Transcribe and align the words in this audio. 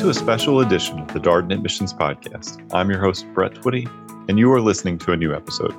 to 0.00 0.08
a 0.08 0.14
special 0.14 0.60
edition 0.60 0.98
of 0.98 1.08
the 1.08 1.20
Darden 1.20 1.52
Admissions 1.52 1.92
Podcast. 1.92 2.66
I'm 2.72 2.88
your 2.88 2.98
host, 2.98 3.26
Brett 3.34 3.52
Twitty, 3.52 3.86
and 4.30 4.38
you 4.38 4.50
are 4.50 4.58
listening 4.58 4.96
to 5.00 5.12
a 5.12 5.16
new 5.16 5.34
episode. 5.34 5.74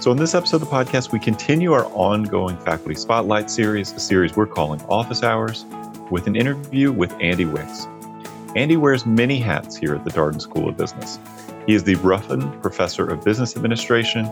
So, 0.00 0.10
in 0.10 0.18
this 0.18 0.34
episode 0.34 0.60
of 0.60 0.68
the 0.68 0.74
podcast, 0.74 1.12
we 1.12 1.18
continue 1.18 1.72
our 1.72 1.86
ongoing 1.94 2.58
Faculty 2.58 2.94
Spotlight 2.94 3.48
series, 3.48 3.90
a 3.92 4.00
series 4.00 4.36
we're 4.36 4.44
calling 4.44 4.82
Office 4.82 5.22
Hours, 5.22 5.64
with 6.10 6.26
an 6.26 6.36
interview 6.36 6.92
with 6.92 7.10
Andy 7.22 7.46
Wicks. 7.46 7.86
Andy 8.54 8.76
wears 8.76 9.06
many 9.06 9.38
hats 9.38 9.78
here 9.78 9.94
at 9.94 10.04
the 10.04 10.10
Darden 10.10 10.42
School 10.42 10.68
of 10.68 10.76
Business. 10.76 11.18
He 11.66 11.72
is 11.72 11.84
the 11.84 11.94
Ruffin 11.94 12.60
Professor 12.60 13.08
of 13.08 13.24
Business 13.24 13.56
Administration, 13.56 14.28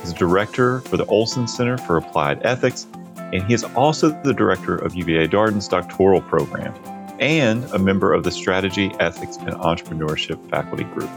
he's 0.00 0.12
director 0.12 0.78
for 0.82 0.96
the 0.96 1.06
Olsson 1.06 1.48
Center 1.48 1.76
for 1.76 1.96
Applied 1.96 2.46
Ethics, 2.46 2.86
and 3.16 3.42
he 3.42 3.52
is 3.52 3.64
also 3.74 4.10
the 4.22 4.32
director 4.32 4.76
of 4.76 4.94
UVA 4.94 5.26
Darden's 5.26 5.66
doctoral 5.66 6.20
program 6.20 6.72
and 7.24 7.64
a 7.72 7.78
member 7.78 8.12
of 8.12 8.22
the 8.22 8.30
Strategy, 8.30 8.92
Ethics, 9.00 9.38
and 9.38 9.54
Entrepreneurship 9.54 10.50
faculty 10.50 10.84
group. 10.84 11.08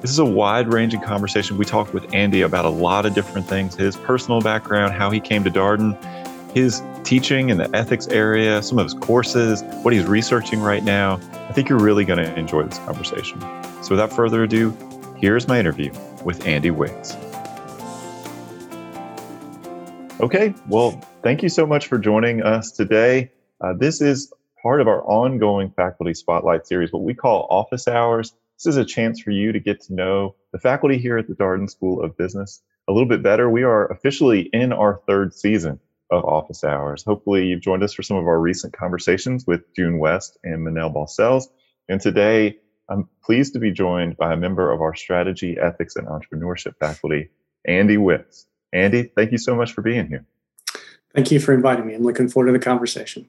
This 0.00 0.12
is 0.12 0.20
a 0.20 0.24
wide 0.24 0.72
ranging 0.72 1.00
conversation. 1.00 1.58
We 1.58 1.64
talked 1.64 1.92
with 1.92 2.14
Andy 2.14 2.42
about 2.42 2.64
a 2.64 2.70
lot 2.70 3.04
of 3.06 3.12
different 3.12 3.48
things 3.48 3.74
his 3.74 3.96
personal 3.96 4.40
background, 4.40 4.94
how 4.94 5.10
he 5.10 5.18
came 5.18 5.42
to 5.42 5.50
Darden, 5.50 6.00
his 6.54 6.80
teaching 7.02 7.48
in 7.48 7.58
the 7.58 7.68
ethics 7.74 8.06
area, 8.06 8.62
some 8.62 8.78
of 8.78 8.84
his 8.84 8.94
courses, 8.94 9.62
what 9.82 9.92
he's 9.92 10.04
researching 10.04 10.60
right 10.60 10.84
now. 10.84 11.20
I 11.48 11.52
think 11.54 11.68
you're 11.68 11.80
really 11.80 12.04
going 12.04 12.24
to 12.24 12.38
enjoy 12.38 12.62
this 12.62 12.78
conversation. 12.78 13.40
So, 13.82 13.90
without 13.90 14.12
further 14.12 14.44
ado, 14.44 14.76
here's 15.16 15.48
my 15.48 15.58
interview 15.58 15.92
with 16.24 16.46
Andy 16.46 16.70
Wicks. 16.70 17.16
Okay, 20.20 20.54
well, 20.68 21.02
thank 21.24 21.42
you 21.42 21.48
so 21.48 21.66
much 21.66 21.88
for 21.88 21.98
joining 21.98 22.44
us 22.44 22.70
today. 22.70 23.32
Uh, 23.60 23.72
this 23.72 24.00
is 24.00 24.32
part 24.62 24.80
of 24.80 24.88
our 24.88 25.02
ongoing 25.04 25.70
faculty 25.70 26.14
spotlight 26.14 26.66
series, 26.66 26.92
what 26.92 27.02
we 27.02 27.14
call 27.14 27.46
office 27.50 27.88
hours. 27.88 28.32
This 28.58 28.66
is 28.66 28.76
a 28.76 28.84
chance 28.84 29.20
for 29.20 29.30
you 29.30 29.52
to 29.52 29.60
get 29.60 29.80
to 29.82 29.94
know 29.94 30.34
the 30.52 30.58
faculty 30.58 30.98
here 30.98 31.16
at 31.16 31.28
the 31.28 31.34
Darden 31.34 31.70
School 31.70 32.02
of 32.02 32.16
Business 32.16 32.62
a 32.88 32.92
little 32.92 33.08
bit 33.08 33.22
better. 33.22 33.48
We 33.48 33.62
are 33.62 33.86
officially 33.86 34.50
in 34.52 34.72
our 34.72 35.00
third 35.06 35.32
season 35.32 35.78
of 36.10 36.24
office 36.24 36.64
hours. 36.64 37.04
Hopefully, 37.04 37.46
you've 37.46 37.60
joined 37.60 37.84
us 37.84 37.94
for 37.94 38.02
some 38.02 38.16
of 38.16 38.26
our 38.26 38.40
recent 38.40 38.72
conversations 38.72 39.46
with 39.46 39.72
June 39.74 39.98
West 39.98 40.38
and 40.42 40.66
Manel 40.66 40.92
Baucells. 40.92 41.44
And 41.88 42.00
today, 42.00 42.58
I'm 42.88 43.08
pleased 43.22 43.52
to 43.52 43.60
be 43.60 43.70
joined 43.70 44.16
by 44.16 44.32
a 44.32 44.36
member 44.36 44.72
of 44.72 44.80
our 44.80 44.96
strategy, 44.96 45.56
ethics, 45.56 45.94
and 45.94 46.08
entrepreneurship 46.08 46.76
faculty, 46.80 47.30
Andy 47.64 47.96
Wicks. 47.96 48.46
Andy, 48.72 49.04
thank 49.04 49.30
you 49.30 49.38
so 49.38 49.54
much 49.54 49.72
for 49.72 49.82
being 49.82 50.08
here. 50.08 50.24
Thank 51.14 51.30
you 51.30 51.38
for 51.38 51.52
inviting 51.52 51.86
me. 51.86 51.94
I'm 51.94 52.02
looking 52.02 52.28
forward 52.28 52.48
to 52.48 52.52
the 52.52 52.64
conversation. 52.64 53.28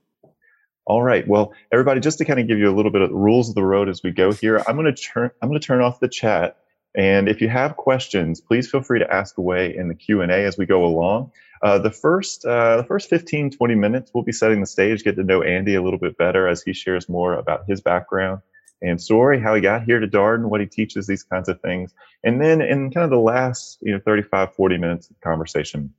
All 0.92 1.04
right. 1.04 1.26
Well, 1.26 1.54
everybody, 1.72 2.02
just 2.02 2.18
to 2.18 2.26
kind 2.26 2.38
of 2.38 2.50
give 2.50 2.60
you 2.60 2.70
a 2.70 2.76
little 2.76 2.92
bit 2.92 3.02
of 3.02 3.12
the 3.12 3.16
rules 3.16 3.48
of 3.48 3.56
the 3.56 3.64
road 3.64 3.88
as 3.88 4.04
we 4.04 4.12
go 4.12 4.34
here, 4.34 4.62
I'm 4.68 4.76
going 4.76 4.94
to 4.94 5.02
turn 5.02 5.32
I'm 5.42 5.48
going 5.48 5.58
to 5.58 5.66
turn 5.66 5.80
off 5.80 6.02
the 6.02 6.10
chat, 6.10 6.58
and 6.94 7.30
if 7.30 7.40
you 7.40 7.48
have 7.48 7.78
questions, 7.78 8.42
please 8.42 8.70
feel 8.70 8.82
free 8.82 9.00
to 9.00 9.10
ask 9.10 9.38
away 9.38 9.74
in 9.74 9.88
the 9.88 9.96
Q 9.96 10.20
and 10.20 10.30
A 10.30 10.44
as 10.44 10.58
we 10.58 10.66
go 10.66 10.84
along. 10.84 11.32
Uh, 11.62 11.80
the 11.80 11.92
first 11.92 12.44
uh, 12.44 12.76
the 12.76 12.84
first 12.84 13.10
15 13.10 13.52
20 13.52 13.74
minutes, 13.74 14.12
we'll 14.14 14.26
be 14.26 14.34
setting 14.34 14.60
the 14.60 14.66
stage, 14.66 15.06
get 15.06 15.16
to 15.16 15.24
know 15.24 15.42
Andy 15.42 15.76
a 15.76 15.82
little 15.82 15.98
bit 15.98 16.18
better 16.18 16.46
as 16.46 16.62
he 16.62 16.74
shares 16.74 17.08
more 17.08 17.36
about 17.36 17.64
his 17.70 17.80
background 17.80 18.42
and 18.82 19.02
story, 19.02 19.40
how 19.40 19.56
he 19.56 19.62
got 19.62 19.84
here 19.84 20.02
to 20.02 20.08
Darden, 20.10 20.50
what 20.50 20.60
he 20.60 20.68
teaches, 20.68 21.08
these 21.08 21.24
kinds 21.24 21.48
of 21.48 21.62
things. 21.62 21.94
And 22.26 22.42
then 22.42 22.60
in 22.60 22.92
kind 22.92 23.06
of 23.06 23.12
the 23.12 23.18
last, 23.18 23.78
you 23.80 23.94
know, 23.94 24.02
35, 24.04 24.56
40 24.56 24.78
minutes 24.78 25.10
of 25.10 25.22
conversation, 25.22 25.94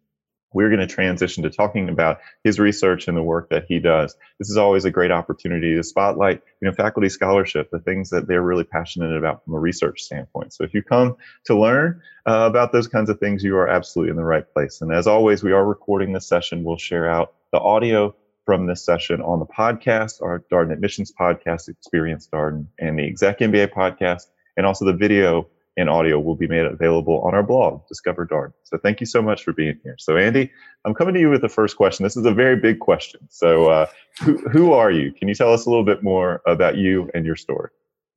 we're 0.53 0.69
going 0.69 0.87
to 0.87 0.87
transition 0.87 1.43
to 1.43 1.51
talking 1.51 1.89
about 1.89 2.19
his 2.45 2.59
research 2.59 3.09
and 3.09 3.17
the 3.17 3.23
work 3.23 3.51
that 3.51 3.65
he 3.69 3.79
does. 3.79 4.17
This 4.39 4.51
is 4.51 4.57
always 4.57 4.85
a 4.85 4.91
great 4.91 5.11
opportunity 5.11 5.75
to 5.75 5.83
spotlight, 5.83 6.43
you 6.61 6.69
know, 6.69 6.75
faculty 6.75 7.09
scholarship, 7.09 7.71
the 7.71 7.79
things 7.81 8.11
that 8.11 8.27
they're 8.27 8.43
really 8.43 8.65
passionate 8.65 9.17
about 9.17 9.45
from 9.45 9.55
a 9.55 9.59
research 9.59 10.03
standpoint. 10.03 10.53
So 10.53 10.65
if 10.65 10.75
you 10.75 10.83
come 10.83 11.17
to 11.47 11.59
learn 11.59 12.01
uh, 12.27 12.47
about 12.49 12.73
those 12.73 12.89
kinds 12.89 13.11
of 13.11 13.19
things, 13.19 13.43
you 13.43 13.57
are 13.57 13.69
absolutely 13.69 14.11
in 14.11 14.17
the 14.17 14.25
right 14.25 14.45
place. 14.53 14.81
And 14.81 14.93
as 14.93 15.07
always, 15.07 15.43
we 15.43 15.53
are 15.53 15.65
recording 15.65 16.13
this 16.13 16.27
session. 16.27 16.65
We'll 16.65 16.77
share 16.77 17.09
out 17.09 17.35
the 17.53 17.61
audio 17.61 18.15
from 18.45 18.67
this 18.67 18.85
session 18.85 19.21
on 19.23 19.39
the 19.39 19.47
podcast, 19.47 20.23
our 20.23 20.45
Darden 20.53 20.73
Admissions 20.73 21.13
podcast, 21.13 21.69
Experience 21.69 22.29
Darden, 22.33 22.67
and 22.79 22.99
the 22.99 23.07
Exec 23.07 23.39
MBA 23.39 23.73
podcast, 23.73 24.25
and 24.57 24.67
also 24.67 24.85
the 24.85 24.93
video 24.93 25.49
and 25.77 25.89
audio 25.89 26.21
will 26.21 26.35
be 26.35 26.47
made 26.47 26.67
available 26.67 27.21
on 27.23 27.35
our 27.35 27.43
blog, 27.43 27.87
Discover 27.89 28.27
Darden. 28.27 28.53
So 28.65 28.79
thank 28.79 29.01
you 29.01 29.07
so 29.07 29.23
much 29.23 29.43
for 29.43 29.53
being 29.53 29.79
here. 29.83 29.97
So 29.99 30.17
Andy, 30.17 30.51
I'm 30.85 30.95
coming 30.95 31.15
to 31.15 31.21
you 31.21 31.31
with 31.31 31.41
the 31.41 31.49
first 31.49 31.77
question. 31.77 32.03
This 32.03 32.17
is 32.17 32.27
a 32.27 32.33
very 32.33 32.57
big 32.57 32.81
question. 32.81 33.21
So 33.31 33.71
uh, 33.71 33.87
who, 34.21 34.37
who 34.51 34.73
are 34.73 34.91
you? 34.91 35.13
Can 35.13 35.29
you 35.29 35.35
tell 35.35 35.53
us 35.53 35.67
a 35.67 35.71
little 35.71 35.85
bit 35.85 36.03
more 36.03 36.43
about 36.47 36.77
you 36.77 37.11
and 37.15 37.25
your 37.25 37.37
story? 37.37 37.71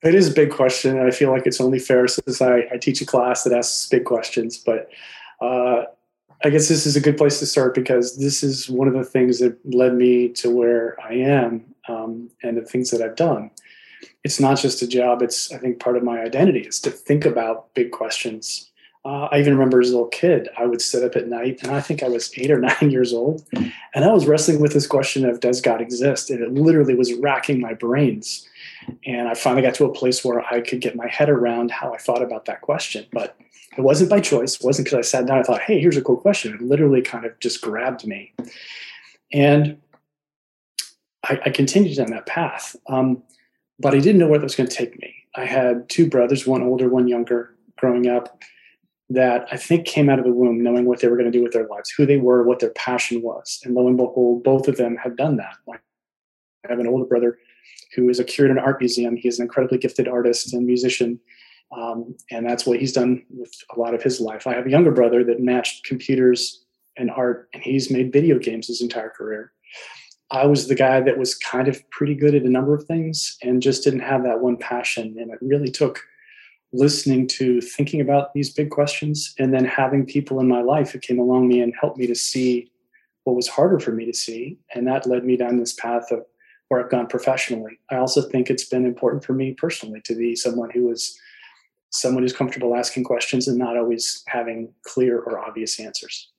It 0.03 0.13
is 0.13 0.29
a 0.29 0.33
big 0.33 0.51
question. 0.51 0.99
I 0.99 1.11
feel 1.11 1.31
like 1.31 1.47
it's 1.47 1.61
only 1.61 1.79
fair 1.79 2.07
since 2.07 2.41
I, 2.41 2.67
I 2.71 2.77
teach 2.77 3.01
a 3.01 3.05
class 3.05 3.43
that 3.43 3.53
asks 3.53 3.87
big 3.89 4.05
questions. 4.05 4.57
But 4.57 4.89
uh, 5.41 5.85
I 6.43 6.49
guess 6.49 6.67
this 6.67 6.85
is 6.85 6.95
a 6.95 7.01
good 7.01 7.17
place 7.17 7.39
to 7.39 7.45
start 7.45 7.73
because 7.73 8.17
this 8.17 8.43
is 8.43 8.69
one 8.69 8.87
of 8.87 8.93
the 8.93 9.05
things 9.05 9.39
that 9.39 9.57
led 9.65 9.95
me 9.95 10.29
to 10.29 10.49
where 10.49 10.99
I 11.01 11.13
am 11.13 11.73
um, 11.87 12.29
and 12.43 12.57
the 12.57 12.61
things 12.61 12.91
that 12.91 13.01
I've 13.01 13.15
done 13.15 13.49
it's 14.23 14.39
not 14.39 14.57
just 14.57 14.81
a 14.81 14.87
job 14.87 15.21
it's 15.21 15.51
i 15.53 15.57
think 15.57 15.79
part 15.79 15.97
of 15.97 16.03
my 16.03 16.21
identity 16.21 16.61
is 16.61 16.79
to 16.79 16.91
think 16.91 17.25
about 17.25 17.73
big 17.73 17.91
questions. 17.91 18.71
Uh, 19.05 19.27
i 19.31 19.39
even 19.39 19.53
remember 19.53 19.79
as 19.79 19.89
a 19.89 19.93
little 19.93 20.07
kid 20.09 20.49
i 20.57 20.65
would 20.65 20.81
sit 20.81 21.03
up 21.03 21.15
at 21.15 21.27
night 21.27 21.59
and 21.61 21.71
i 21.71 21.79
think 21.79 22.01
i 22.01 22.07
was 22.07 22.31
eight 22.37 22.49
or 22.49 22.59
nine 22.81 22.89
years 22.89 23.13
old 23.13 23.45
and 23.93 24.03
i 24.03 24.11
was 24.11 24.25
wrestling 24.25 24.59
with 24.59 24.73
this 24.73 24.87
question 24.87 25.25
of 25.25 25.39
does 25.39 25.61
god 25.61 25.79
exist? 25.79 26.29
And 26.31 26.41
it 26.41 26.53
literally 26.53 26.95
was 26.95 27.13
racking 27.13 27.61
my 27.61 27.73
brains. 27.73 28.47
And 29.05 29.27
i 29.27 29.35
finally 29.35 29.61
got 29.61 29.75
to 29.75 29.85
a 29.85 29.93
place 29.93 30.25
where 30.25 30.41
i 30.51 30.59
could 30.59 30.81
get 30.81 30.95
my 30.95 31.07
head 31.07 31.29
around 31.29 31.69
how 31.69 31.93
i 31.93 31.97
thought 31.97 32.23
about 32.23 32.45
that 32.45 32.61
question. 32.61 33.05
But 33.11 33.37
it 33.77 33.81
wasn't 33.81 34.09
by 34.09 34.21
choice 34.21 34.55
it 34.55 34.65
wasn't 34.65 34.85
because 34.87 34.97
i 34.97 35.01
sat 35.01 35.27
down 35.27 35.37
and 35.37 35.45
thought 35.45 35.61
hey 35.61 35.79
here's 35.79 35.97
a 35.97 36.01
cool 36.01 36.17
question. 36.17 36.55
It 36.55 36.61
literally 36.61 37.03
kind 37.03 37.25
of 37.25 37.39
just 37.39 37.61
grabbed 37.61 38.07
me. 38.07 38.33
And 39.31 39.77
i, 41.29 41.39
I 41.45 41.49
continued 41.51 41.99
on 41.99 42.09
that 42.09 42.25
path. 42.25 42.75
Um, 42.87 43.21
but 43.79 43.93
I 43.93 43.99
didn't 43.99 44.19
know 44.19 44.27
where 44.27 44.39
that 44.39 44.45
was 44.45 44.55
going 44.55 44.69
to 44.69 44.75
take 44.75 44.99
me. 44.99 45.13
I 45.35 45.45
had 45.45 45.89
two 45.89 46.09
brothers, 46.09 46.47
one 46.47 46.63
older, 46.63 46.89
one 46.89 47.07
younger, 47.07 47.55
growing 47.77 48.07
up, 48.07 48.41
that 49.09 49.47
I 49.51 49.57
think 49.57 49.85
came 49.85 50.09
out 50.09 50.19
of 50.19 50.25
the 50.25 50.31
womb 50.31 50.63
knowing 50.63 50.85
what 50.85 50.99
they 50.99 51.07
were 51.07 51.17
going 51.17 51.31
to 51.31 51.37
do 51.37 51.43
with 51.43 51.53
their 51.53 51.67
lives, 51.67 51.91
who 51.91 52.05
they 52.05 52.17
were, 52.17 52.43
what 52.43 52.59
their 52.59 52.71
passion 52.71 53.21
was. 53.21 53.61
And 53.63 53.75
lo 53.75 53.87
and 53.87 53.97
behold, 53.97 54.43
both 54.43 54.67
of 54.67 54.77
them 54.77 54.95
have 54.97 55.15
done 55.15 55.37
that. 55.37 55.57
I 55.69 55.77
have 56.69 56.79
an 56.79 56.87
older 56.87 57.05
brother 57.05 57.37
who 57.95 58.09
is 58.09 58.19
a 58.19 58.23
curator 58.23 58.53
in 58.53 58.57
an 58.57 58.63
art 58.63 58.79
museum. 58.79 59.15
He's 59.15 59.39
an 59.39 59.43
incredibly 59.43 59.77
gifted 59.77 60.07
artist 60.07 60.53
and 60.53 60.65
musician. 60.65 61.19
Um, 61.71 62.15
and 62.31 62.47
that's 62.47 62.65
what 62.65 62.79
he's 62.79 62.93
done 62.93 63.25
with 63.29 63.53
a 63.75 63.79
lot 63.79 63.93
of 63.93 64.01
his 64.01 64.19
life. 64.19 64.47
I 64.47 64.53
have 64.53 64.65
a 64.65 64.71
younger 64.71 64.91
brother 64.91 65.23
that 65.25 65.39
matched 65.39 65.85
computers 65.85 66.65
and 66.97 67.11
art, 67.11 67.49
and 67.53 67.61
he's 67.61 67.91
made 67.91 68.13
video 68.13 68.39
games 68.39 68.67
his 68.67 68.81
entire 68.81 69.09
career. 69.09 69.51
I 70.31 70.45
was 70.45 70.67
the 70.67 70.75
guy 70.75 71.01
that 71.01 71.17
was 71.17 71.35
kind 71.35 71.67
of 71.67 71.87
pretty 71.91 72.15
good 72.15 72.35
at 72.35 72.43
a 72.43 72.49
number 72.49 72.73
of 72.73 72.85
things 72.85 73.37
and 73.43 73.61
just 73.61 73.83
didn't 73.83 73.99
have 73.99 74.23
that 74.23 74.41
one 74.41 74.57
passion. 74.57 75.15
And 75.19 75.31
it 75.31 75.37
really 75.41 75.69
took 75.69 76.01
listening 76.73 77.27
to 77.27 77.61
thinking 77.61 78.01
about 78.01 78.33
these 78.33 78.51
big 78.51 78.69
questions 78.69 79.33
and 79.39 79.53
then 79.53 79.65
having 79.65 80.05
people 80.05 80.39
in 80.39 80.47
my 80.47 80.61
life 80.61 80.91
who 80.91 80.99
came 80.99 81.19
along 81.19 81.47
me 81.47 81.61
and 81.61 81.73
helped 81.79 81.97
me 81.97 82.07
to 82.07 82.15
see 82.15 82.71
what 83.23 83.35
was 83.35 83.47
harder 83.47 83.79
for 83.79 83.91
me 83.91 84.05
to 84.05 84.13
see. 84.13 84.57
And 84.73 84.87
that 84.87 85.07
led 85.07 85.23
me 85.23 85.37
down 85.37 85.57
this 85.57 85.73
path 85.73 86.11
of 86.11 86.25
where 86.67 86.83
I've 86.83 86.91
gone 86.91 87.07
professionally. 87.07 87.79
I 87.91 87.97
also 87.97 88.21
think 88.21 88.49
it's 88.49 88.65
been 88.65 88.85
important 88.85 89.23
for 89.23 89.33
me 89.33 89.53
personally 89.53 90.01
to 90.05 90.15
be 90.15 90.35
someone 90.35 90.69
who 90.71 90.91
is 90.91 91.17
someone 91.91 92.23
who's 92.23 92.35
comfortable 92.35 92.75
asking 92.75 93.03
questions 93.03 93.47
and 93.47 93.57
not 93.57 93.77
always 93.77 94.23
having 94.27 94.73
clear 94.83 95.19
or 95.19 95.39
obvious 95.39 95.79
answers. 95.79 96.31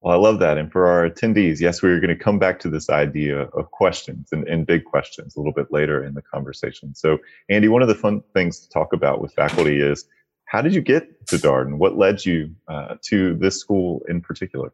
Well, 0.00 0.14
I 0.14 0.18
love 0.18 0.38
that. 0.40 0.58
And 0.58 0.70
for 0.70 0.86
our 0.86 1.08
attendees, 1.08 1.60
yes, 1.60 1.82
we 1.82 1.90
are 1.90 2.00
going 2.00 2.16
to 2.16 2.22
come 2.22 2.38
back 2.38 2.58
to 2.60 2.70
this 2.70 2.90
idea 2.90 3.42
of 3.54 3.70
questions 3.70 4.28
and, 4.30 4.46
and, 4.46 4.66
big 4.66 4.84
questions 4.84 5.34
a 5.34 5.40
little 5.40 5.52
bit 5.52 5.72
later 5.72 6.04
in 6.04 6.14
the 6.14 6.22
conversation. 6.22 6.94
So, 6.94 7.18
Andy, 7.48 7.68
one 7.68 7.82
of 7.82 7.88
the 7.88 7.94
fun 7.94 8.22
things 8.34 8.60
to 8.60 8.68
talk 8.68 8.92
about 8.92 9.20
with 9.20 9.32
faculty 9.32 9.80
is 9.80 10.04
how 10.44 10.62
did 10.62 10.74
you 10.74 10.80
get 10.80 11.26
to 11.28 11.36
Darden? 11.36 11.78
What 11.78 11.96
led 11.96 12.24
you 12.24 12.54
uh, 12.68 12.96
to 13.06 13.34
this 13.34 13.58
school 13.58 14.02
in 14.08 14.20
particular? 14.20 14.72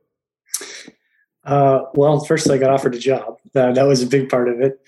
Uh, 1.45 1.83
well, 1.95 2.21
first 2.21 2.51
I 2.51 2.59
got 2.59 2.71
offered 2.71 2.95
a 2.95 2.99
job. 2.99 3.39
That, 3.55 3.75
that 3.77 3.85
was 3.85 4.03
a 4.03 4.07
big 4.07 4.29
part 4.29 4.49
of 4.49 4.61
it. 4.61 4.81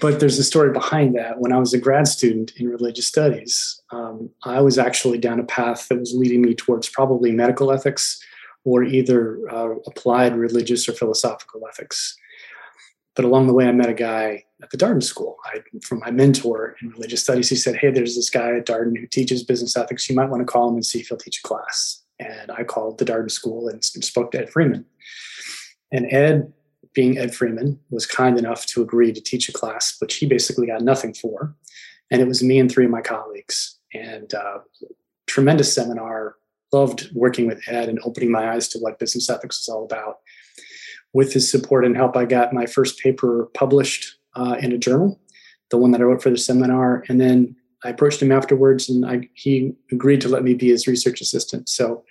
But 0.00 0.18
there's 0.18 0.38
a 0.38 0.44
story 0.44 0.72
behind 0.72 1.14
that. 1.16 1.40
When 1.40 1.52
I 1.52 1.58
was 1.58 1.74
a 1.74 1.78
grad 1.78 2.08
student 2.08 2.52
in 2.56 2.68
religious 2.68 3.06
studies, 3.06 3.80
um, 3.90 4.30
I 4.44 4.60
was 4.62 4.78
actually 4.78 5.18
down 5.18 5.38
a 5.38 5.44
path 5.44 5.88
that 5.88 6.00
was 6.00 6.14
leading 6.14 6.40
me 6.40 6.54
towards 6.54 6.88
probably 6.88 7.32
medical 7.32 7.70
ethics 7.70 8.18
or 8.64 8.82
either 8.82 9.40
uh, 9.50 9.76
applied 9.86 10.36
religious 10.36 10.88
or 10.88 10.92
philosophical 10.92 11.62
ethics. 11.68 12.16
But 13.14 13.24
along 13.24 13.46
the 13.46 13.52
way, 13.52 13.68
I 13.68 13.72
met 13.72 13.88
a 13.88 13.94
guy 13.94 14.44
at 14.62 14.70
the 14.70 14.76
Darden 14.76 15.02
School. 15.02 15.36
I, 15.44 15.60
from 15.82 16.00
my 16.00 16.10
mentor 16.10 16.74
in 16.82 16.88
religious 16.90 17.22
studies, 17.22 17.48
he 17.48 17.56
said, 17.56 17.76
"Hey, 17.76 17.90
there's 17.90 18.16
this 18.16 18.30
guy 18.30 18.56
at 18.56 18.66
Darden 18.66 18.98
who 18.98 19.06
teaches 19.06 19.44
business 19.44 19.76
ethics. 19.76 20.08
You 20.08 20.16
might 20.16 20.30
want 20.30 20.40
to 20.40 20.52
call 20.52 20.68
him 20.68 20.74
and 20.74 20.86
see 20.86 21.00
if 21.00 21.08
he'll 21.08 21.18
teach 21.18 21.38
a 21.38 21.46
class." 21.46 22.02
And 22.18 22.50
I 22.50 22.64
called 22.64 22.98
the 22.98 23.04
Darden 23.04 23.30
School 23.30 23.68
and 23.68 23.84
spoke 23.84 24.32
to 24.32 24.38
Ed 24.38 24.50
Freeman. 24.50 24.84
And 25.92 26.12
Ed 26.12 26.52
being 26.94 27.18
Ed 27.18 27.34
Freeman, 27.34 27.78
was 27.90 28.06
kind 28.06 28.38
enough 28.38 28.64
to 28.66 28.80
agree 28.80 29.12
to 29.12 29.20
teach 29.20 29.48
a 29.48 29.52
class, 29.52 29.96
which 30.00 30.16
he 30.16 30.26
basically 30.26 30.68
got 30.68 30.80
nothing 30.80 31.12
for. 31.12 31.54
And 32.10 32.22
it 32.22 32.28
was 32.28 32.42
me 32.42 32.58
and 32.58 32.70
three 32.70 32.84
of 32.84 32.90
my 32.90 33.02
colleagues. 33.02 33.78
And 33.92 34.32
uh, 34.32 34.58
tremendous 35.26 35.74
seminar. 35.74 36.36
Loved 36.74 37.10
working 37.14 37.46
with 37.46 37.62
Ed 37.68 37.88
and 37.88 38.00
opening 38.04 38.32
my 38.32 38.52
eyes 38.52 38.66
to 38.68 38.78
what 38.78 38.98
business 38.98 39.30
ethics 39.30 39.60
is 39.60 39.68
all 39.68 39.84
about. 39.84 40.16
With 41.12 41.32
his 41.32 41.48
support 41.48 41.84
and 41.84 41.96
help, 41.96 42.16
I 42.16 42.24
got 42.24 42.52
my 42.52 42.66
first 42.66 42.98
paper 42.98 43.48
published 43.54 44.02
uh, 44.34 44.56
in 44.60 44.72
a 44.72 44.78
journal, 44.78 45.20
the 45.70 45.78
one 45.78 45.92
that 45.92 46.00
I 46.00 46.04
wrote 46.04 46.22
for 46.22 46.30
the 46.30 46.36
seminar. 46.36 47.04
And 47.08 47.20
then 47.20 47.54
I 47.84 47.90
approached 47.90 48.20
him 48.20 48.32
afterwards, 48.32 48.88
and 48.90 49.06
I, 49.06 49.28
he 49.34 49.74
agreed 49.92 50.20
to 50.22 50.28
let 50.28 50.42
me 50.42 50.54
be 50.54 50.70
his 50.70 50.88
research 50.88 51.20
assistant. 51.20 51.68
So 51.68 52.04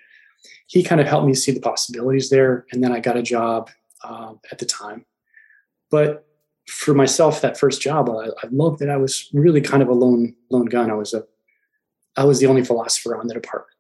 he 0.68 0.81
kind 0.81 1.01
of 1.01 1.07
helped 1.07 1.27
me 1.27 1.33
see 1.33 1.51
the 1.51 1.60
possibilities 1.60 2.30
there. 2.30 2.65
And 2.71 2.81
then 2.81 2.94
I 2.94 3.00
got 3.01 3.18
a 3.18 3.21
job 3.21 3.69
uh, 4.04 4.33
at 4.51 4.60
the 4.60 4.65
time. 4.65 5.06
But 5.92 6.25
for 6.69 6.94
myself, 6.94 7.42
that 7.42 7.57
first 7.57 7.81
job, 7.81 8.10
I, 8.10 8.27
I 8.27 8.48
loved 8.51 8.80
that 8.80 8.89
I 8.89 8.98
was 8.98 9.30
really 9.33 9.62
kind 9.62 9.83
of 9.83 9.89
a 9.89 9.94
lone 9.94 10.36
lone 10.50 10.68
gun. 10.68 10.89
I 10.89 10.95
was 10.95 11.13
a 11.13 11.24
I 12.15 12.24
was 12.24 12.39
the 12.39 12.45
only 12.45 12.63
philosopher 12.63 13.18
on 13.19 13.27
the 13.27 13.33
department. 13.33 13.73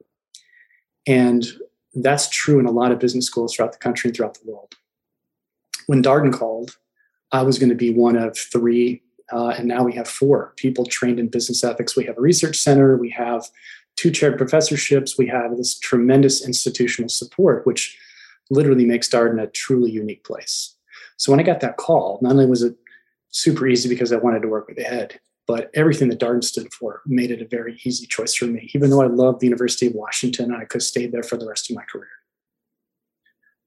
And 1.07 1.45
that's 1.93 2.29
true 2.29 2.59
in 2.59 2.65
a 2.65 2.71
lot 2.71 2.91
of 2.91 2.99
business 2.99 3.25
schools 3.25 3.53
throughout 3.53 3.73
the 3.73 3.79
country 3.79 4.07
and 4.07 4.15
throughout 4.15 4.35
the 4.35 4.51
world. 4.51 4.75
When 5.87 6.01
Darden 6.01 6.33
called, 6.33 6.77
I 7.31 7.43
was 7.43 7.59
going 7.59 7.69
to 7.69 7.75
be 7.75 7.91
one 7.91 8.15
of 8.15 8.37
three, 8.37 9.01
uh, 9.31 9.55
and 9.57 9.67
now 9.67 9.83
we 9.83 9.93
have 9.93 10.07
four 10.07 10.53
people 10.55 10.85
trained 10.85 11.19
in 11.19 11.27
business 11.27 11.63
ethics. 11.63 11.95
We 11.95 12.05
have 12.05 12.17
a 12.17 12.21
research 12.21 12.57
center, 12.57 12.95
we 12.97 13.09
have 13.11 13.49
two 13.95 14.11
chaired 14.11 14.37
professorships, 14.37 15.17
we 15.17 15.27
have 15.27 15.57
this 15.57 15.77
tremendous 15.77 16.45
institutional 16.45 17.09
support, 17.09 17.65
which 17.65 17.97
literally 18.49 18.85
makes 18.85 19.09
Darden 19.09 19.41
a 19.41 19.47
truly 19.47 19.91
unique 19.91 20.23
place. 20.23 20.75
So 21.17 21.31
when 21.31 21.39
I 21.39 21.43
got 21.43 21.59
that 21.61 21.77
call, 21.77 22.19
not 22.21 22.33
only 22.33 22.45
was 22.45 22.63
it 22.63 22.75
super 23.29 23.67
easy 23.67 23.89
because 23.89 24.11
I 24.11 24.17
wanted 24.17 24.41
to 24.43 24.47
work 24.47 24.67
with 24.67 24.79
Ed, 24.79 25.19
but 25.47 25.69
everything 25.73 26.09
that 26.09 26.19
Darden 26.19 26.43
stood 26.43 26.73
for 26.73 27.01
made 27.05 27.31
it 27.31 27.41
a 27.41 27.47
very 27.47 27.79
easy 27.83 28.05
choice 28.05 28.33
for 28.33 28.45
me. 28.45 28.69
Even 28.73 28.89
though 28.89 29.01
I 29.01 29.07
loved 29.07 29.39
the 29.39 29.47
University 29.47 29.87
of 29.87 29.93
Washington, 29.93 30.53
I 30.53 30.65
could 30.65 30.81
have 30.81 30.83
stayed 30.83 31.11
there 31.11 31.23
for 31.23 31.37
the 31.37 31.47
rest 31.47 31.69
of 31.69 31.75
my 31.75 31.83
career. 31.83 32.07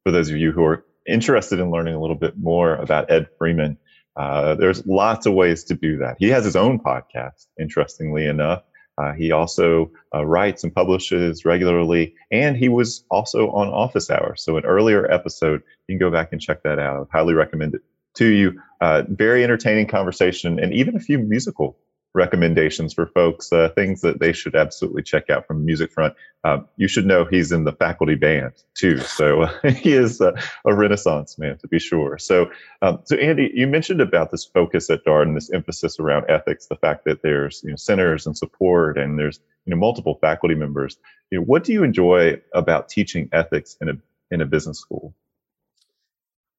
For 0.05 0.12
those 0.12 0.31
of 0.31 0.37
you 0.37 0.52
who 0.52 0.64
are 0.64 0.84
interested 1.06 1.58
in 1.58 1.70
learning 1.70 1.94
a 1.94 2.00
little 2.00 2.17
bit 2.17 2.38
more 2.38 2.76
about 2.76 3.11
Ed 3.11 3.28
Freeman, 3.38 3.76
uh, 4.17 4.55
there's 4.55 4.87
lots 4.87 5.26
of 5.26 5.34
ways 5.34 5.64
to 5.64 5.75
do 5.75 5.99
that. 5.99 6.17
He 6.19 6.28
has 6.31 6.44
his 6.44 6.56
own 6.56 6.78
podcast, 6.78 7.46
interestingly 7.61 8.26
enough. 8.26 8.62
Uh, 8.99 9.12
he 9.12 9.31
also 9.31 9.90
uh, 10.14 10.25
writes 10.25 10.64
and 10.64 10.75
publishes 10.75 11.44
regularly, 11.44 12.14
and 12.31 12.56
he 12.56 12.70
was 12.70 13.05
also 13.11 13.50
on 13.50 13.69
Office 13.69 14.11
Hours. 14.11 14.43
So, 14.43 14.56
an 14.56 14.64
earlier 14.64 15.11
episode, 15.12 15.62
you 15.87 15.93
can 15.93 15.99
go 15.99 16.11
back 16.11 16.32
and 16.32 16.40
check 16.40 16.62
that 16.62 16.78
out. 16.78 17.06
I 17.12 17.19
highly 17.19 17.34
recommend 17.34 17.75
it 17.75 17.82
to 18.16 18.26
you. 18.26 18.60
Uh, 18.80 19.02
very 19.08 19.42
entertaining 19.42 19.86
conversation 19.86 20.58
and 20.58 20.72
even 20.74 20.96
a 20.96 21.00
few 21.00 21.18
musical 21.18 21.78
recommendations 22.16 22.94
for 22.94 23.06
folks, 23.06 23.52
uh, 23.52 23.68
things 23.74 24.00
that 24.00 24.18
they 24.18 24.32
should 24.32 24.56
absolutely 24.56 25.02
check 25.02 25.28
out 25.30 25.46
from 25.46 25.58
the 25.58 25.64
music 25.64 25.92
front. 25.92 26.14
Uh, 26.44 26.58
you 26.76 26.88
should 26.88 27.06
know 27.06 27.24
he's 27.26 27.52
in 27.52 27.64
the 27.64 27.72
faculty 27.72 28.14
band 28.14 28.52
too, 28.74 28.98
so 28.98 29.46
he 29.68 29.92
is 29.92 30.20
a, 30.20 30.34
a, 30.64 30.74
renaissance 30.74 31.38
man 31.38 31.58
to 31.58 31.68
be 31.68 31.78
sure. 31.78 32.16
So, 32.18 32.50
um, 32.82 33.00
so 33.04 33.16
Andy, 33.16 33.52
you 33.54 33.66
mentioned 33.66 34.00
about 34.00 34.30
this 34.30 34.44
focus 34.44 34.88
at 34.90 35.04
Darden, 35.04 35.34
this 35.34 35.52
emphasis 35.52 36.00
around 36.00 36.24
ethics, 36.28 36.66
the 36.66 36.76
fact 36.76 37.04
that 37.04 37.22
there's 37.22 37.60
you 37.62 37.70
know 37.70 37.76
centers 37.76 38.26
and 38.26 38.36
support, 38.36 38.98
and 38.98 39.18
there's 39.18 39.38
you 39.66 39.70
know 39.70 39.76
multiple 39.76 40.18
faculty 40.20 40.54
members. 40.54 40.96
You 41.30 41.38
know, 41.38 41.44
what 41.44 41.64
do 41.64 41.72
you 41.72 41.84
enjoy 41.84 42.40
about 42.54 42.88
teaching 42.88 43.28
ethics 43.32 43.76
in 43.80 43.90
a 43.90 43.94
in 44.30 44.40
a 44.40 44.46
business 44.46 44.80
school? 44.80 45.14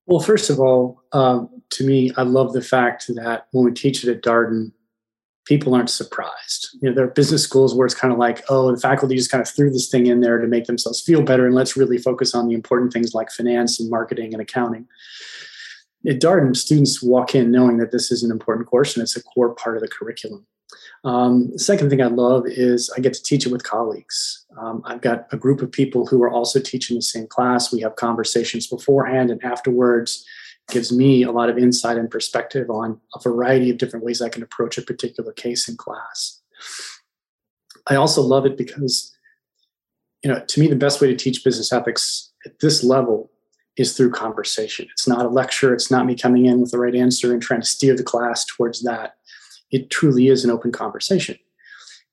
Well, 0.07 0.21
first 0.21 0.49
of 0.49 0.59
all, 0.59 1.03
um, 1.11 1.49
to 1.71 1.85
me, 1.85 2.11
I 2.15 2.23
love 2.23 2.53
the 2.53 2.61
fact 2.61 3.07
that 3.09 3.47
when 3.51 3.65
we 3.65 3.71
teach 3.73 4.03
it 4.03 4.09
at 4.09 4.23
Darden, 4.23 4.71
people 5.45 5.75
aren't 5.75 5.89
surprised. 5.89 6.69
You 6.81 6.89
know, 6.89 6.95
there 6.95 7.03
are 7.05 7.09
business 7.09 7.43
schools 7.43 7.75
where 7.75 7.85
it's 7.85 7.95
kind 7.95 8.13
of 8.13 8.17
like, 8.17 8.43
oh, 8.49 8.71
the 8.71 8.79
faculty 8.79 9.15
just 9.15 9.31
kind 9.31 9.41
of 9.41 9.49
threw 9.49 9.69
this 9.69 9.89
thing 9.89 10.07
in 10.07 10.21
there 10.21 10.39
to 10.39 10.47
make 10.47 10.65
themselves 10.65 11.01
feel 11.01 11.21
better, 11.21 11.45
and 11.45 11.55
let's 11.55 11.75
really 11.75 11.97
focus 11.97 12.33
on 12.33 12.47
the 12.47 12.53
important 12.53 12.93
things 12.93 13.13
like 13.13 13.29
finance 13.29 13.79
and 13.79 13.89
marketing 13.89 14.33
and 14.33 14.41
accounting. 14.41 14.87
At 16.07 16.21
Darden, 16.21 16.55
students 16.55 17.03
walk 17.03 17.35
in 17.35 17.51
knowing 17.51 17.77
that 17.77 17.91
this 17.91 18.09
is 18.09 18.23
an 18.23 18.31
important 18.31 18.67
course 18.67 18.95
and 18.95 19.03
it's 19.03 19.17
a 19.17 19.23
core 19.23 19.53
part 19.55 19.75
of 19.75 19.81
the 19.81 19.89
curriculum. 19.89 20.45
Um, 21.03 21.51
the 21.51 21.59
second 21.59 21.89
thing 21.89 22.01
I 22.01 22.07
love 22.07 22.43
is 22.47 22.91
I 22.95 22.99
get 22.99 23.13
to 23.13 23.23
teach 23.23 23.45
it 23.45 23.51
with 23.51 23.63
colleagues. 23.63 24.45
Um, 24.59 24.81
I've 24.85 25.01
got 25.01 25.27
a 25.31 25.37
group 25.37 25.61
of 25.61 25.71
people 25.71 26.05
who 26.05 26.21
are 26.23 26.29
also 26.29 26.59
teaching 26.59 26.97
the 26.97 27.01
same 27.01 27.27
class. 27.27 27.71
We 27.71 27.81
have 27.81 27.95
conversations 27.95 28.67
beforehand 28.67 29.29
and 29.29 29.43
afterwards. 29.43 30.25
Gives 30.69 30.91
me 30.91 31.23
a 31.23 31.31
lot 31.31 31.49
of 31.49 31.57
insight 31.57 31.97
and 31.97 32.11
perspective 32.11 32.69
on 32.69 32.99
a 33.15 33.21
variety 33.21 33.69
of 33.69 33.77
different 33.77 34.03
ways 34.03 34.21
I 34.21 34.27
can 34.27 34.43
approach 34.43 34.77
a 34.77 34.81
particular 34.81 35.31
case 35.31 35.69
in 35.69 35.77
class. 35.77 36.41
I 37.87 37.95
also 37.95 38.21
love 38.21 38.45
it 38.45 38.57
because, 38.57 39.15
you 40.23 40.29
know, 40.29 40.43
to 40.45 40.59
me, 40.59 40.67
the 40.67 40.75
best 40.75 40.99
way 40.99 41.07
to 41.07 41.15
teach 41.15 41.45
business 41.45 41.71
ethics 41.71 42.33
at 42.45 42.59
this 42.59 42.83
level 42.83 43.31
is 43.77 43.95
through 43.95 44.11
conversation. 44.11 44.87
It's 44.91 45.07
not 45.07 45.25
a 45.25 45.29
lecture. 45.29 45.73
It's 45.73 45.89
not 45.89 46.05
me 46.05 46.15
coming 46.15 46.47
in 46.47 46.59
with 46.59 46.71
the 46.71 46.79
right 46.79 46.95
answer 46.95 47.31
and 47.31 47.41
trying 47.41 47.61
to 47.61 47.67
steer 47.67 47.95
the 47.95 48.03
class 48.03 48.43
towards 48.43 48.83
that 48.83 49.16
it 49.71 49.89
truly 49.89 50.27
is 50.27 50.43
an 50.43 50.51
open 50.51 50.71
conversation. 50.71 51.37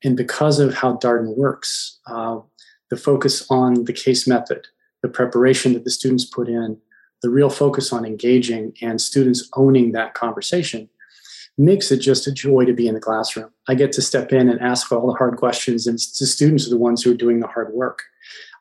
And 0.02 0.16
because 0.16 0.60
of 0.60 0.74
how 0.74 0.96
Darden 0.96 1.36
works, 1.36 1.98
uh, 2.06 2.40
the 2.90 2.96
focus 2.96 3.46
on 3.50 3.84
the 3.84 3.92
case 3.92 4.26
method, 4.26 4.66
the 5.02 5.08
preparation 5.08 5.72
that 5.72 5.84
the 5.84 5.90
students 5.90 6.24
put 6.24 6.48
in, 6.48 6.78
the 7.22 7.30
real 7.30 7.50
focus 7.50 7.92
on 7.92 8.04
engaging 8.04 8.74
and 8.82 9.00
students 9.00 9.48
owning 9.54 9.92
that 9.92 10.14
conversation 10.14 10.88
makes 11.56 11.90
it 11.90 11.98
just 11.98 12.26
a 12.26 12.32
joy 12.32 12.64
to 12.64 12.74
be 12.74 12.88
in 12.88 12.94
the 12.94 13.00
classroom. 13.00 13.50
I 13.68 13.74
get 13.74 13.92
to 13.92 14.02
step 14.02 14.32
in 14.32 14.48
and 14.48 14.60
ask 14.60 14.90
all 14.90 15.06
the 15.06 15.14
hard 15.14 15.36
questions, 15.36 15.86
and 15.86 15.96
the 15.96 16.26
students 16.26 16.66
are 16.66 16.70
the 16.70 16.76
ones 16.76 17.02
who 17.02 17.12
are 17.12 17.16
doing 17.16 17.40
the 17.40 17.46
hard 17.46 17.72
work. 17.72 18.02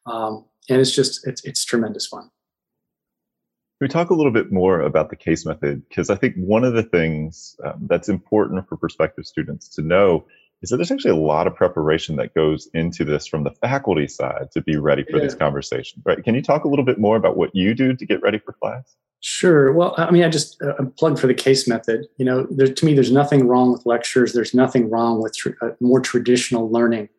Um, 0.06 0.46
and 0.70 0.80
it's 0.80 0.96
just, 0.96 1.28
it's, 1.28 1.44
it's 1.44 1.66
tremendous 1.66 2.08
fun 2.08 2.30
we 3.84 3.88
talk 3.88 4.10
a 4.10 4.14
little 4.14 4.32
bit 4.32 4.52
more 4.52 4.82
about 4.82 5.10
the 5.10 5.16
case 5.16 5.46
method? 5.46 5.88
Because 5.88 6.10
I 6.10 6.16
think 6.16 6.36
one 6.36 6.64
of 6.64 6.74
the 6.74 6.84
things 6.84 7.56
um, 7.64 7.88
that's 7.88 8.10
important 8.10 8.68
for 8.68 8.78
prospective 8.78 9.26
students 9.26 9.68
to 9.70 9.82
know 9.82 10.26
is 10.62 10.70
that 10.70 10.78
there's 10.78 10.92
actually 10.92 11.12
a 11.12 11.16
lot 11.16 11.46
of 11.46 11.56
preparation 11.56 12.16
that 12.16 12.34
goes 12.34 12.70
into 12.74 13.04
this 13.04 13.28
from 13.28 13.44
the 13.44 13.52
faculty 13.52 14.08
side 14.08 14.50
to 14.54 14.62
be 14.62 14.78
ready 14.78 15.04
for 15.04 15.18
yeah. 15.18 15.24
this 15.24 15.36
conversation. 15.36 16.02
Right? 16.06 16.24
Can 16.24 16.34
you 16.36 16.42
talk 16.42 16.64
a 16.64 16.70
little 16.70 16.86
bit 16.86 16.98
more 16.98 17.18
about 17.18 17.36
what 17.36 17.54
you 17.54 17.74
do 17.74 17.94
to 17.94 18.06
get 18.06 18.22
ready 18.22 18.40
for 18.40 18.54
class? 18.54 18.96
Sure. 19.20 19.72
Well, 19.72 19.94
I 19.98 20.12
mean, 20.12 20.24
I 20.24 20.30
just 20.30 20.62
uh, 20.62 20.84
plug 20.98 21.20
for 21.20 21.28
the 21.28 21.34
case 21.34 21.68
method. 21.68 22.08
You 22.18 22.26
know, 22.26 22.48
there, 22.50 22.68
to 22.68 22.86
me, 22.86 22.94
there's 22.94 23.12
nothing 23.12 23.48
wrong 23.48 23.72
with 23.72 23.86
lectures. 23.86 24.34
There's 24.34 24.54
nothing 24.54 24.90
wrong 24.90 25.22
with 25.22 25.36
tr- 25.36 25.52
uh, 25.62 25.72
more 25.80 26.00
traditional 26.00 26.70
learning, 26.70 27.10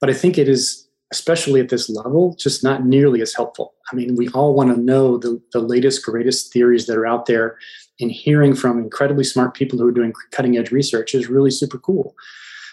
but 0.00 0.10
I 0.10 0.14
think 0.14 0.38
it 0.38 0.48
is 0.48 0.86
especially 1.12 1.60
at 1.60 1.68
this 1.68 1.90
level, 1.90 2.36
just 2.38 2.62
not 2.62 2.84
nearly 2.84 3.20
as 3.20 3.34
helpful. 3.34 3.74
I 3.92 3.96
mean, 3.96 4.14
we 4.14 4.28
all 4.28 4.54
want 4.54 4.74
to 4.74 4.80
know 4.80 5.18
the, 5.18 5.40
the 5.52 5.60
latest, 5.60 6.04
greatest 6.04 6.52
theories 6.52 6.86
that 6.86 6.96
are 6.96 7.06
out 7.06 7.26
there, 7.26 7.58
and 7.98 8.10
hearing 8.10 8.54
from 8.54 8.78
incredibly 8.78 9.24
smart 9.24 9.54
people 9.54 9.78
who 9.78 9.86
are 9.86 9.92
doing 9.92 10.12
cutting 10.30 10.56
edge 10.56 10.70
research 10.70 11.14
is 11.14 11.28
really 11.28 11.50
super 11.50 11.78
cool. 11.78 12.14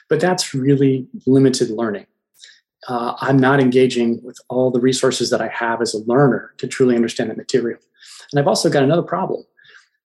But 0.10 0.20
that's 0.20 0.54
really 0.54 1.08
limited 1.26 1.70
learning. 1.70 2.06
Uh, 2.88 3.16
I'm 3.20 3.38
not 3.38 3.60
engaging 3.60 4.22
with 4.24 4.38
all 4.48 4.72
the 4.72 4.80
resources 4.80 5.30
that 5.32 5.42
I 5.42 5.50
have 5.50 5.82
as 5.82 5.94
a 5.94 6.04
learner 6.06 6.54
to 6.60 6.68
truly 6.68 6.96
understand 6.96 7.30
the 7.30 7.36
material. 7.36 7.80
And 8.32 8.40
I've 8.40 8.48
also 8.48 8.70
got 8.70 8.84
another 8.84 9.02
problem 9.02 9.44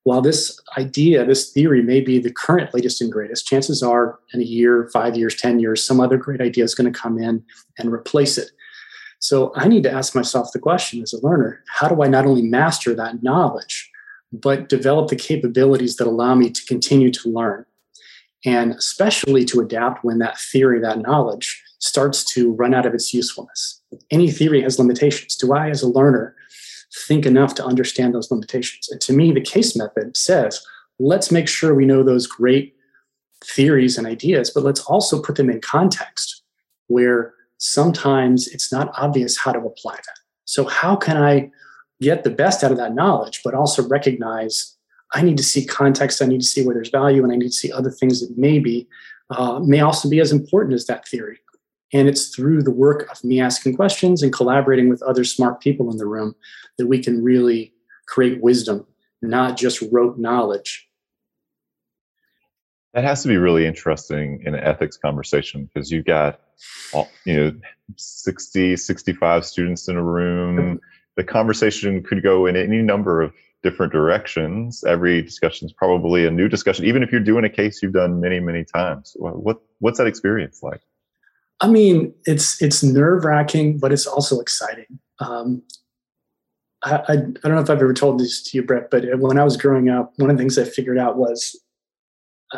while 0.03 0.21
this 0.21 0.59
idea, 0.77 1.25
this 1.25 1.51
theory 1.51 1.81
may 1.81 2.01
be 2.01 2.19
the 2.19 2.31
current 2.31 2.73
latest 2.73 3.01
and 3.01 3.11
greatest, 3.11 3.47
chances 3.47 3.81
are 3.81 4.19
in 4.33 4.41
a 4.41 4.45
year, 4.45 4.89
five 4.91 5.15
years, 5.15 5.35
10 5.35 5.59
years, 5.59 5.83
some 5.83 5.99
other 5.99 6.17
great 6.17 6.41
idea 6.41 6.63
is 6.63 6.75
going 6.75 6.91
to 6.91 6.99
come 6.99 7.17
in 7.17 7.43
and 7.77 7.91
replace 7.91 8.37
it. 8.37 8.51
So 9.19 9.53
I 9.55 9.69
need 9.69 9.83
to 9.83 9.91
ask 9.91 10.13
myself 10.13 10.51
the 10.51 10.59
question 10.59 11.01
as 11.01 11.13
a 11.13 11.25
learner 11.25 11.63
how 11.67 11.87
do 11.87 12.03
I 12.03 12.07
not 12.07 12.25
only 12.25 12.41
master 12.41 12.93
that 12.93 13.23
knowledge, 13.23 13.89
but 14.33 14.67
develop 14.67 15.09
the 15.09 15.15
capabilities 15.15 15.95
that 15.95 16.07
allow 16.07 16.35
me 16.35 16.49
to 16.49 16.65
continue 16.65 17.11
to 17.11 17.29
learn? 17.29 17.65
And 18.45 18.73
especially 18.73 19.45
to 19.45 19.61
adapt 19.61 20.03
when 20.03 20.19
that 20.19 20.37
theory, 20.37 20.81
that 20.81 20.99
knowledge 20.99 21.63
starts 21.79 22.25
to 22.33 22.51
run 22.53 22.73
out 22.73 22.85
of 22.85 22.93
its 22.93 23.13
usefulness. 23.13 23.81
Any 24.11 24.29
theory 24.31 24.61
has 24.63 24.79
limitations. 24.79 25.37
Do 25.37 25.53
I, 25.53 25.69
as 25.69 25.81
a 25.81 25.87
learner, 25.87 26.35
think 26.95 27.25
enough 27.25 27.55
to 27.55 27.65
understand 27.65 28.13
those 28.13 28.31
limitations. 28.31 28.89
And 28.89 29.01
to 29.01 29.13
me, 29.13 29.31
the 29.31 29.41
case 29.41 29.75
method 29.75 30.15
says, 30.15 30.63
let's 30.99 31.31
make 31.31 31.47
sure 31.47 31.73
we 31.73 31.85
know 31.85 32.03
those 32.03 32.27
great 32.27 32.75
theories 33.43 33.97
and 33.97 34.07
ideas, 34.07 34.51
but 34.51 34.63
let's 34.63 34.81
also 34.81 35.21
put 35.21 35.35
them 35.35 35.49
in 35.49 35.59
context 35.59 36.43
where 36.87 37.33
sometimes 37.57 38.47
it's 38.47 38.71
not 38.71 38.91
obvious 38.97 39.37
how 39.37 39.51
to 39.51 39.59
apply 39.59 39.95
that. 39.95 40.19
So, 40.45 40.65
how 40.65 40.95
can 40.95 41.17
I 41.17 41.49
get 42.01 42.23
the 42.23 42.29
best 42.29 42.63
out 42.63 42.71
of 42.71 42.77
that 42.77 42.93
knowledge, 42.93 43.41
but 43.43 43.53
also 43.53 43.87
recognize 43.87 44.75
I 45.13 45.21
need 45.21 45.37
to 45.37 45.43
see 45.43 45.65
context, 45.65 46.21
I 46.21 46.25
need 46.25 46.41
to 46.41 46.47
see 46.47 46.65
where 46.65 46.73
there's 46.75 46.89
value, 46.89 47.23
and 47.23 47.31
I 47.31 47.35
need 47.35 47.47
to 47.47 47.53
see 47.53 47.71
other 47.71 47.91
things 47.91 48.19
that 48.21 48.37
maybe 48.37 48.87
uh, 49.29 49.59
may 49.59 49.79
also 49.79 50.09
be 50.09 50.19
as 50.19 50.31
important 50.31 50.73
as 50.73 50.85
that 50.87 51.07
theory. 51.07 51.39
And 51.93 52.09
it's 52.09 52.35
through 52.35 52.63
the 52.63 52.71
work 52.71 53.07
of 53.11 53.23
me 53.23 53.39
asking 53.39 53.75
questions 53.75 54.23
and 54.23 54.33
collaborating 54.33 54.89
with 54.89 55.03
other 55.03 55.23
smart 55.23 55.61
people 55.61 55.91
in 55.91 55.97
the 55.97 56.07
room 56.07 56.35
that 56.77 56.87
we 56.87 57.01
can 57.01 57.23
really 57.23 57.73
create 58.07 58.41
wisdom 58.41 58.85
not 59.23 59.57
just 59.57 59.81
rote 59.91 60.17
knowledge. 60.17 60.87
That 62.93 63.03
has 63.03 63.23
to 63.23 63.27
be 63.27 63.37
really 63.37 63.65
interesting 63.65 64.43
in 64.45 64.53
an 64.53 64.63
ethics 64.63 64.97
conversation 64.97 65.65
because 65.65 65.91
you've 65.91 66.05
got, 66.05 66.41
all, 66.93 67.09
you 67.25 67.35
know, 67.35 67.53
60, 67.97 68.75
65 68.75 69.45
students 69.45 69.87
in 69.87 69.95
a 69.95 70.03
room. 70.03 70.79
The 71.15 71.23
conversation 71.23 72.03
could 72.03 72.21
go 72.21 72.45
in 72.45 72.55
any 72.55 72.83
number 72.83 73.21
of 73.21 73.33
different 73.63 73.93
directions. 73.93 74.83
Every 74.83 75.23
discussion 75.23 75.65
is 75.65 75.73
probably 75.73 76.27
a 76.27 76.31
new 76.31 76.47
discussion, 76.47 76.85
even 76.85 77.01
if 77.01 77.11
you're 77.11 77.21
doing 77.21 77.45
a 77.45 77.49
case 77.49 77.81
you've 77.81 77.93
done 77.93 78.19
many, 78.19 78.39
many 78.39 78.63
times. 78.63 79.15
What 79.17 79.57
what's 79.79 79.97
that 79.97 80.07
experience 80.07 80.61
like? 80.61 80.81
I 81.63 81.67
mean, 81.67 82.13
it's 82.25 82.61
it's 82.61 82.83
nerve 82.83 83.23
wracking, 83.23 83.77
but 83.77 83.93
it's 83.93 84.05
also 84.05 84.41
exciting. 84.41 84.99
Um, 85.19 85.63
I, 86.83 86.95
I, 86.95 87.13
I 87.13 87.15
don't 87.15 87.55
know 87.55 87.61
if 87.61 87.69
I've 87.69 87.77
ever 87.81 87.93
told 87.93 88.19
this 88.19 88.43
to 88.43 88.57
you, 88.57 88.63
Brett, 88.63 88.91
but 88.91 89.05
when 89.19 89.39
I 89.39 89.45
was 89.45 89.55
growing 89.55 89.87
up, 89.87 90.11
one 90.17 90.29
of 90.29 90.35
the 90.35 90.41
things 90.41 90.57
I 90.57 90.65
figured 90.65 90.97
out 90.97 91.15
was 91.15 91.57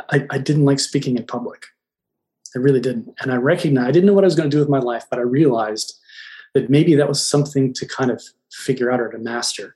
I, 0.09 0.25
I 0.31 0.39
didn't 0.39 0.65
like 0.65 0.79
speaking 0.79 1.17
in 1.17 1.25
public. 1.27 1.67
I 2.55 2.59
really 2.59 2.79
didn't, 2.79 3.13
and 3.19 3.31
I 3.31 3.35
recognized 3.35 3.89
I 3.89 3.91
didn't 3.91 4.07
know 4.07 4.13
what 4.13 4.23
I 4.23 4.25
was 4.25 4.35
going 4.35 4.49
to 4.49 4.55
do 4.55 4.59
with 4.59 4.69
my 4.69 4.79
life, 4.79 5.03
but 5.07 5.19
I 5.19 5.23
realized 5.23 5.99
that 6.55 6.71
maybe 6.71 6.95
that 6.95 7.07
was 7.07 7.23
something 7.23 7.73
to 7.73 7.85
kind 7.85 8.09
of 8.09 8.23
figure 8.51 8.91
out 8.91 9.01
or 9.01 9.11
to 9.11 9.19
master. 9.19 9.75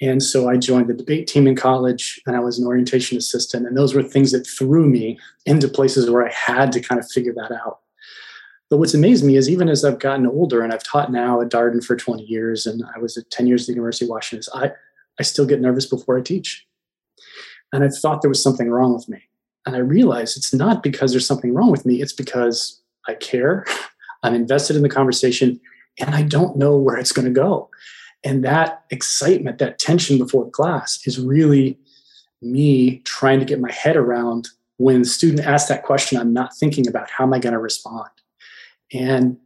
And 0.00 0.20
so 0.20 0.48
I 0.48 0.56
joined 0.56 0.88
the 0.88 0.94
debate 0.94 1.28
team 1.28 1.46
in 1.46 1.54
college 1.54 2.20
and 2.26 2.34
I 2.34 2.40
was 2.40 2.58
an 2.58 2.66
orientation 2.66 3.16
assistant. 3.16 3.68
And 3.68 3.76
those 3.76 3.94
were 3.94 4.02
things 4.02 4.32
that 4.32 4.48
threw 4.48 4.88
me 4.88 5.16
into 5.46 5.68
places 5.68 6.10
where 6.10 6.26
I 6.26 6.32
had 6.32 6.72
to 6.72 6.80
kind 6.80 6.98
of 6.98 7.08
figure 7.08 7.34
that 7.34 7.52
out. 7.52 7.81
But 8.72 8.78
what's 8.78 8.94
amazed 8.94 9.22
me 9.22 9.36
is 9.36 9.50
even 9.50 9.68
as 9.68 9.84
I've 9.84 9.98
gotten 9.98 10.26
older 10.26 10.62
and 10.62 10.72
I've 10.72 10.82
taught 10.82 11.12
now 11.12 11.42
at 11.42 11.50
Darden 11.50 11.84
for 11.84 11.94
20 11.94 12.22
years 12.22 12.64
and 12.64 12.82
I 12.96 12.98
was 12.98 13.18
at 13.18 13.28
10 13.28 13.46
years 13.46 13.64
at 13.64 13.66
the 13.66 13.72
University 13.74 14.06
of 14.06 14.08
Washington, 14.08 14.50
I, 14.54 14.70
I 15.20 15.24
still 15.24 15.44
get 15.44 15.60
nervous 15.60 15.84
before 15.84 16.16
I 16.16 16.22
teach. 16.22 16.66
And 17.74 17.84
I 17.84 17.88
thought 17.88 18.22
there 18.22 18.30
was 18.30 18.42
something 18.42 18.70
wrong 18.70 18.94
with 18.94 19.10
me. 19.10 19.24
And 19.66 19.76
I 19.76 19.80
realized 19.80 20.38
it's 20.38 20.54
not 20.54 20.82
because 20.82 21.10
there's 21.10 21.26
something 21.26 21.52
wrong 21.52 21.70
with 21.70 21.84
me, 21.84 22.00
it's 22.00 22.14
because 22.14 22.80
I 23.06 23.12
care, 23.12 23.66
I'm 24.22 24.34
invested 24.34 24.74
in 24.74 24.80
the 24.80 24.88
conversation, 24.88 25.60
and 26.00 26.14
I 26.14 26.22
don't 26.22 26.56
know 26.56 26.74
where 26.74 26.96
it's 26.96 27.12
going 27.12 27.26
to 27.26 27.30
go. 27.30 27.68
And 28.24 28.42
that 28.42 28.84
excitement, 28.88 29.58
that 29.58 29.80
tension 29.80 30.16
before 30.16 30.48
class 30.48 31.06
is 31.06 31.20
really 31.20 31.78
me 32.40 33.00
trying 33.00 33.38
to 33.38 33.44
get 33.44 33.60
my 33.60 33.70
head 33.70 33.98
around 33.98 34.48
when 34.78 35.02
the 35.02 35.08
student 35.08 35.46
asks 35.46 35.68
that 35.68 35.82
question, 35.82 36.16
I'm 36.16 36.32
not 36.32 36.56
thinking 36.56 36.88
about 36.88 37.10
how 37.10 37.24
am 37.24 37.34
I 37.34 37.38
going 37.38 37.52
to 37.52 37.58
respond. 37.58 38.08
And 38.92 39.38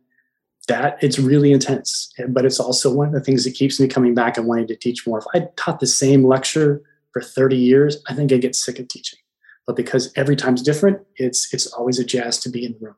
that 0.68 0.98
it's 1.00 1.18
really 1.18 1.52
intense, 1.52 2.12
but 2.28 2.44
it's 2.44 2.58
also 2.58 2.92
one 2.92 3.08
of 3.08 3.14
the 3.14 3.20
things 3.20 3.44
that 3.44 3.54
keeps 3.54 3.78
me 3.78 3.86
coming 3.86 4.14
back 4.14 4.36
and 4.36 4.46
wanting 4.46 4.66
to 4.66 4.76
teach 4.76 5.06
more. 5.06 5.18
If 5.18 5.26
I 5.32 5.48
taught 5.56 5.78
the 5.78 5.86
same 5.86 6.24
lecture 6.24 6.82
for 7.12 7.22
30 7.22 7.56
years, 7.56 8.02
I 8.08 8.14
think 8.14 8.32
I 8.32 8.36
get 8.36 8.56
sick 8.56 8.78
of 8.78 8.88
teaching. 8.88 9.20
But 9.66 9.76
because 9.76 10.12
every 10.16 10.36
time's 10.36 10.62
different, 10.62 11.00
it's 11.16 11.52
it's 11.52 11.66
always 11.68 11.98
a 11.98 12.04
jazz 12.04 12.38
to 12.40 12.48
be 12.48 12.64
in 12.64 12.72
the 12.72 12.78
room 12.86 12.96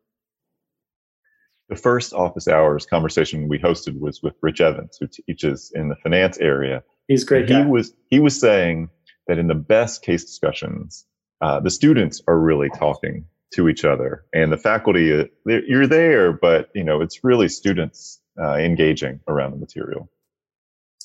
the 1.68 1.76
first 1.76 2.12
office 2.12 2.48
hours 2.48 2.86
conversation 2.86 3.48
we 3.48 3.58
hosted 3.58 4.00
was 4.00 4.22
with 4.22 4.34
Rich 4.40 4.60
Evans, 4.60 4.96
who 4.98 5.06
teaches 5.06 5.70
in 5.74 5.88
the 5.88 5.96
finance 5.96 6.38
area. 6.38 6.82
He's 7.08 7.24
great. 7.24 7.48
He 7.48 7.62
was 7.62 7.92
he 8.10 8.20
was 8.20 8.38
saying 8.38 8.88
that 9.26 9.38
in 9.38 9.48
the 9.48 9.54
best 9.54 10.02
case 10.02 10.24
discussions, 10.24 11.06
uh, 11.40 11.60
the 11.60 11.70
students 11.70 12.22
are 12.26 12.38
really 12.38 12.70
talking 12.70 13.24
to 13.54 13.68
each 13.68 13.84
other, 13.84 14.24
and 14.32 14.52
the 14.52 14.58
faculty 14.58 15.12
uh, 15.12 15.24
you're 15.44 15.86
there, 15.86 16.32
but 16.32 16.70
you 16.74 16.84
know 16.84 17.00
it's 17.00 17.24
really 17.24 17.48
students 17.48 18.20
uh, 18.40 18.54
engaging 18.54 19.20
around 19.28 19.52
the 19.52 19.56
material. 19.56 20.10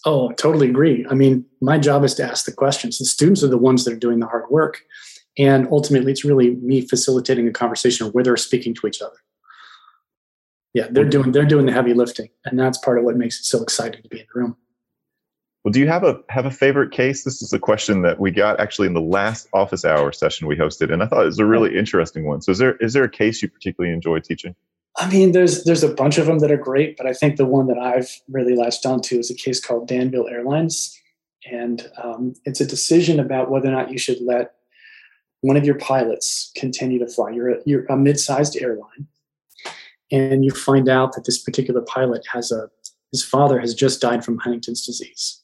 Oh, 0.06 0.32
totally 0.34 0.70
agree. 0.70 1.06
I 1.10 1.14
mean, 1.14 1.46
my 1.62 1.78
job 1.78 2.04
is 2.04 2.14
to 2.16 2.24
ask 2.24 2.46
the 2.46 2.52
questions. 2.52 2.98
The 2.98 3.06
students 3.06 3.42
are 3.44 3.48
the 3.48 3.58
ones 3.58 3.86
that 3.86 3.94
are 3.94 4.00
doing 4.00 4.20
the 4.20 4.28
hard 4.28 4.50
work, 4.50 4.82
and 5.38 5.68
ultimately, 5.72 6.12
it's 6.12 6.26
really 6.26 6.56
me 6.56 6.82
facilitating 6.82 7.48
a 7.48 7.54
conversation 7.54 8.08
where 8.08 8.24
they're 8.24 8.38
speaking 8.38 8.74
to 8.76 8.88
each 8.88 9.02
other 9.02 9.18
yeah, 10.74 10.88
they're 10.90 11.06
doing 11.06 11.32
they're 11.32 11.46
doing 11.46 11.66
the 11.66 11.72
heavy 11.72 11.94
lifting, 11.94 12.30
and 12.46 12.60
that's 12.60 12.80
part 12.80 12.98
of 12.98 13.04
what 13.04 13.16
makes 13.16 13.40
it 13.40 13.46
so 13.46 13.62
exciting 13.62 14.02
to 14.02 14.10
be 14.10 14.20
in 14.20 14.26
the 14.34 14.40
room. 14.40 14.58
Well, 15.64 15.72
do 15.72 15.80
you 15.80 15.88
have 15.88 16.04
a 16.04 16.20
have 16.28 16.46
a 16.46 16.52
favorite 16.52 16.92
case? 16.92 17.24
This 17.24 17.42
is 17.42 17.54
a 17.54 17.60
question 17.60 18.02
that 18.02 18.20
we 18.20 18.32
got 18.32 18.60
actually 18.60 18.88
in 18.88 18.94
the 18.94 19.02
last 19.02 19.48
office 19.54 19.86
hour 19.86 20.12
session 20.12 20.46
we 20.46 20.58
hosted, 20.58 20.92
and 20.92 21.02
I 21.02 21.08
thought 21.08 21.24
it 21.24 21.28
was 21.28 21.40
a 21.40 21.46
really 21.46 21.78
interesting 21.78 22.26
one. 22.26 22.42
So, 22.42 22.52
is 22.52 22.58
there 22.58 22.76
is 22.78 22.92
there 22.92 23.06
a 23.06 23.10
case 23.10 23.42
you 23.42 23.48
particularly 23.48 23.94
enjoy 23.94 24.20
teaching? 24.20 24.56
I 24.98 25.10
mean, 25.10 25.32
there's 25.32 25.64
there's 25.64 25.84
a 25.84 25.94
bunch 25.94 26.18
of 26.18 26.26
them 26.26 26.40
that 26.40 26.52
are 26.52 26.58
great, 26.58 26.98
but 26.98 27.08
I 27.08 27.14
think 27.14 27.38
the 27.38 27.46
one 27.46 27.68
that 27.68 27.78
I've 27.78 28.10
really 28.28 28.56
latched 28.56 28.86
onto 28.86 29.18
is 29.18 29.32
a 29.32 29.36
case 29.36 29.62
called 29.62 29.88
Danville 29.88 30.28
Airlines, 30.28 31.00
and 31.50 31.90
um, 32.04 32.34
it's 32.44 32.60
a 32.60 32.66
decision 32.66 33.18
about 33.18 33.50
whether 33.50 33.70
or 33.70 33.72
not 33.72 33.90
you 33.90 33.98
should 33.98 34.22
let 34.22 34.56
one 35.40 35.56
of 35.56 35.66
your 35.66 35.78
pilots 35.78 36.52
continue 36.58 37.00
to 37.00 37.08
fly. 37.08 37.30
You're 37.32 37.50
a, 37.50 37.58
you're 37.66 37.86
a 37.86 37.96
mid-sized 37.96 38.58
airline, 38.58 39.08
and 40.12 40.44
you 40.44 40.52
find 40.52 40.90
out 40.90 41.14
that 41.14 41.24
this 41.24 41.42
particular 41.42 41.82
pilot 41.82 42.26
has 42.34 42.52
a 42.52 42.70
his 43.14 43.24
father 43.24 43.62
has 43.62 43.74
just 43.74 44.02
died 44.02 44.26
from 44.26 44.40
Huntington's 44.40 44.86
disease. 44.86 45.43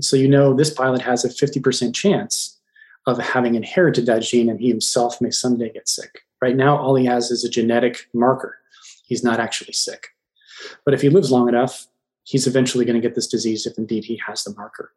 So 0.00 0.16
you 0.16 0.28
know 0.28 0.54
this 0.54 0.72
pilot 0.72 1.02
has 1.02 1.24
a 1.24 1.28
50% 1.28 1.94
chance 1.94 2.58
of 3.06 3.18
having 3.18 3.54
inherited 3.54 4.06
that 4.06 4.22
gene 4.22 4.48
and 4.48 4.60
he 4.60 4.68
himself 4.68 5.20
may 5.20 5.30
someday 5.30 5.70
get 5.70 5.88
sick. 5.88 6.20
Right 6.40 6.56
now, 6.56 6.76
all 6.76 6.94
he 6.94 7.04
has 7.06 7.30
is 7.30 7.44
a 7.44 7.50
genetic 7.50 8.08
marker. 8.12 8.58
He's 9.06 9.22
not 9.22 9.40
actually 9.40 9.72
sick. 9.72 10.08
But 10.84 10.94
if 10.94 11.02
he 11.02 11.10
lives 11.10 11.30
long 11.30 11.48
enough, 11.48 11.86
he's 12.24 12.46
eventually 12.46 12.84
going 12.84 13.00
to 13.00 13.06
get 13.06 13.14
this 13.14 13.26
disease 13.26 13.66
if 13.66 13.78
indeed 13.78 14.04
he 14.04 14.20
has 14.26 14.44
the 14.44 14.54
marker. 14.54 14.92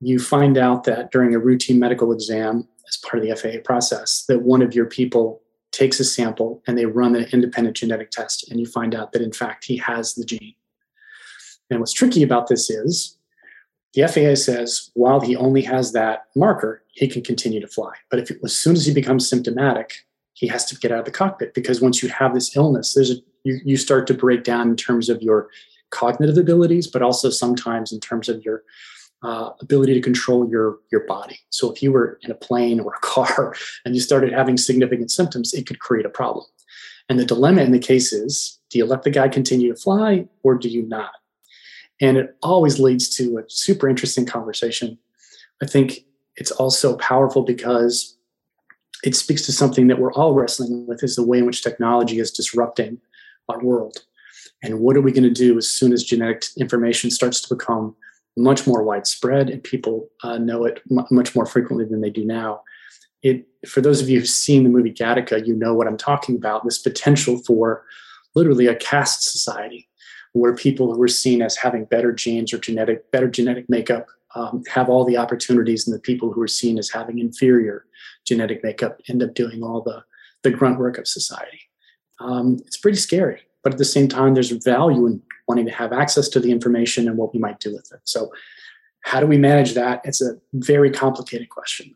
You 0.00 0.18
find 0.18 0.58
out 0.58 0.84
that 0.84 1.10
during 1.10 1.34
a 1.34 1.38
routine 1.38 1.78
medical 1.78 2.12
exam, 2.12 2.68
as 2.88 2.96
part 2.98 3.22
of 3.22 3.28
the 3.28 3.34
FAA 3.34 3.62
process, 3.64 4.24
that 4.28 4.42
one 4.42 4.62
of 4.62 4.74
your 4.74 4.86
people 4.86 5.42
takes 5.72 6.00
a 6.00 6.04
sample 6.04 6.62
and 6.66 6.78
they 6.78 6.86
run 6.86 7.14
an 7.14 7.26
independent 7.32 7.76
genetic 7.76 8.10
test 8.10 8.50
and 8.50 8.58
you 8.58 8.66
find 8.66 8.94
out 8.94 9.12
that 9.12 9.22
in 9.22 9.32
fact 9.32 9.64
he 9.64 9.76
has 9.76 10.14
the 10.14 10.24
gene. 10.24 10.54
And 11.70 11.80
what's 11.80 11.92
tricky 11.92 12.22
about 12.22 12.46
this 12.46 12.70
is 12.70 13.18
the 13.96 14.06
FAA 14.06 14.34
says 14.34 14.90
while 14.92 15.20
he 15.20 15.34
only 15.34 15.62
has 15.62 15.92
that 15.92 16.26
marker, 16.36 16.84
he 16.92 17.08
can 17.08 17.22
continue 17.22 17.60
to 17.60 17.66
fly. 17.66 17.92
But 18.10 18.20
if 18.20 18.30
as 18.44 18.54
soon 18.54 18.76
as 18.76 18.84
he 18.84 18.92
becomes 18.92 19.28
symptomatic, 19.28 19.94
he 20.34 20.46
has 20.48 20.66
to 20.66 20.76
get 20.76 20.92
out 20.92 21.00
of 21.00 21.04
the 21.06 21.10
cockpit 21.10 21.54
because 21.54 21.80
once 21.80 22.02
you 22.02 22.10
have 22.10 22.34
this 22.34 22.54
illness, 22.54 22.92
there's 22.92 23.10
a, 23.10 23.14
you, 23.44 23.58
you 23.64 23.76
start 23.78 24.06
to 24.08 24.14
break 24.14 24.44
down 24.44 24.68
in 24.68 24.76
terms 24.76 25.08
of 25.08 25.22
your 25.22 25.48
cognitive 25.90 26.36
abilities, 26.36 26.86
but 26.86 27.00
also 27.00 27.30
sometimes 27.30 27.90
in 27.90 27.98
terms 27.98 28.28
of 28.28 28.44
your 28.44 28.62
uh, 29.22 29.50
ability 29.62 29.94
to 29.94 30.00
control 30.02 30.46
your 30.46 30.78
your 30.92 31.06
body. 31.06 31.38
So 31.48 31.72
if 31.72 31.82
you 31.82 31.90
were 31.90 32.18
in 32.22 32.30
a 32.30 32.34
plane 32.34 32.80
or 32.80 32.92
a 32.92 33.00
car 33.00 33.54
and 33.86 33.94
you 33.94 34.02
started 34.02 34.32
having 34.32 34.58
significant 34.58 35.10
symptoms, 35.10 35.54
it 35.54 35.66
could 35.66 35.78
create 35.78 36.04
a 36.04 36.10
problem. 36.10 36.44
And 37.08 37.18
the 37.18 37.24
dilemma 37.24 37.62
in 37.62 37.72
the 37.72 37.78
case 37.78 38.12
is: 38.12 38.58
do 38.68 38.76
you 38.76 38.84
let 38.84 39.04
the 39.04 39.10
guy 39.10 39.28
continue 39.28 39.72
to 39.72 39.80
fly 39.80 40.28
or 40.42 40.54
do 40.54 40.68
you 40.68 40.82
not? 40.82 41.12
And 42.00 42.16
it 42.16 42.36
always 42.42 42.78
leads 42.78 43.08
to 43.16 43.38
a 43.38 43.44
super 43.48 43.88
interesting 43.88 44.26
conversation. 44.26 44.98
I 45.62 45.66
think 45.66 46.04
it's 46.36 46.50
also 46.50 46.96
powerful 46.96 47.42
because 47.42 48.16
it 49.02 49.14
speaks 49.14 49.42
to 49.46 49.52
something 49.52 49.88
that 49.88 49.98
we're 49.98 50.12
all 50.12 50.34
wrestling 50.34 50.86
with: 50.86 51.02
is 51.02 51.16
the 51.16 51.24
way 51.24 51.38
in 51.38 51.46
which 51.46 51.62
technology 51.62 52.18
is 52.18 52.30
disrupting 52.30 52.98
our 53.48 53.62
world. 53.62 53.98
And 54.62 54.80
what 54.80 54.96
are 54.96 55.00
we 55.00 55.12
going 55.12 55.22
to 55.22 55.30
do 55.30 55.56
as 55.58 55.68
soon 55.68 55.92
as 55.92 56.04
genetic 56.04 56.44
information 56.58 57.10
starts 57.10 57.40
to 57.42 57.54
become 57.54 57.94
much 58.36 58.66
more 58.66 58.82
widespread 58.82 59.48
and 59.48 59.62
people 59.62 60.08
uh, 60.22 60.38
know 60.38 60.64
it 60.64 60.82
m- 60.90 61.06
much 61.10 61.34
more 61.34 61.46
frequently 61.46 61.86
than 61.86 62.00
they 62.00 62.10
do 62.10 62.24
now. 62.24 62.62
It, 63.22 63.46
for 63.66 63.80
those 63.80 64.02
of 64.02 64.08
you 64.08 64.18
who've 64.18 64.28
seen 64.28 64.62
the 64.62 64.68
movie 64.68 64.92
Gattaca, 64.92 65.46
you 65.46 65.54
know 65.54 65.74
what 65.74 65.86
I'm 65.86 65.96
talking 65.96 66.36
about 66.36 66.64
this 66.64 66.78
potential 66.78 67.38
for 67.38 67.84
literally 68.34 68.66
a 68.66 68.74
caste 68.74 69.30
society 69.30 69.88
where 70.32 70.54
people 70.54 70.94
who 70.94 71.02
are 71.02 71.08
seen 71.08 71.42
as 71.42 71.56
having 71.56 71.84
better 71.84 72.12
genes 72.12 72.52
or 72.52 72.58
genetic, 72.58 73.10
better 73.10 73.28
genetic 73.28 73.68
makeup 73.68 74.06
um, 74.34 74.62
have 74.68 74.88
all 74.88 75.04
the 75.04 75.16
opportunities, 75.16 75.86
and 75.86 75.94
the 75.94 76.00
people 76.00 76.32
who 76.32 76.42
are 76.42 76.48
seen 76.48 76.78
as 76.78 76.90
having 76.90 77.18
inferior 77.18 77.86
genetic 78.26 78.62
makeup 78.62 79.00
end 79.08 79.22
up 79.22 79.34
doing 79.34 79.62
all 79.62 79.80
the, 79.80 80.04
the 80.42 80.50
grunt 80.50 80.78
work 80.78 80.98
of 80.98 81.08
society. 81.08 81.60
Um, 82.20 82.58
it's 82.66 82.76
pretty 82.76 82.98
scary, 82.98 83.42
but 83.62 83.72
at 83.72 83.78
the 83.78 83.84
same 83.84 84.08
time, 84.08 84.34
there's 84.34 84.50
value 84.50 85.06
in 85.06 85.22
wanting 85.48 85.66
to 85.66 85.72
have 85.72 85.92
access 85.92 86.28
to 86.30 86.40
the 86.40 86.50
information 86.50 87.08
and 87.08 87.16
what 87.16 87.32
we 87.32 87.40
might 87.40 87.60
do 87.60 87.72
with 87.72 87.90
it. 87.92 88.00
So, 88.04 88.30
how 89.02 89.20
do 89.20 89.26
we 89.26 89.38
manage 89.38 89.74
that? 89.74 90.00
It's 90.04 90.20
a 90.20 90.32
very 90.52 90.90
complicated 90.90 91.48
question. 91.48 91.94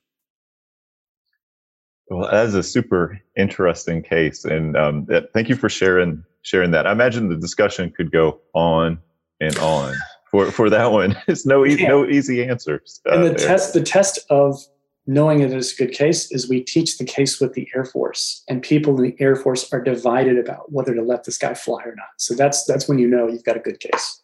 Well, 2.10 2.28
that 2.28 2.46
is 2.46 2.54
a 2.56 2.62
super 2.62 3.20
interesting 3.36 4.02
case, 4.02 4.44
and 4.44 4.76
um, 4.76 5.06
thank 5.32 5.48
you 5.48 5.54
for 5.54 5.68
sharing 5.68 6.24
sharing 6.42 6.72
that. 6.72 6.84
I 6.86 6.92
imagine 6.92 7.28
the 7.28 7.36
discussion 7.36 7.92
could 7.96 8.10
go 8.10 8.40
on 8.52 8.98
and 9.40 9.56
on 9.58 9.94
for 10.28 10.50
for 10.50 10.68
that 10.70 10.90
one. 10.90 11.16
It's 11.28 11.46
no 11.46 11.64
easy, 11.64 11.86
no 11.86 12.04
easy 12.04 12.42
answers. 12.42 13.00
Uh, 13.08 13.14
and 13.14 13.24
the 13.24 13.28
there. 13.28 13.46
test 13.46 13.74
the 13.74 13.82
test 13.82 14.18
of 14.28 14.60
knowing 15.06 15.40
it 15.40 15.52
is 15.52 15.72
a 15.72 15.76
good 15.76 15.94
case 15.94 16.32
is 16.32 16.48
we 16.48 16.62
teach 16.62 16.98
the 16.98 17.04
case 17.04 17.40
with 17.40 17.54
the 17.54 17.68
Air 17.76 17.84
Force, 17.84 18.42
and 18.48 18.60
people 18.60 18.96
in 18.96 19.04
the 19.04 19.16
Air 19.20 19.36
Force 19.36 19.72
are 19.72 19.80
divided 19.80 20.36
about 20.36 20.72
whether 20.72 20.92
to 20.94 21.02
let 21.02 21.22
this 21.24 21.38
guy 21.38 21.54
fly 21.54 21.80
or 21.84 21.94
not. 21.94 22.08
So 22.18 22.34
that's 22.34 22.64
that's 22.64 22.88
when 22.88 22.98
you 22.98 23.06
know 23.06 23.28
you've 23.28 23.44
got 23.44 23.56
a 23.56 23.60
good 23.60 23.78
case. 23.78 24.20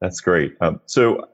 That's 0.00 0.20
great. 0.22 0.56
Um, 0.62 0.80
so 0.86 1.28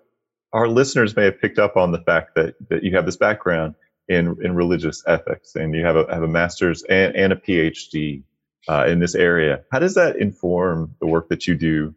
our 0.52 0.66
listeners 0.66 1.14
may 1.14 1.24
have 1.24 1.40
picked 1.40 1.60
up 1.60 1.76
on 1.76 1.92
the 1.92 2.00
fact 2.00 2.34
that, 2.34 2.54
that 2.68 2.82
you 2.82 2.94
have 2.96 3.06
this 3.06 3.16
background 3.16 3.74
in, 4.08 4.36
in 4.42 4.54
religious 4.54 5.02
ethics 5.06 5.54
and 5.54 5.74
you 5.74 5.84
have 5.84 5.96
a, 5.96 6.06
have 6.12 6.22
a 6.22 6.28
master's 6.28 6.82
and, 6.84 7.14
and 7.14 7.32
a 7.32 7.36
PhD 7.36 8.22
uh, 8.68 8.86
in 8.86 9.00
this 9.00 9.14
area. 9.14 9.62
How 9.70 9.78
does 9.78 9.94
that 9.94 10.16
inform 10.16 10.94
the 11.00 11.06
work 11.06 11.28
that 11.28 11.46
you 11.46 11.54
do 11.54 11.94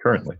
currently? 0.00 0.36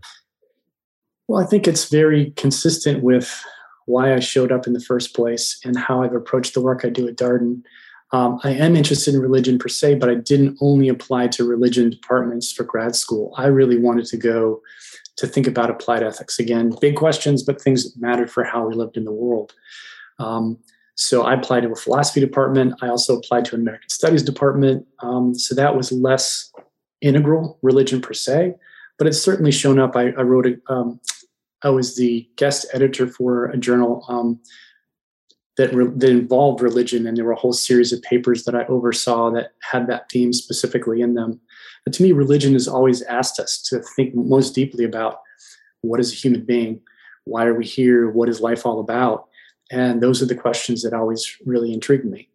Well, 1.27 1.41
I 1.41 1.45
think 1.45 1.67
it's 1.67 1.89
very 1.89 2.31
consistent 2.31 3.03
with 3.03 3.43
why 3.85 4.13
I 4.13 4.19
showed 4.19 4.51
up 4.51 4.67
in 4.67 4.73
the 4.73 4.79
first 4.79 5.15
place 5.15 5.59
and 5.63 5.77
how 5.77 6.03
I've 6.03 6.13
approached 6.13 6.53
the 6.53 6.61
work 6.61 6.85
I 6.85 6.89
do 6.89 7.07
at 7.07 7.15
Darden. 7.15 7.63
Um, 8.11 8.39
I 8.43 8.51
am 8.51 8.75
interested 8.75 9.15
in 9.15 9.21
religion 9.21 9.57
per 9.57 9.67
se, 9.67 9.95
but 9.95 10.09
I 10.09 10.15
didn't 10.15 10.57
only 10.61 10.87
apply 10.87 11.27
to 11.29 11.47
religion 11.47 11.89
departments 11.89 12.51
for 12.51 12.63
grad 12.63 12.95
school. 12.95 13.33
I 13.37 13.47
really 13.47 13.79
wanted 13.79 14.05
to 14.05 14.17
go 14.17 14.61
to 15.17 15.27
think 15.27 15.47
about 15.47 15.69
applied 15.69 16.03
ethics. 16.03 16.39
Again, 16.39 16.75
big 16.79 16.95
questions, 16.95 17.43
but 17.43 17.61
things 17.61 17.83
that 17.83 17.99
mattered 17.99 18.29
for 18.31 18.43
how 18.43 18.67
we 18.67 18.75
lived 18.75 18.97
in 18.97 19.03
the 19.03 19.11
world. 19.11 19.53
Um, 20.19 20.59
so 20.95 21.23
I 21.23 21.33
applied 21.33 21.61
to 21.61 21.71
a 21.71 21.75
philosophy 21.75 22.19
department. 22.19 22.75
I 22.81 22.87
also 22.87 23.17
applied 23.17 23.45
to 23.45 23.55
an 23.55 23.61
American 23.61 23.89
Studies 23.89 24.23
department. 24.23 24.85
Um, 24.99 25.33
so 25.33 25.55
that 25.55 25.75
was 25.75 25.91
less 25.91 26.51
integral 27.01 27.57
religion 27.61 28.01
per 28.01 28.13
se, 28.13 28.55
but 28.97 29.07
it's 29.07 29.21
certainly 29.21 29.51
shown 29.51 29.79
up. 29.79 29.95
I, 29.95 30.09
I 30.09 30.21
wrote 30.21 30.47
a, 30.47 30.73
um, 30.73 30.99
I 31.63 31.69
was 31.69 31.95
the 31.95 32.27
guest 32.35 32.67
editor 32.73 33.07
for 33.07 33.45
a 33.45 33.57
journal 33.57 34.05
um, 34.07 34.39
that, 35.57 35.73
re- 35.73 35.91
that 35.95 36.09
involved 36.09 36.61
religion, 36.61 37.07
and 37.07 37.17
there 37.17 37.25
were 37.25 37.31
a 37.31 37.39
whole 37.39 37.53
series 37.53 37.91
of 37.91 38.01
papers 38.03 38.43
that 38.43 38.55
I 38.55 38.65
oversaw 38.65 39.31
that 39.31 39.53
had 39.61 39.87
that 39.87 40.09
theme 40.11 40.31
specifically 40.31 41.01
in 41.01 41.15
them. 41.15 41.39
But 41.85 41.93
to 41.95 42.03
me, 42.03 42.11
religion 42.11 42.53
has 42.53 42.67
always 42.67 43.01
asked 43.03 43.39
us 43.39 43.61
to 43.69 43.81
think 43.95 44.13
most 44.15 44.53
deeply 44.53 44.83
about 44.85 45.19
what 45.81 45.99
is 45.99 46.11
a 46.13 46.15
human 46.15 46.45
being, 46.45 46.81
why 47.25 47.45
are 47.45 47.53
we 47.53 47.65
here, 47.65 48.09
what 48.09 48.29
is 48.29 48.41
life 48.41 48.65
all 48.65 48.79
about, 48.79 49.27
and 49.73 50.01
those 50.01 50.21
are 50.21 50.27
the 50.27 50.35
questions 50.35 50.83
that 50.83 50.93
always 50.93 51.35
really 51.45 51.73
intrigued 51.73 52.05
me. 52.05 52.29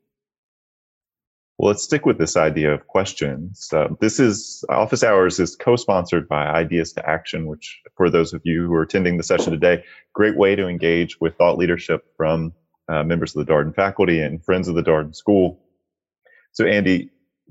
Well, 1.56 1.68
let's 1.68 1.82
stick 1.82 2.04
with 2.04 2.18
this 2.18 2.36
idea 2.36 2.72
of 2.72 2.86
questions. 2.86 3.68
Uh, 3.72 3.88
this 4.00 4.20
is 4.20 4.64
Office 4.68 5.02
Hours 5.02 5.40
is 5.40 5.56
co-sponsored 5.56 6.28
by 6.28 6.46
Ideas 6.46 6.92
to 6.94 7.08
Action, 7.08 7.46
which, 7.46 7.80
for 7.96 8.10
those 8.10 8.32
of 8.32 8.42
you 8.44 8.66
who 8.66 8.74
are 8.74 8.82
attending 8.82 9.16
the 9.16 9.24
session 9.24 9.52
today, 9.52 9.84
great 10.12 10.36
way 10.36 10.54
to 10.54 10.68
engage 10.68 11.20
with 11.20 11.36
thought 11.36 11.58
leadership 11.58 12.04
from 12.16 12.52
uh, 12.88 13.02
members 13.02 13.34
of 13.34 13.44
the 13.44 13.52
Darden 13.52 13.74
faculty 13.74 14.20
and 14.20 14.44
friends 14.44 14.68
of 14.68 14.74
the 14.74 14.82
Darden 14.82 15.14
School. 15.14 15.60
So, 16.52 16.64
Andy, 16.64 17.10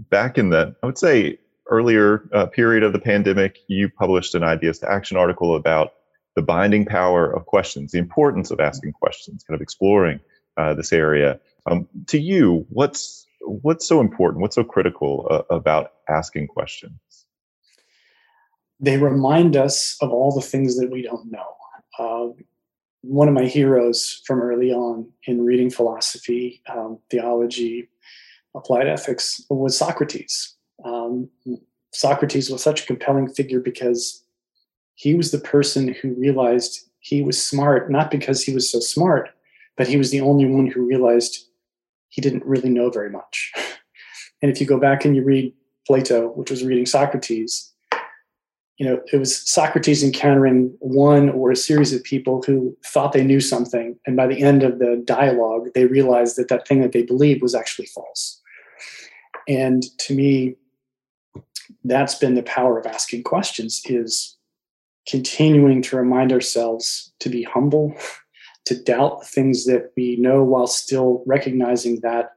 back 0.09 0.37
in 0.37 0.49
the, 0.49 0.75
I 0.81 0.85
would 0.85 0.97
say, 0.97 1.39
earlier 1.69 2.29
uh, 2.33 2.45
period 2.45 2.83
of 2.83 2.93
the 2.93 2.99
pandemic, 2.99 3.57
you 3.67 3.89
published 3.89 4.35
an 4.35 4.43
Ideas 4.43 4.79
to 4.79 4.89
Action 4.89 5.17
article 5.17 5.55
about 5.55 5.91
the 6.37 6.43
binding 6.43 6.85
power 6.85 7.27
of 7.27 7.47
questions, 7.47 7.91
the 7.91 7.97
importance 7.97 8.51
of 8.51 8.59
asking 8.59 8.91
questions, 8.91 9.43
kind 9.43 9.55
of 9.55 9.61
exploring 9.61 10.19
uh, 10.55 10.71
this 10.75 10.93
area. 10.93 11.39
Um, 11.65 11.87
to 12.05 12.19
you, 12.19 12.63
what's 12.69 13.25
what's 13.41 13.87
so 13.87 13.99
important? 13.99 14.43
What's 14.43 14.53
so 14.53 14.63
critical 14.63 15.27
uh, 15.31 15.41
about 15.49 15.93
asking 16.07 16.45
questions? 16.45 16.93
They 18.79 18.97
remind 18.97 19.57
us 19.57 19.97
of 19.99 20.11
all 20.11 20.31
the 20.31 20.45
things 20.45 20.77
that 20.77 20.91
we 20.91 21.01
don't 21.01 21.31
know. 21.31 21.55
Uh, 21.97 22.27
one 23.01 23.27
of 23.27 23.33
my 23.33 23.45
heroes 23.45 24.21
from 24.23 24.39
early 24.39 24.71
on 24.71 25.11
in 25.23 25.43
reading 25.43 25.71
philosophy, 25.71 26.61
um, 26.69 26.99
theology, 27.09 27.89
applied 28.55 28.87
ethics 28.87 29.41
was 29.49 29.75
Socrates. 29.75 30.55
Um, 30.85 31.31
Socrates 31.93 32.51
was 32.51 32.61
such 32.61 32.83
a 32.83 32.85
compelling 32.85 33.27
figure 33.27 33.59
because 33.59 34.23
he 34.97 35.13
was 35.13 35.29
the 35.29 35.37
person 35.37 35.89
who 36.01 36.15
realized 36.15 36.89
he 36.99 37.21
was 37.21 37.41
smart, 37.41 37.91
not 37.91 38.09
because 38.09 38.43
he 38.43 38.51
was 38.51 38.69
so 38.69 38.79
smart, 38.79 39.29
but 39.77 39.87
he 39.87 39.95
was 39.95 40.09
the 40.09 40.21
only 40.21 40.45
one 40.45 40.65
who 40.65 40.81
realized 40.85 41.45
he 42.09 42.19
didn't 42.19 42.43
really 42.45 42.69
know 42.69 42.89
very 42.89 43.09
much. 43.09 43.53
And 44.43 44.51
if 44.51 44.61
you 44.61 44.67
go 44.67 44.79
back 44.79 45.03
and 45.03 45.15
you 45.15 45.23
read 45.23 45.51
Plato, 45.87 46.27
which 46.27 46.51
was 46.51 46.63
reading 46.63 46.85
Socrates, 46.85 47.73
you 48.77 48.85
know, 48.85 49.01
it 49.11 49.17
was 49.17 49.35
Socrates 49.49 50.03
encountering 50.03 50.77
one 50.77 51.29
or 51.29 51.49
a 51.49 51.55
series 51.55 51.91
of 51.91 52.03
people 52.03 52.43
who 52.45 52.77
thought 52.85 53.13
they 53.13 53.23
knew 53.23 53.39
something. 53.39 53.97
And 54.05 54.15
by 54.15 54.27
the 54.27 54.43
end 54.43 54.61
of 54.61 54.77
the 54.77 55.01
dialogue, 55.07 55.69
they 55.73 55.85
realized 55.85 56.35
that 56.35 56.49
that 56.49 56.67
thing 56.67 56.81
that 56.81 56.91
they 56.91 57.01
believed 57.01 57.41
was 57.41 57.55
actually 57.55 57.87
false. 57.87 58.39
And 59.47 59.81
to 60.01 60.13
me, 60.13 60.57
that's 61.83 62.13
been 62.13 62.35
the 62.35 62.43
power 62.43 62.77
of 62.77 62.85
asking 62.85 63.23
questions 63.23 63.81
is 63.85 64.36
continuing 65.07 65.81
to 65.81 65.97
remind 65.97 66.31
ourselves 66.31 67.13
to 67.19 67.29
be 67.29 67.43
humble 67.43 67.95
to 68.65 68.83
doubt 68.83 69.25
things 69.25 69.65
that 69.65 69.91
we 69.95 70.17
know 70.17 70.43
while 70.43 70.67
still 70.67 71.23
recognizing 71.25 72.01
that 72.01 72.31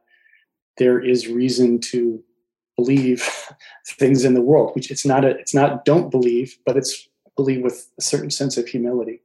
there 0.77 0.99
is 0.99 1.27
reason 1.27 1.77
to 1.77 2.23
believe 2.77 3.29
things 3.87 4.23
in 4.23 4.33
the 4.33 4.41
world 4.41 4.71
which 4.73 4.89
it's 4.89 5.05
not 5.05 5.25
a, 5.25 5.29
it's 5.31 5.53
not 5.53 5.83
don't 5.85 6.09
believe 6.09 6.57
but 6.65 6.77
it's 6.77 7.07
believe 7.35 7.61
with 7.61 7.89
a 7.97 8.01
certain 8.01 8.29
sense 8.29 8.57
of 8.57 8.67
humility. 8.67 9.21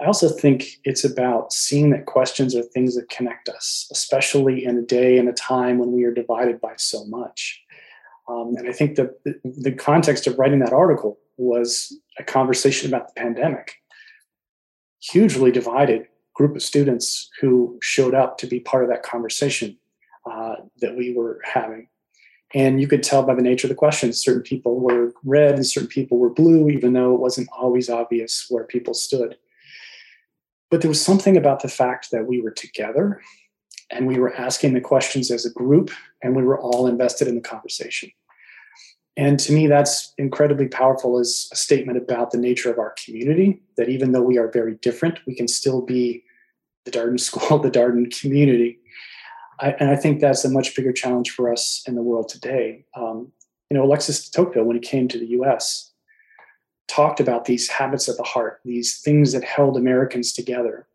I 0.00 0.06
also 0.06 0.28
think 0.28 0.80
it's 0.84 1.04
about 1.04 1.52
seeing 1.52 1.90
that 1.90 2.06
questions 2.06 2.54
are 2.54 2.62
things 2.62 2.96
that 2.96 3.08
connect 3.08 3.48
us 3.48 3.88
especially 3.92 4.64
in 4.64 4.76
a 4.76 4.82
day 4.82 5.18
and 5.18 5.28
a 5.28 5.32
time 5.32 5.78
when 5.78 5.92
we 5.92 6.04
are 6.04 6.12
divided 6.12 6.60
by 6.60 6.74
so 6.76 7.04
much. 7.04 7.60
Um, 8.26 8.54
and 8.56 8.66
i 8.68 8.72
think 8.72 8.96
the, 8.96 9.14
the 9.44 9.72
context 9.72 10.26
of 10.26 10.38
writing 10.38 10.60
that 10.60 10.72
article 10.72 11.18
was 11.36 11.92
a 12.18 12.24
conversation 12.24 12.88
about 12.88 13.08
the 13.08 13.20
pandemic 13.20 13.76
hugely 15.04 15.52
divided 15.52 16.06
group 16.34 16.56
of 16.56 16.62
students 16.62 17.30
who 17.40 17.78
showed 17.82 18.14
up 18.14 18.38
to 18.38 18.46
be 18.46 18.60
part 18.60 18.82
of 18.82 18.90
that 18.90 19.02
conversation 19.02 19.76
uh, 20.30 20.56
that 20.80 20.96
we 20.96 21.12
were 21.14 21.40
having. 21.44 21.88
And 22.54 22.80
you 22.80 22.86
could 22.86 23.02
tell 23.02 23.22
by 23.22 23.34
the 23.34 23.42
nature 23.42 23.66
of 23.66 23.70
the 23.70 23.74
questions, 23.74 24.18
certain 24.18 24.42
people 24.42 24.80
were 24.80 25.12
red 25.24 25.54
and 25.54 25.66
certain 25.66 25.88
people 25.88 26.18
were 26.18 26.30
blue, 26.30 26.70
even 26.70 26.92
though 26.92 27.14
it 27.14 27.20
wasn't 27.20 27.48
always 27.56 27.90
obvious 27.90 28.46
where 28.48 28.64
people 28.64 28.94
stood. 28.94 29.36
But 30.70 30.80
there 30.80 30.88
was 30.88 31.04
something 31.04 31.36
about 31.36 31.60
the 31.62 31.68
fact 31.68 32.10
that 32.10 32.26
we 32.26 32.40
were 32.40 32.50
together 32.50 33.20
and 33.90 34.06
we 34.06 34.18
were 34.18 34.34
asking 34.34 34.72
the 34.72 34.80
questions 34.80 35.30
as 35.30 35.44
a 35.44 35.52
group 35.52 35.90
and 36.22 36.34
we 36.34 36.42
were 36.42 36.58
all 36.58 36.86
invested 36.86 37.28
in 37.28 37.34
the 37.34 37.40
conversation. 37.40 38.10
And 39.16 39.38
to 39.40 39.52
me, 39.52 39.66
that's 39.68 40.12
incredibly 40.18 40.66
powerful 40.66 41.18
as 41.18 41.48
a 41.52 41.56
statement 41.56 41.98
about 41.98 42.32
the 42.32 42.38
nature 42.38 42.70
of 42.70 42.78
our 42.78 42.94
community, 43.04 43.62
that 43.76 43.88
even 43.88 44.12
though 44.12 44.22
we 44.22 44.38
are 44.38 44.50
very 44.50 44.74
different, 44.76 45.20
we 45.26 45.36
can 45.36 45.46
still 45.46 45.82
be 45.82 46.24
the 46.84 46.90
Darden 46.90 47.20
School, 47.28 47.58
the 47.58 47.70
Darden 47.70 48.18
community. 48.20 48.78
I, 49.60 49.70
and 49.78 49.90
I 49.90 49.96
think 49.96 50.20
that's 50.20 50.44
a 50.44 50.50
much 50.50 50.74
bigger 50.74 50.92
challenge 50.92 51.30
for 51.30 51.52
us 51.52 51.84
in 51.86 51.94
the 51.94 52.02
world 52.02 52.28
today. 52.28 52.84
Um, 52.96 53.30
you 53.70 53.76
know, 53.76 53.84
Alexis 53.84 54.28
de 54.28 54.36
Tocqueville, 54.36 54.64
when 54.64 54.76
he 54.76 54.80
came 54.80 55.06
to 55.08 55.18
the 55.18 55.26
US, 55.26 55.92
talked 56.88 57.20
about 57.20 57.44
these 57.44 57.68
habits 57.68 58.08
of 58.08 58.16
the 58.16 58.24
heart, 58.24 58.60
these 58.64 59.00
things 59.00 59.32
that 59.32 59.44
held 59.44 59.76
Americans 59.76 60.32
together, 60.32 60.88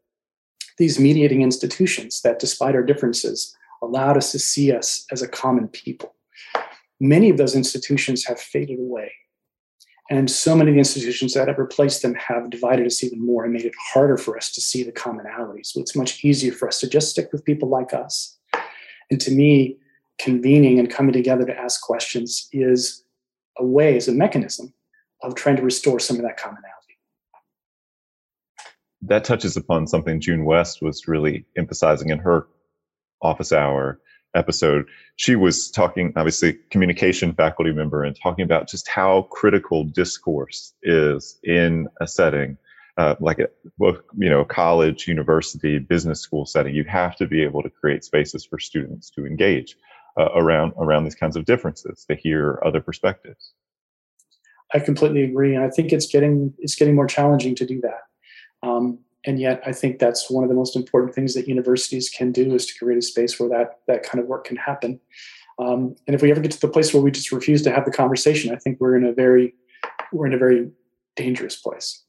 these 0.77 0.99
mediating 0.99 1.41
institutions 1.41 2.21
that, 2.21 2.39
despite 2.39 2.75
our 2.75 2.84
differences, 2.84 3.55
allowed 3.82 4.17
us 4.17 4.32
to 4.34 4.39
see 4.39 4.73
us 4.73 5.05
as 5.10 5.21
a 5.21 5.27
common 5.27 5.69
people 5.69 6.15
many 6.99 7.29
of 7.29 7.38
those 7.38 7.55
institutions 7.55 8.25
have 8.25 8.39
faded 8.39 8.79
away. 8.79 9.12
And 10.12 10.29
so 10.29 10.55
many 10.55 10.71
of 10.71 10.75
the 10.75 10.79
institutions 10.79 11.33
that 11.35 11.47
have 11.47 11.59
replaced 11.59 12.01
them 12.01 12.15
have 12.15 12.49
divided 12.49 12.88
us 12.88 13.03
even 13.03 13.23
more 13.23 13.43
and 13.43 13.53
made 13.53 13.65
it 13.65 13.75
harder 13.93 14.17
for 14.17 14.35
us 14.38 14.51
to 14.53 14.62
see 14.62 14.83
the 14.83 14.91
commonalities. 14.91 15.67
So 15.67 15.81
it's 15.81 15.95
much 15.95 16.25
easier 16.25 16.51
for 16.51 16.67
us 16.67 16.79
to 16.79 16.89
just 16.89 17.12
stick 17.12 17.31
with 17.31 17.45
people 17.45 17.69
like 17.69 17.93
us. 17.93 18.38
And 19.12 19.21
to 19.21 19.31
me, 19.31 19.77
convening 20.17 20.79
and 20.79 20.89
coming 20.89 21.13
together 21.13 21.45
to 21.45 21.57
ask 21.57 21.81
questions 21.81 22.49
is 22.51 23.03
a 23.57 23.65
way, 23.65 23.95
is 23.95 24.07
a 24.07 24.12
mechanism 24.12 24.73
of 25.21 25.35
trying 25.35 25.57
to 25.57 25.63
restore 25.63 25.99
some 25.99 26.17
of 26.17 26.23
that 26.23 26.38
commonality. 26.38 26.65
That 29.01 29.23
touches 29.23 29.55
upon 29.55 29.88
something 29.88 30.19
June 30.19 30.43
West 30.43 30.81
was 30.81 31.07
really 31.07 31.45
emphasizing 31.55 32.09
in 32.09 32.19
her 32.19 32.47
office 33.21 33.53
hour 33.53 33.99
episode, 34.35 34.85
she 35.15 35.35
was 35.35 35.69
talking, 35.71 36.13
obviously, 36.15 36.57
communication 36.69 37.33
faculty 37.33 37.71
member, 37.71 38.03
and 38.03 38.15
talking 38.21 38.43
about 38.43 38.67
just 38.67 38.87
how 38.87 39.23
critical 39.31 39.83
discourse 39.83 40.73
is 40.83 41.39
in 41.43 41.87
a 42.01 42.07
setting 42.07 42.57
uh, 42.99 43.15
like 43.21 43.39
a 43.39 43.47
you 43.79 44.29
know 44.29 44.43
college, 44.43 45.07
university, 45.07 45.79
business 45.79 46.19
school 46.19 46.45
setting. 46.45 46.75
You 46.75 46.83
have 46.83 47.15
to 47.15 47.27
be 47.27 47.41
able 47.41 47.63
to 47.63 47.69
create 47.69 48.03
spaces 48.03 48.45
for 48.45 48.59
students 48.59 49.09
to 49.11 49.25
engage 49.25 49.77
uh, 50.19 50.27
around 50.35 50.73
around 50.77 51.05
these 51.05 51.15
kinds 51.15 51.37
of 51.37 51.45
differences, 51.45 52.05
to 52.09 52.15
hear 52.15 52.59
other 52.65 52.81
perspectives. 52.81 53.53
I 54.73 54.79
completely 54.79 55.23
agree, 55.23 55.55
and 55.55 55.63
I 55.63 55.69
think 55.69 55.93
it's 55.93 56.07
getting 56.07 56.53
it's 56.59 56.75
getting 56.75 56.93
more 56.93 57.07
challenging 57.07 57.55
to 57.55 57.65
do 57.65 57.79
that. 57.81 58.67
Um, 58.67 58.99
and 59.29 59.39
yet 59.39 59.61
i 59.65 59.71
think 59.71 59.99
that's 59.99 60.29
one 60.29 60.43
of 60.43 60.49
the 60.49 60.55
most 60.55 60.75
important 60.75 61.13
things 61.13 61.35
that 61.35 61.47
universities 61.47 62.09
can 62.09 62.31
do 62.31 62.55
is 62.55 62.65
to 62.65 62.73
create 62.79 62.97
a 62.97 63.01
space 63.01 63.39
where 63.39 63.49
that 63.49 63.79
that 63.87 64.01
kind 64.03 64.21
of 64.21 64.27
work 64.27 64.45
can 64.45 64.57
happen 64.57 64.99
um, 65.59 65.95
and 66.07 66.15
if 66.15 66.21
we 66.21 66.31
ever 66.31 66.41
get 66.41 66.51
to 66.51 66.59
the 66.59 66.69
place 66.69 66.93
where 66.93 67.03
we 67.03 67.11
just 67.11 67.31
refuse 67.31 67.61
to 67.61 67.71
have 67.71 67.85
the 67.85 67.91
conversation 67.91 68.53
i 68.53 68.57
think 68.57 68.79
we're 68.79 68.97
in 68.97 69.05
a 69.05 69.13
very 69.13 69.53
we're 70.11 70.25
in 70.25 70.33
a 70.33 70.37
very 70.37 70.69
dangerous 71.15 71.55
place 71.55 72.03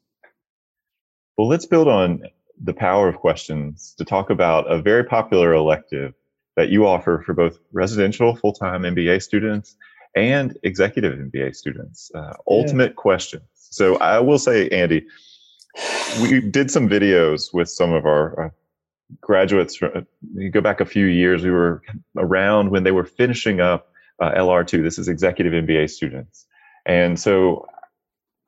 Well, 1.36 1.48
let's 1.48 1.66
build 1.66 1.88
on 1.88 2.22
the 2.62 2.74
power 2.74 3.08
of 3.08 3.16
questions 3.16 3.94
to 3.98 4.04
talk 4.04 4.30
about 4.30 4.70
a 4.70 4.80
very 4.80 5.04
popular 5.04 5.52
elective 5.52 6.14
that 6.56 6.68
you 6.68 6.86
offer 6.86 7.22
for 7.24 7.34
both 7.34 7.58
residential 7.72 8.36
full 8.36 8.52
time 8.52 8.82
MBA 8.82 9.22
students 9.22 9.76
and 10.14 10.56
executive 10.62 11.18
MBA 11.18 11.54
students. 11.54 12.10
Uh, 12.14 12.34
ultimate 12.48 12.96
questions. 12.96 13.44
So 13.54 13.96
I 13.96 14.18
will 14.18 14.38
say, 14.38 14.68
Andy, 14.68 15.06
we 16.22 16.40
did 16.40 16.70
some 16.70 16.88
videos 16.88 17.52
with 17.52 17.68
some 17.68 17.92
of 17.92 18.04
our 18.06 18.46
uh, 18.46 18.50
graduates. 19.20 19.80
you 20.34 20.50
go 20.50 20.60
back 20.60 20.80
a 20.80 20.86
few 20.86 21.06
years, 21.06 21.44
we 21.44 21.50
were 21.50 21.82
around 22.16 22.70
when 22.70 22.84
they 22.84 22.92
were 22.92 23.04
finishing 23.04 23.60
up 23.60 23.92
uh, 24.20 24.32
LR2. 24.32 24.82
This 24.82 24.98
is 24.98 25.08
executive 25.08 25.52
MBA 25.52 25.90
students. 25.90 26.46
And 26.86 27.18
so 27.18 27.66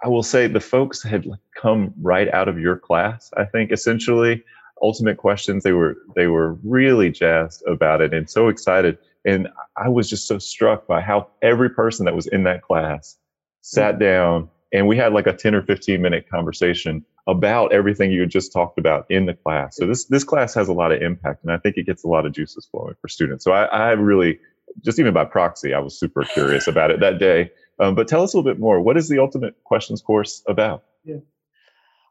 I 0.04 0.08
will 0.08 0.22
say 0.22 0.46
the 0.46 0.60
folks 0.60 1.02
had 1.02 1.26
come 1.56 1.94
right 2.00 2.32
out 2.32 2.48
of 2.48 2.58
your 2.58 2.76
class, 2.76 3.30
I 3.36 3.44
think, 3.44 3.70
essentially. 3.72 4.42
Ultimate 4.82 5.16
questions, 5.16 5.62
they 5.62 5.72
were 5.72 5.96
they 6.16 6.26
were 6.26 6.54
really 6.64 7.08
jazzed 7.08 7.62
about 7.68 8.00
it 8.00 8.12
and 8.12 8.28
so 8.28 8.48
excited. 8.48 8.98
And 9.24 9.48
I 9.76 9.88
was 9.88 10.10
just 10.10 10.26
so 10.26 10.38
struck 10.38 10.88
by 10.88 11.00
how 11.00 11.28
every 11.40 11.70
person 11.70 12.04
that 12.06 12.16
was 12.16 12.26
in 12.26 12.42
that 12.44 12.62
class 12.62 13.16
sat 13.60 14.00
down 14.00 14.50
and 14.72 14.86
we 14.86 14.96
had 14.96 15.12
like 15.12 15.26
a 15.26 15.32
10 15.32 15.54
or 15.54 15.62
15 15.62 16.00
minute 16.00 16.28
conversation 16.28 17.04
about 17.26 17.72
everything 17.72 18.10
you 18.10 18.24
just 18.26 18.52
talked 18.52 18.78
about 18.78 19.06
in 19.10 19.26
the 19.26 19.34
class. 19.34 19.76
So 19.76 19.86
this 19.86 20.06
this 20.06 20.24
class 20.24 20.54
has 20.54 20.68
a 20.68 20.72
lot 20.72 20.92
of 20.92 21.02
impact 21.02 21.42
and 21.42 21.52
I 21.52 21.58
think 21.58 21.76
it 21.76 21.86
gets 21.86 22.04
a 22.04 22.08
lot 22.08 22.26
of 22.26 22.32
juices 22.32 22.66
flowing 22.70 22.94
for 23.00 23.08
students. 23.08 23.44
So 23.44 23.52
I, 23.52 23.64
I 23.64 23.90
really 23.92 24.38
just 24.84 24.98
even 24.98 25.12
by 25.12 25.24
proxy, 25.24 25.74
I 25.74 25.78
was 25.78 25.98
super 25.98 26.24
curious 26.24 26.66
about 26.66 26.90
it 26.90 27.00
that 27.00 27.18
day. 27.18 27.50
Um, 27.78 27.94
but 27.94 28.08
tell 28.08 28.22
us 28.22 28.32
a 28.32 28.36
little 28.36 28.50
bit 28.50 28.60
more. 28.60 28.80
What 28.80 28.96
is 28.96 29.08
the 29.08 29.18
Ultimate 29.18 29.54
Questions 29.64 30.00
course 30.00 30.42
about? 30.48 30.84
Yeah. 31.04 31.16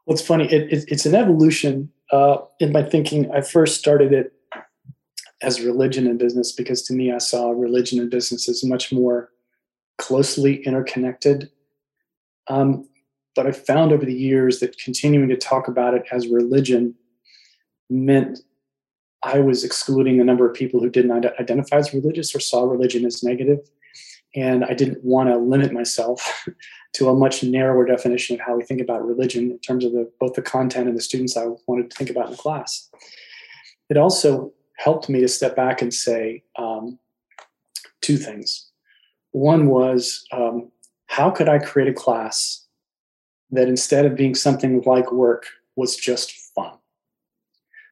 Well, 0.06 0.14
it's 0.14 0.26
funny. 0.26 0.52
It, 0.52 0.72
it, 0.72 0.84
it's 0.88 1.06
an 1.06 1.14
evolution 1.14 1.90
uh, 2.10 2.38
in 2.60 2.72
my 2.72 2.82
thinking. 2.82 3.30
I 3.32 3.40
first 3.40 3.78
started 3.78 4.12
it 4.12 4.32
as 5.40 5.60
religion 5.60 6.06
and 6.06 6.18
business 6.18 6.52
because 6.52 6.82
to 6.82 6.94
me, 6.94 7.12
I 7.12 7.18
saw 7.18 7.50
religion 7.50 7.98
and 8.00 8.10
business 8.10 8.48
as 8.48 8.64
much 8.64 8.92
more 8.92 9.30
closely 9.98 10.62
interconnected. 10.64 11.50
Um, 12.48 12.88
but 13.34 13.46
I 13.46 13.52
found 13.52 13.92
over 13.92 14.04
the 14.04 14.14
years 14.14 14.60
that 14.60 14.78
continuing 14.78 15.28
to 15.28 15.36
talk 15.36 15.68
about 15.68 15.94
it 15.94 16.04
as 16.12 16.28
religion 16.28 16.94
meant 17.88 18.40
I 19.22 19.38
was 19.38 19.64
excluding 19.64 20.20
a 20.20 20.24
number 20.24 20.48
of 20.48 20.54
people 20.54 20.80
who 20.80 20.90
didn't 20.90 21.26
identify 21.38 21.76
as 21.76 21.94
religious 21.94 22.34
or 22.34 22.40
saw 22.40 22.64
religion 22.64 23.04
as 23.04 23.22
negative. 23.22 23.60
And 24.34 24.64
I 24.64 24.74
didn't 24.74 25.04
want 25.04 25.28
to 25.28 25.36
limit 25.36 25.72
myself 25.72 26.46
to 26.94 27.08
a 27.08 27.14
much 27.14 27.42
narrower 27.42 27.84
definition 27.84 28.34
of 28.34 28.46
how 28.46 28.56
we 28.56 28.64
think 28.64 28.80
about 28.80 29.06
religion 29.06 29.50
in 29.50 29.58
terms 29.60 29.84
of 29.84 29.92
the, 29.92 30.10
both 30.18 30.34
the 30.34 30.42
content 30.42 30.88
and 30.88 30.96
the 30.96 31.02
students 31.02 31.36
I 31.36 31.46
wanted 31.66 31.90
to 31.90 31.96
think 31.96 32.10
about 32.10 32.30
in 32.30 32.36
class. 32.36 32.88
It 33.88 33.96
also 33.96 34.52
helped 34.76 35.08
me 35.08 35.20
to 35.20 35.28
step 35.28 35.54
back 35.54 35.82
and 35.82 35.92
say 35.92 36.42
um, 36.58 36.98
two 38.00 38.16
things. 38.16 38.70
One 39.30 39.68
was 39.68 40.24
um, 40.32 40.70
how 41.12 41.30
could 41.30 41.46
I 41.46 41.58
create 41.58 41.90
a 41.90 41.92
class 41.92 42.66
that 43.50 43.68
instead 43.68 44.06
of 44.06 44.16
being 44.16 44.34
something 44.34 44.80
like 44.86 45.12
work 45.12 45.44
was 45.76 45.94
just 45.94 46.32
fun? 46.54 46.72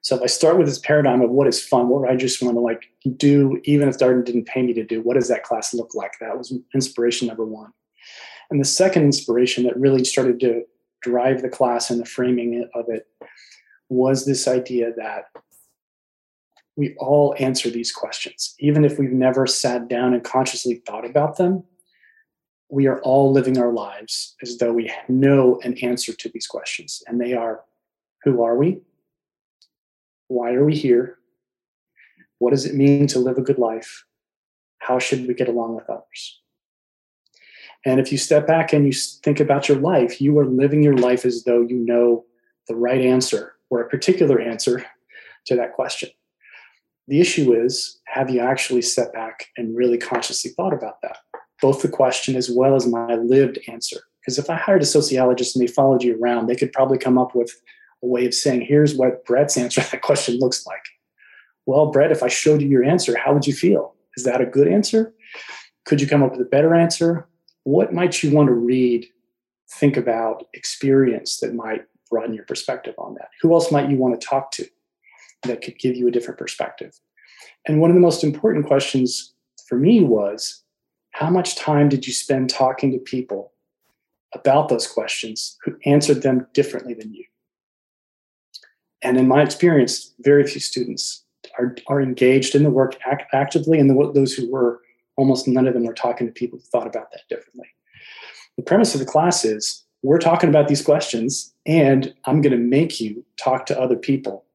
So 0.01 0.17
if 0.17 0.23
I 0.23 0.27
start 0.27 0.57
with 0.57 0.67
this 0.67 0.79
paradigm 0.79 1.21
of 1.21 1.29
what 1.29 1.47
is 1.47 1.63
fun, 1.63 1.91
what 1.91 2.09
I 2.09 2.17
just 2.17 2.41
want 2.41 2.57
to 2.57 2.61
like 2.61 2.87
do, 3.19 3.61
even 3.65 3.91
if 3.91 3.99
Darden 3.99 4.25
didn't 4.25 4.47
pay 4.47 4.63
me 4.63 4.73
to 4.73 4.85
do, 4.85 5.03
what 5.03 5.17
does 5.17 5.29
that 5.29 5.43
class 5.43 5.75
look 5.75 5.95
like? 5.95 6.13
That 6.19 6.39
was 6.39 6.55
inspiration 6.75 7.29
number 7.29 7.45
one. 7.45 7.73
And 8.51 8.59
the 8.59 8.65
second 8.65 9.03
inspiration 9.03 9.65
that 9.65 9.79
really 9.79 10.03
started 10.03 10.41
to 10.41 10.63
drive 11.03 11.43
the 11.43 11.51
class 11.51 11.91
and 11.91 12.01
the 12.01 12.07
framing 12.07 12.67
of 12.75 12.87
it 12.89 13.07
was 13.91 14.25
this 14.25 14.49
idea 14.49 14.95
that 14.97 15.25
we 16.75 16.95
all 16.99 17.35
answer 17.39 17.69
these 17.69 17.93
questions. 17.93 18.55
Even 18.61 18.83
if 18.83 18.99
we've 18.99 19.13
never 19.13 19.47
sat 19.47 19.89
down 19.89 20.15
and 20.15 20.25
consciously 20.25 20.83
thought 20.87 21.05
about 21.05 21.37
them, 21.37 21.65
we 22.71 22.87
are 22.87 23.01
all 23.03 23.33
living 23.33 23.59
our 23.59 23.73
lives 23.73 24.37
as 24.43 24.59
though 24.59 24.73
we 24.73 24.93
know 25.09 25.61
an 25.65 25.77
answer 25.79 26.13
to 26.13 26.29
these 26.29 26.47
questions. 26.47 27.03
And 27.07 27.21
they 27.21 27.35
are 27.35 27.63
who 28.23 28.43
are 28.43 28.57
we? 28.57 28.81
Why 30.29 30.53
are 30.53 30.65
we 30.65 30.77
here? 30.77 31.19
What 32.39 32.51
does 32.51 32.67
it 32.67 32.75
mean 32.75 33.07
to 33.09 33.19
live 33.19 33.39
a 33.39 33.43
good 33.43 33.59
life? 33.59 34.05
How 34.79 34.99
should 34.99 35.27
we 35.27 35.35
get 35.35 35.49
along 35.49 35.75
with 35.75 35.89
others? 35.91 36.41
And 37.85 37.99
if 37.99 38.13
you 38.13 38.19
step 38.19 38.47
back 38.47 38.73
and 38.73 38.87
you 38.87 38.93
think 38.93 39.41
about 39.41 39.69
your 39.69 39.79
life, 39.79 40.21
you 40.21 40.39
are 40.39 40.47
living 40.47 40.83
your 40.83 40.97
life 40.97 41.25
as 41.25 41.45
though 41.45 41.63
you 41.63 41.77
know 41.77 42.25
the 42.69 42.77
right 42.77 43.01
answer 43.01 43.55
or 43.71 43.81
a 43.81 43.89
particular 43.89 44.41
answer 44.41 44.85
to 45.47 45.57
that 45.57 45.73
question. 45.73 46.11
The 47.09 47.21
issue 47.21 47.55
is 47.55 47.99
have 48.05 48.31
you 48.31 48.41
actually 48.41 48.83
stepped 48.83 49.15
back 49.15 49.47
and 49.57 49.77
really 49.77 49.99
consciously 49.99 50.51
thought 50.53 50.75
about 50.75 51.01
that? 51.03 51.19
Both 51.61 51.83
the 51.83 51.89
question 51.89 52.37
as 52.37 52.51
well 52.51 52.75
as 52.75 52.87
my 52.87 53.15
lived 53.15 53.59
answer. 53.69 54.01
Because 54.21 54.39
if 54.39 54.51
I 54.51 54.57
hired 54.57 54.83
a 54.83 54.87
sociologist 54.87 55.57
and 55.57 55.67
they 55.67 55.73
followed 55.73 56.03
you 56.03 56.19
around, 56.21 56.47
they 56.47 56.57
could 56.57 56.73
probably 56.73 56.99
come 56.99 57.19
up 57.19 57.35
with 57.35 57.53
a 58.03 58.07
way 58.07 58.27
of 58.27 58.35
saying, 58.35 58.63
here's 58.63 58.95
what 58.95 59.25
Brett's 59.25 59.57
answer 59.57 59.81
to 59.81 59.91
that 59.91 60.03
question 60.03 60.39
looks 60.39 60.67
like. 60.67 60.85
Well, 61.67 61.91
Brett, 61.91 62.13
if 62.13 62.23
I 62.23 62.29
showed 62.29 62.63
you 62.63 62.69
your 62.69 62.85
answer, 62.85 63.17
how 63.17 63.33
would 63.33 63.47
you 63.47 63.53
feel? 63.53 63.95
Is 64.17 64.25
that 64.25 64.41
a 64.41 64.47
good 64.47 64.69
answer? 64.69 65.15
Could 65.85 66.01
you 66.01 66.07
come 66.07 66.23
up 66.23 66.33
with 66.33 66.41
a 66.41 66.51
better 66.51 66.75
answer? 66.75 67.27
What 67.65 67.93
might 67.93 68.23
you 68.23 68.31
want 68.31 68.49
to 68.49 68.55
read, 68.55 69.07
think 69.73 69.97
about, 69.97 70.47
experience 70.55 71.41
that 71.41 71.55
might 71.55 71.85
broaden 72.11 72.35
your 72.35 72.45
perspective 72.45 72.95
on 72.99 73.15
that? 73.15 73.29
Who 73.41 73.53
else 73.53 73.71
might 73.71 73.91
you 73.91 73.97
want 73.97 74.21
to 74.21 74.27
talk 74.27 74.51
to 74.53 74.67
that 75.45 75.63
could 75.63 75.79
give 75.79 75.97
you 75.97 76.09
a 76.09 76.11
different 76.11 76.39
perspective? 76.39 76.99
And 77.67 77.81
one 77.81 77.91
of 77.91 77.95
the 77.95 78.01
most 78.01 78.25
important 78.25 78.67
questions 78.67 79.35
for 79.69 79.77
me 79.77 80.03
was 80.03 80.63
how 81.21 81.29
much 81.29 81.55
time 81.55 81.91
did 81.91 82.07
you 82.07 82.15
spend 82.15 82.49
talking 82.49 82.91
to 82.91 82.99
people 82.99 83.53
about 84.35 84.71
those 84.71 84.87
questions 84.87 85.59
who 85.63 85.77
answered 85.85 86.23
them 86.23 86.47
differently 86.55 86.95
than 86.95 87.13
you? 87.13 87.25
And 89.03 89.19
in 89.19 89.29
my 89.29 89.43
experience, 89.43 90.15
very 90.21 90.47
few 90.47 90.63
students 90.63 91.25
are, 91.59 91.77
are 91.89 92.01
engaged 92.01 92.55
in 92.55 92.63
the 92.63 92.71
work 92.71 92.97
act, 93.05 93.25
actively, 93.35 93.79
and 93.79 93.91
the, 93.91 94.13
those 94.15 94.33
who 94.33 94.51
were, 94.51 94.81
almost 95.17 95.47
none 95.47 95.69
of 95.69 95.75
them 95.75 95.85
were 95.85 95.93
talking 95.93 96.27
to 96.27 96.33
people 96.33 96.59
who 96.59 96.65
thought 96.65 96.87
about 96.87 97.11
that 97.11 97.29
differently. 97.29 97.69
The 98.57 98.63
premise 98.63 98.95
of 98.95 99.01
the 99.01 99.07
class 99.07 99.45
is 99.45 99.85
we're 100.03 100.19
talking 100.19 100.49
about 100.49 100.69
these 100.69 100.83
questions, 100.83 101.53
and 101.67 102.15
I'm 102.25 102.41
going 102.41 102.53
to 102.53 102.59
make 102.59 102.99
you 102.99 103.27
talk 103.39 103.67
to 103.67 103.79
other 103.79 103.97
people 103.97 104.47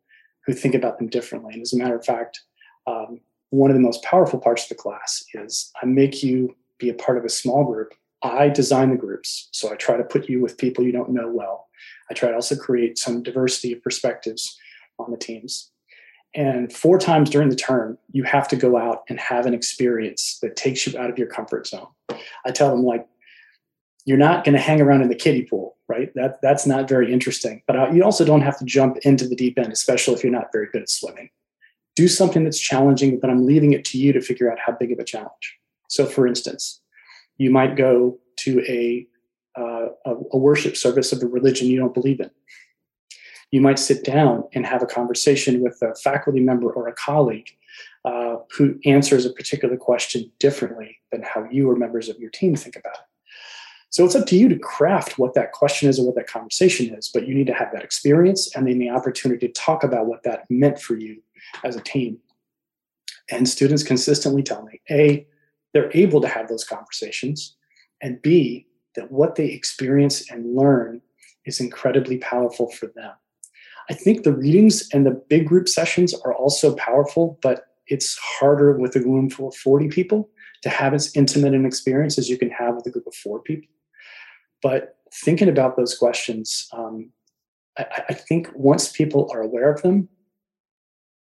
who 0.47 0.53
think 0.53 0.73
about 0.73 0.97
them 0.97 1.09
differently. 1.09 1.53
And 1.53 1.61
as 1.61 1.73
a 1.73 1.77
matter 1.77 1.95
of 1.95 2.03
fact, 2.03 2.41
um, 2.87 3.19
one 3.55 3.71
of 3.71 3.75
the 3.75 3.81
most 3.81 4.03
powerful 4.03 4.39
parts 4.39 4.63
of 4.63 4.69
the 4.69 4.75
class 4.75 5.23
is 5.33 5.71
I 5.81 5.85
make 5.85 6.21
you 6.21 6.55
be 6.77 6.89
a 6.89 6.93
part 6.93 7.17
of 7.17 7.23
a 7.23 7.29
small 7.29 7.63
group. 7.63 7.93
I 8.21 8.49
design 8.49 8.89
the 8.89 8.97
groups, 8.97 9.47
so 9.51 9.71
I 9.71 9.75
try 9.75 9.95
to 9.95 10.03
put 10.03 10.27
you 10.27 10.41
with 10.41 10.57
people 10.57 10.83
you 10.83 10.91
don't 10.91 11.11
know 11.11 11.29
well. 11.29 11.67
I 12.09 12.13
try 12.13 12.29
to 12.29 12.35
also 12.35 12.55
create 12.55 12.97
some 12.97 13.23
diversity 13.23 13.71
of 13.71 13.81
perspectives 13.81 14.57
on 14.99 15.11
the 15.11 15.17
teams. 15.17 15.71
And 16.33 16.71
four 16.71 16.99
times 16.99 17.29
during 17.29 17.47
the 17.47 17.55
term, 17.55 17.97
you 18.11 18.23
have 18.23 18.47
to 18.49 18.57
go 18.57 18.77
out 18.77 19.03
and 19.07 19.17
have 19.19 19.45
an 19.45 19.53
experience 19.53 20.37
that 20.41 20.57
takes 20.57 20.85
you 20.85 20.99
out 20.99 21.09
of 21.09 21.17
your 21.17 21.27
comfort 21.27 21.65
zone. 21.67 21.87
I 22.45 22.51
tell 22.51 22.75
them, 22.75 22.83
like, 22.83 23.07
you're 24.03 24.17
not 24.17 24.43
going 24.43 24.55
to 24.55 24.61
hang 24.61 24.81
around 24.81 25.01
in 25.01 25.07
the 25.07 25.15
kiddie 25.15 25.45
pool, 25.45 25.77
right? 25.87 26.13
That, 26.15 26.41
that's 26.41 26.65
not 26.65 26.89
very 26.89 27.11
interesting. 27.11 27.63
But 27.67 27.75
uh, 27.77 27.89
you 27.91 28.03
also 28.03 28.25
don't 28.25 28.41
have 28.41 28.59
to 28.59 28.65
jump 28.65 28.97
into 29.03 29.27
the 29.27 29.35
deep 29.35 29.57
end, 29.57 29.71
especially 29.71 30.15
if 30.15 30.23
you're 30.23 30.33
not 30.33 30.51
very 30.51 30.67
good 30.71 30.81
at 30.81 30.89
swimming. 30.89 31.29
Do 31.95 32.07
something 32.07 32.43
that's 32.43 32.59
challenging, 32.59 33.19
but 33.19 33.29
I'm 33.29 33.45
leaving 33.45 33.73
it 33.73 33.85
to 33.85 33.97
you 33.97 34.11
to 34.13 34.21
figure 34.21 34.51
out 34.51 34.59
how 34.59 34.73
big 34.73 34.91
of 34.91 34.99
a 34.99 35.03
challenge. 35.03 35.57
So, 35.89 36.05
for 36.05 36.27
instance, 36.27 36.81
you 37.37 37.51
might 37.51 37.75
go 37.75 38.17
to 38.37 38.61
a 38.67 39.07
uh, 39.57 39.87
a, 40.05 40.37
worship 40.37 40.75
service 40.75 41.13
of 41.13 41.23
a 41.23 41.27
religion 41.27 41.67
you 41.67 41.79
don't 41.79 41.93
believe 41.93 42.19
in. 42.19 42.29
You 43.51 43.61
might 43.61 43.79
sit 43.79 44.03
down 44.03 44.43
and 44.53 44.65
have 44.65 44.83
a 44.83 44.85
conversation 44.85 45.61
with 45.61 45.81
a 45.81 45.95
faculty 45.95 46.41
member 46.41 46.69
or 46.69 46.89
a 46.89 46.93
colleague 46.93 47.49
uh, 48.03 48.37
who 48.51 48.77
answers 48.85 49.25
a 49.25 49.31
particular 49.31 49.77
question 49.77 50.29
differently 50.39 50.97
than 51.11 51.23
how 51.23 51.47
you 51.49 51.69
or 51.69 51.75
members 51.75 52.09
of 52.09 52.19
your 52.19 52.29
team 52.31 52.55
think 52.55 52.75
about 52.75 52.95
it. 52.95 53.05
So 53.89 54.03
it's 54.03 54.15
up 54.15 54.27
to 54.27 54.37
you 54.37 54.49
to 54.49 54.59
craft 54.59 55.17
what 55.17 55.35
that 55.35 55.53
question 55.53 55.87
is 55.87 55.99
or 55.99 56.05
what 56.05 56.15
that 56.15 56.27
conversation 56.27 56.93
is, 56.93 57.09
but 57.13 57.27
you 57.27 57.33
need 57.33 57.47
to 57.47 57.53
have 57.53 57.71
that 57.71 57.83
experience 57.83 58.53
and 58.53 58.67
then 58.67 58.77
the 58.77 58.89
opportunity 58.89 59.47
to 59.47 59.53
talk 59.53 59.85
about 59.85 60.07
what 60.07 60.23
that 60.23 60.43
meant 60.49 60.79
for 60.79 60.97
you 60.97 61.21
as 61.63 61.75
a 61.75 61.81
team. 61.81 62.19
And 63.31 63.49
students 63.49 63.83
consistently 63.83 64.43
tell 64.43 64.63
me 64.63 64.81
A, 64.89 65.27
they're 65.73 65.91
able 65.93 66.21
to 66.21 66.27
have 66.27 66.47
those 66.47 66.63
conversations, 66.63 67.55
and 68.01 68.21
B, 68.21 68.67
that 68.95 69.11
what 69.11 69.35
they 69.35 69.47
experience 69.47 70.29
and 70.31 70.55
learn 70.55 71.01
is 71.45 71.59
incredibly 71.59 72.17
powerful 72.17 72.71
for 72.71 72.87
them. 72.95 73.11
I 73.89 73.93
think 73.93 74.23
the 74.23 74.33
readings 74.33 74.89
and 74.93 75.05
the 75.05 75.21
big 75.29 75.47
group 75.47 75.67
sessions 75.67 76.13
are 76.13 76.33
also 76.33 76.75
powerful, 76.75 77.37
but 77.41 77.65
it's 77.87 78.17
harder 78.17 78.77
with 78.77 78.95
a 78.95 79.01
room 79.01 79.29
full 79.29 79.49
of 79.49 79.55
40 79.55 79.89
people 79.89 80.29
to 80.63 80.69
have 80.69 80.93
as 80.93 81.15
intimate 81.15 81.53
an 81.53 81.65
experience 81.65 82.17
as 82.17 82.29
you 82.29 82.37
can 82.37 82.49
have 82.49 82.75
with 82.75 82.87
a 82.87 82.89
group 82.89 83.05
of 83.05 83.13
four 83.13 83.39
people. 83.41 83.69
But 84.63 84.95
thinking 85.13 85.49
about 85.49 85.77
those 85.77 85.95
questions, 85.95 86.67
um, 86.73 87.11
I, 87.77 87.85
I 88.09 88.13
think 88.13 88.49
once 88.55 88.91
people 88.91 89.29
are 89.31 89.41
aware 89.41 89.71
of 89.71 89.81
them, 89.83 90.09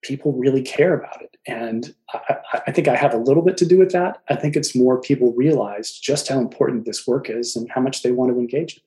people 0.04 0.32
really 0.32 0.62
care 0.62 0.94
about 0.94 1.20
it. 1.22 1.36
And 1.46 1.94
I, 2.12 2.36
I, 2.66 2.72
think 2.72 2.88
I 2.88 2.94
have 2.94 3.12
a 3.12 3.18
little 3.18 3.42
bit 3.42 3.56
to 3.58 3.66
do 3.66 3.78
with 3.78 3.90
that. 3.92 4.22
I 4.28 4.36
think 4.36 4.54
it's 4.54 4.76
more 4.76 5.00
people 5.00 5.32
realize 5.32 5.92
just 5.92 6.28
how 6.28 6.38
important 6.38 6.84
this 6.84 7.06
work 7.06 7.28
is 7.28 7.56
and 7.56 7.68
how 7.70 7.80
much 7.80 8.02
they 8.02 8.12
want 8.12 8.32
to 8.32 8.38
engage. 8.38 8.76
It. 8.76 8.82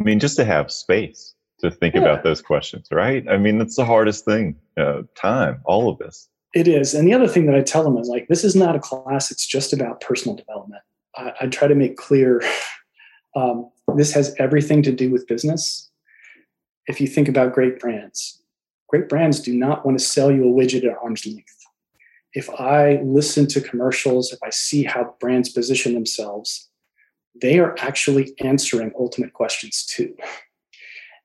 I 0.00 0.04
mean, 0.04 0.18
just 0.18 0.36
to 0.36 0.44
have 0.44 0.70
space 0.70 1.34
to 1.60 1.70
think 1.70 1.94
yeah. 1.94 2.00
about 2.00 2.22
those 2.22 2.40
questions, 2.40 2.88
right? 2.90 3.28
I 3.28 3.36
mean, 3.36 3.58
that's 3.58 3.76
the 3.76 3.84
hardest 3.84 4.24
thing. 4.24 4.56
Uh, 4.76 5.02
time, 5.14 5.60
all 5.64 5.90
of 5.90 5.98
this. 5.98 6.28
It 6.54 6.66
is. 6.66 6.94
And 6.94 7.06
the 7.06 7.14
other 7.14 7.28
thing 7.28 7.46
that 7.46 7.54
I 7.54 7.60
tell 7.60 7.84
them 7.84 7.98
is 7.98 8.08
like, 8.08 8.28
this 8.28 8.44
is 8.44 8.56
not 8.56 8.74
a 8.74 8.80
class. 8.80 9.30
It's 9.30 9.46
just 9.46 9.72
about 9.72 10.00
personal 10.00 10.36
development. 10.36 10.82
I, 11.16 11.32
I 11.42 11.46
try 11.46 11.68
to 11.68 11.74
make 11.74 11.96
clear 11.96 12.42
um, 13.36 13.70
this 13.96 14.12
has 14.12 14.34
everything 14.38 14.82
to 14.84 14.92
do 14.92 15.10
with 15.10 15.26
business. 15.26 15.90
If 16.86 17.00
you 17.00 17.06
think 17.06 17.28
about 17.28 17.52
great 17.52 17.78
brands, 17.78 18.39
great 18.90 19.08
brands 19.08 19.38
do 19.38 19.56
not 19.56 19.86
want 19.86 19.96
to 19.96 20.04
sell 20.04 20.32
you 20.32 20.42
a 20.42 20.52
widget 20.52 20.84
at 20.84 20.98
arm's 21.00 21.24
length. 21.24 21.56
If 22.34 22.50
I 22.50 23.00
listen 23.04 23.46
to 23.48 23.60
commercials, 23.60 24.32
if 24.32 24.40
I 24.42 24.50
see 24.50 24.82
how 24.82 25.14
brands 25.20 25.48
position 25.48 25.94
themselves, 25.94 26.68
they 27.40 27.60
are 27.60 27.76
actually 27.78 28.34
answering 28.40 28.92
ultimate 28.98 29.32
questions 29.32 29.86
too. 29.86 30.14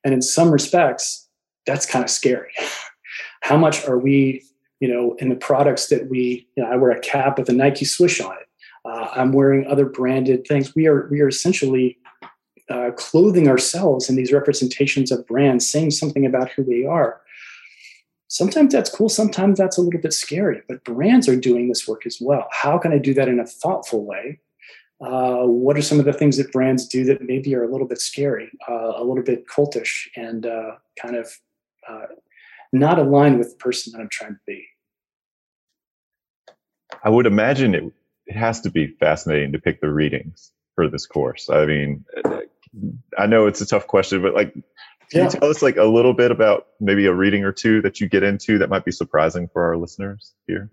And 0.03 0.13
in 0.13 0.21
some 0.21 0.51
respects, 0.51 1.27
that's 1.65 1.87
kind 1.87 2.05
of 2.05 2.11
scary. 2.11 2.51
How 3.41 3.57
much 3.57 3.87
are 3.87 3.97
we, 3.97 4.43
you 4.79 4.87
know, 4.87 5.15
in 5.17 5.29
the 5.29 5.35
products 5.35 5.87
that 5.87 6.07
we, 6.09 6.47
you 6.55 6.63
know, 6.63 6.69
I 6.71 6.75
wear 6.75 6.91
a 6.91 6.99
cap 6.99 7.39
with 7.39 7.49
a 7.49 7.53
Nike 7.53 7.85
swoosh 7.85 8.21
on 8.21 8.33
it. 8.33 8.47
Uh, 8.85 9.09
I'm 9.15 9.31
wearing 9.31 9.65
other 9.65 9.85
branded 9.85 10.45
things. 10.47 10.75
We 10.75 10.85
are 10.87 11.07
we 11.09 11.21
are 11.21 11.27
essentially 11.27 11.97
uh, 12.69 12.91
clothing 12.95 13.47
ourselves 13.47 14.09
in 14.09 14.15
these 14.15 14.31
representations 14.31 15.11
of 15.11 15.25
brands, 15.25 15.67
saying 15.67 15.91
something 15.91 16.25
about 16.25 16.49
who 16.49 16.61
we 16.63 16.85
are. 16.85 17.21
Sometimes 18.35 18.73
that's 18.73 18.89
cool. 18.89 19.07
Sometimes 19.07 19.57
that's 19.57 19.77
a 19.77 19.81
little 19.81 20.01
bit 20.01 20.11
scary. 20.11 20.61
But 20.67 20.83
brands 20.83 21.29
are 21.29 21.37
doing 21.37 21.69
this 21.69 21.87
work 21.87 22.05
as 22.05 22.17
well. 22.19 22.49
How 22.51 22.77
can 22.77 22.91
I 22.91 22.97
do 22.97 23.13
that 23.13 23.29
in 23.29 23.39
a 23.39 23.45
thoughtful 23.45 24.03
way? 24.03 24.41
Uh, 24.99 25.43
what 25.45 25.77
are 25.77 25.81
some 25.81 25.99
of 25.99 26.05
the 26.05 26.11
things 26.11 26.35
that 26.35 26.51
brands 26.51 26.85
do 26.85 27.05
that 27.05 27.21
maybe 27.21 27.55
are 27.55 27.63
a 27.63 27.71
little 27.71 27.87
bit 27.87 28.01
scary, 28.01 28.51
uh, 28.67 28.91
a 28.97 29.03
little 29.05 29.23
bit 29.23 29.47
cultish, 29.47 30.09
and 30.17 30.45
uh, 30.45 30.71
kind 31.01 31.15
of 31.15 31.31
uh, 31.87 32.07
not 32.73 32.99
aligned 32.99 33.39
with 33.39 33.51
the 33.51 33.55
person 33.55 33.93
that 33.93 34.01
I'm 34.01 34.09
trying 34.11 34.33
to 34.33 34.41
be? 34.45 34.67
I 37.05 37.09
would 37.09 37.27
imagine 37.27 37.73
it, 37.73 37.85
it 38.27 38.35
has 38.35 38.59
to 38.61 38.69
be 38.69 38.87
fascinating 38.99 39.53
to 39.53 39.59
pick 39.59 39.79
the 39.79 39.89
readings 39.89 40.51
for 40.75 40.89
this 40.89 41.05
course. 41.05 41.49
I 41.49 41.65
mean, 41.65 42.03
I 43.17 43.27
know 43.27 43.47
it's 43.47 43.61
a 43.61 43.65
tough 43.65 43.87
question, 43.87 44.21
but 44.21 44.33
like, 44.33 44.53
can 45.11 45.19
yeah. 45.19 45.23
you 45.25 45.39
tell 45.39 45.49
us 45.49 45.61
like 45.61 45.77
a 45.77 45.83
little 45.83 46.13
bit 46.13 46.31
about 46.31 46.67
maybe 46.79 47.05
a 47.05 47.13
reading 47.13 47.43
or 47.43 47.51
two 47.51 47.81
that 47.81 47.99
you 47.99 48.07
get 48.07 48.23
into 48.23 48.57
that 48.57 48.69
might 48.69 48.85
be 48.85 48.91
surprising 48.91 49.47
for 49.47 49.63
our 49.63 49.77
listeners 49.77 50.33
here? 50.47 50.71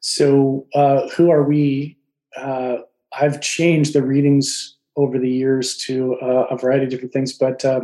So, 0.00 0.66
uh, 0.74 1.08
who 1.10 1.30
are 1.30 1.42
we? 1.42 1.98
Uh, 2.36 2.78
I've 3.18 3.40
changed 3.40 3.92
the 3.94 4.02
readings 4.02 4.76
over 4.96 5.18
the 5.18 5.30
years 5.30 5.76
to 5.78 6.16
uh, 6.16 6.46
a 6.50 6.56
variety 6.56 6.84
of 6.84 6.90
different 6.90 7.12
things, 7.12 7.32
but 7.32 7.64
uh, 7.64 7.82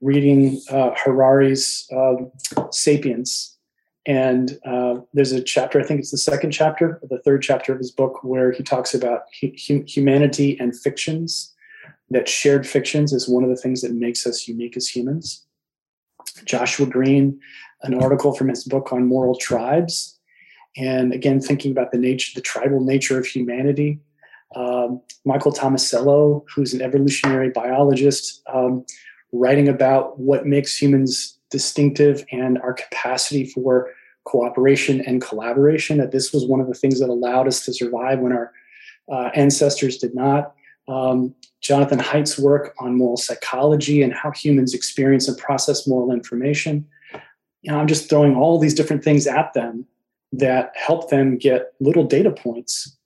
reading 0.00 0.60
uh, 0.70 0.90
Harari's 0.96 1.88
um, 1.92 2.30
*Sapiens*, 2.70 3.56
and 4.06 4.58
uh, 4.64 4.96
there's 5.14 5.32
a 5.32 5.42
chapter, 5.42 5.80
I 5.80 5.84
think 5.84 6.00
it's 6.00 6.10
the 6.10 6.18
second 6.18 6.50
chapter, 6.50 6.98
or 7.02 7.08
the 7.08 7.22
third 7.22 7.42
chapter 7.42 7.72
of 7.72 7.78
his 7.78 7.90
book, 7.90 8.22
where 8.24 8.52
he 8.52 8.62
talks 8.62 8.94
about 8.94 9.22
hu- 9.40 9.84
humanity 9.86 10.58
and 10.58 10.78
fictions 10.78 11.54
that 12.10 12.28
shared 12.28 12.66
fictions 12.66 13.12
is 13.12 13.28
one 13.28 13.44
of 13.44 13.50
the 13.50 13.56
things 13.56 13.82
that 13.82 13.92
makes 13.92 14.26
us 14.26 14.48
unique 14.48 14.76
as 14.76 14.88
humans. 14.88 15.44
Joshua 16.44 16.86
Greene, 16.86 17.40
an 17.82 17.94
article 17.94 18.34
from 18.34 18.48
his 18.48 18.64
book 18.64 18.92
on 18.92 19.06
moral 19.06 19.36
tribes, 19.36 20.18
and 20.76 21.12
again 21.12 21.40
thinking 21.40 21.72
about 21.72 21.92
the 21.92 21.98
nature, 21.98 22.32
the 22.34 22.40
tribal 22.40 22.80
nature 22.80 23.18
of 23.18 23.26
humanity. 23.26 24.00
Um, 24.54 25.02
Michael 25.24 25.52
Tomasello, 25.52 26.44
who's 26.54 26.72
an 26.72 26.80
evolutionary 26.80 27.50
biologist, 27.50 28.42
um, 28.52 28.84
writing 29.32 29.68
about 29.68 30.18
what 30.18 30.46
makes 30.46 30.80
humans 30.80 31.38
distinctive 31.50 32.24
and 32.32 32.58
our 32.58 32.72
capacity 32.72 33.44
for 33.44 33.90
cooperation 34.24 35.00
and 35.02 35.20
collaboration. 35.20 35.98
That 35.98 36.12
this 36.12 36.32
was 36.32 36.46
one 36.46 36.60
of 36.60 36.68
the 36.68 36.74
things 36.74 37.00
that 37.00 37.10
allowed 37.10 37.46
us 37.46 37.64
to 37.66 37.72
survive 37.74 38.20
when 38.20 38.32
our 38.32 38.52
uh, 39.10 39.30
ancestors 39.34 39.98
did 39.98 40.14
not 40.14 40.54
um, 40.88 41.34
Jonathan 41.60 41.98
Haidt's 41.98 42.38
work 42.38 42.74
on 42.78 42.96
moral 42.96 43.16
psychology 43.16 44.02
and 44.02 44.12
how 44.12 44.30
humans 44.30 44.74
experience 44.74 45.28
and 45.28 45.36
process 45.36 45.86
moral 45.86 46.12
information. 46.12 46.86
You 47.62 47.72
know, 47.72 47.78
I'm 47.78 47.86
just 47.86 48.08
throwing 48.08 48.34
all 48.34 48.58
these 48.58 48.74
different 48.74 49.04
things 49.04 49.26
at 49.26 49.52
them 49.52 49.84
that 50.32 50.72
help 50.74 51.10
them 51.10 51.36
get 51.36 51.72
little 51.80 52.04
data 52.04 52.30
points, 52.30 52.96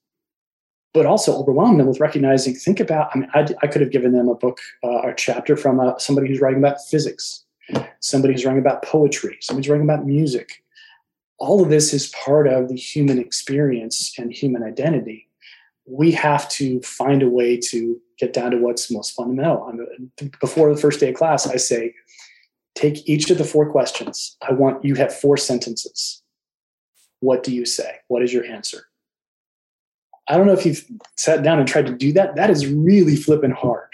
but 0.92 1.06
also 1.06 1.36
overwhelm 1.36 1.78
them 1.78 1.86
with 1.86 2.00
recognizing, 2.00 2.54
think 2.54 2.78
about, 2.78 3.10
I 3.14 3.18
mean, 3.18 3.30
I, 3.34 3.46
I 3.62 3.66
could 3.66 3.80
have 3.80 3.90
given 3.90 4.12
them 4.12 4.28
a 4.28 4.34
book, 4.34 4.58
uh, 4.84 5.08
a 5.08 5.14
chapter 5.16 5.56
from 5.56 5.80
uh, 5.80 5.98
somebody 5.98 6.28
who's 6.28 6.40
writing 6.40 6.58
about 6.58 6.84
physics, 6.84 7.44
somebody 8.00 8.34
who's 8.34 8.44
writing 8.44 8.60
about 8.60 8.84
poetry, 8.84 9.38
somebody's 9.40 9.68
writing 9.68 9.88
about 9.88 10.06
music. 10.06 10.62
All 11.38 11.62
of 11.62 11.70
this 11.70 11.92
is 11.92 12.08
part 12.08 12.46
of 12.46 12.68
the 12.68 12.76
human 12.76 13.18
experience 13.18 14.12
and 14.18 14.32
human 14.32 14.62
identity 14.62 15.28
we 15.86 16.12
have 16.12 16.48
to 16.50 16.80
find 16.82 17.22
a 17.22 17.28
way 17.28 17.56
to 17.56 18.00
get 18.18 18.32
down 18.32 18.52
to 18.52 18.58
what's 18.58 18.90
most 18.90 19.14
fundamental. 19.14 19.72
before 20.40 20.72
the 20.72 20.80
first 20.80 21.00
day 21.00 21.10
of 21.10 21.16
class, 21.16 21.46
I 21.46 21.56
say, 21.56 21.94
take 22.74 23.08
each 23.08 23.30
of 23.30 23.38
the 23.38 23.44
four 23.44 23.70
questions. 23.70 24.36
I 24.48 24.52
want 24.52 24.84
you 24.84 24.94
have 24.94 25.14
four 25.14 25.36
sentences. 25.36 26.22
What 27.20 27.42
do 27.42 27.54
you 27.54 27.64
say? 27.64 27.96
What 28.08 28.22
is 28.22 28.32
your 28.32 28.44
answer? 28.44 28.86
I 30.28 30.36
don't 30.36 30.46
know 30.46 30.52
if 30.52 30.64
you've 30.64 30.84
sat 31.16 31.42
down 31.42 31.58
and 31.58 31.68
tried 31.68 31.86
to 31.86 31.96
do 31.96 32.12
that. 32.12 32.36
That 32.36 32.50
is 32.50 32.66
really 32.66 33.16
flipping 33.16 33.50
hard. 33.50 33.88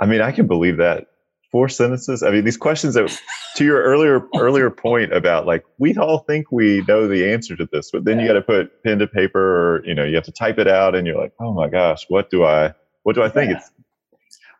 I 0.00 0.06
mean, 0.06 0.20
I 0.20 0.32
can 0.32 0.46
believe 0.46 0.76
that 0.76 1.06
four 1.54 1.68
sentences. 1.68 2.24
I 2.24 2.32
mean, 2.32 2.44
these 2.44 2.56
questions 2.56 2.94
that, 2.94 3.16
to 3.54 3.64
your 3.64 3.80
earlier 3.80 4.26
earlier 4.36 4.70
point 4.70 5.12
about 5.12 5.46
like 5.46 5.64
we 5.78 5.96
all 5.96 6.18
think 6.18 6.50
we 6.50 6.82
know 6.88 7.06
the 7.06 7.30
answer 7.30 7.54
to 7.54 7.68
this, 7.70 7.92
but 7.92 8.04
then 8.04 8.18
you 8.18 8.26
got 8.26 8.32
to 8.32 8.42
put 8.42 8.82
pen 8.82 8.98
to 8.98 9.06
paper, 9.06 9.38
or 9.38 9.86
you 9.86 9.94
know, 9.94 10.02
you 10.02 10.16
have 10.16 10.24
to 10.24 10.32
type 10.32 10.58
it 10.58 10.66
out, 10.66 10.96
and 10.96 11.06
you're 11.06 11.16
like, 11.16 11.32
oh 11.38 11.52
my 11.52 11.68
gosh, 11.68 12.06
what 12.08 12.28
do 12.28 12.44
I, 12.44 12.74
what 13.04 13.14
do 13.14 13.22
I 13.22 13.28
think? 13.28 13.52
Yeah. 13.52 13.58
It's 13.58 13.70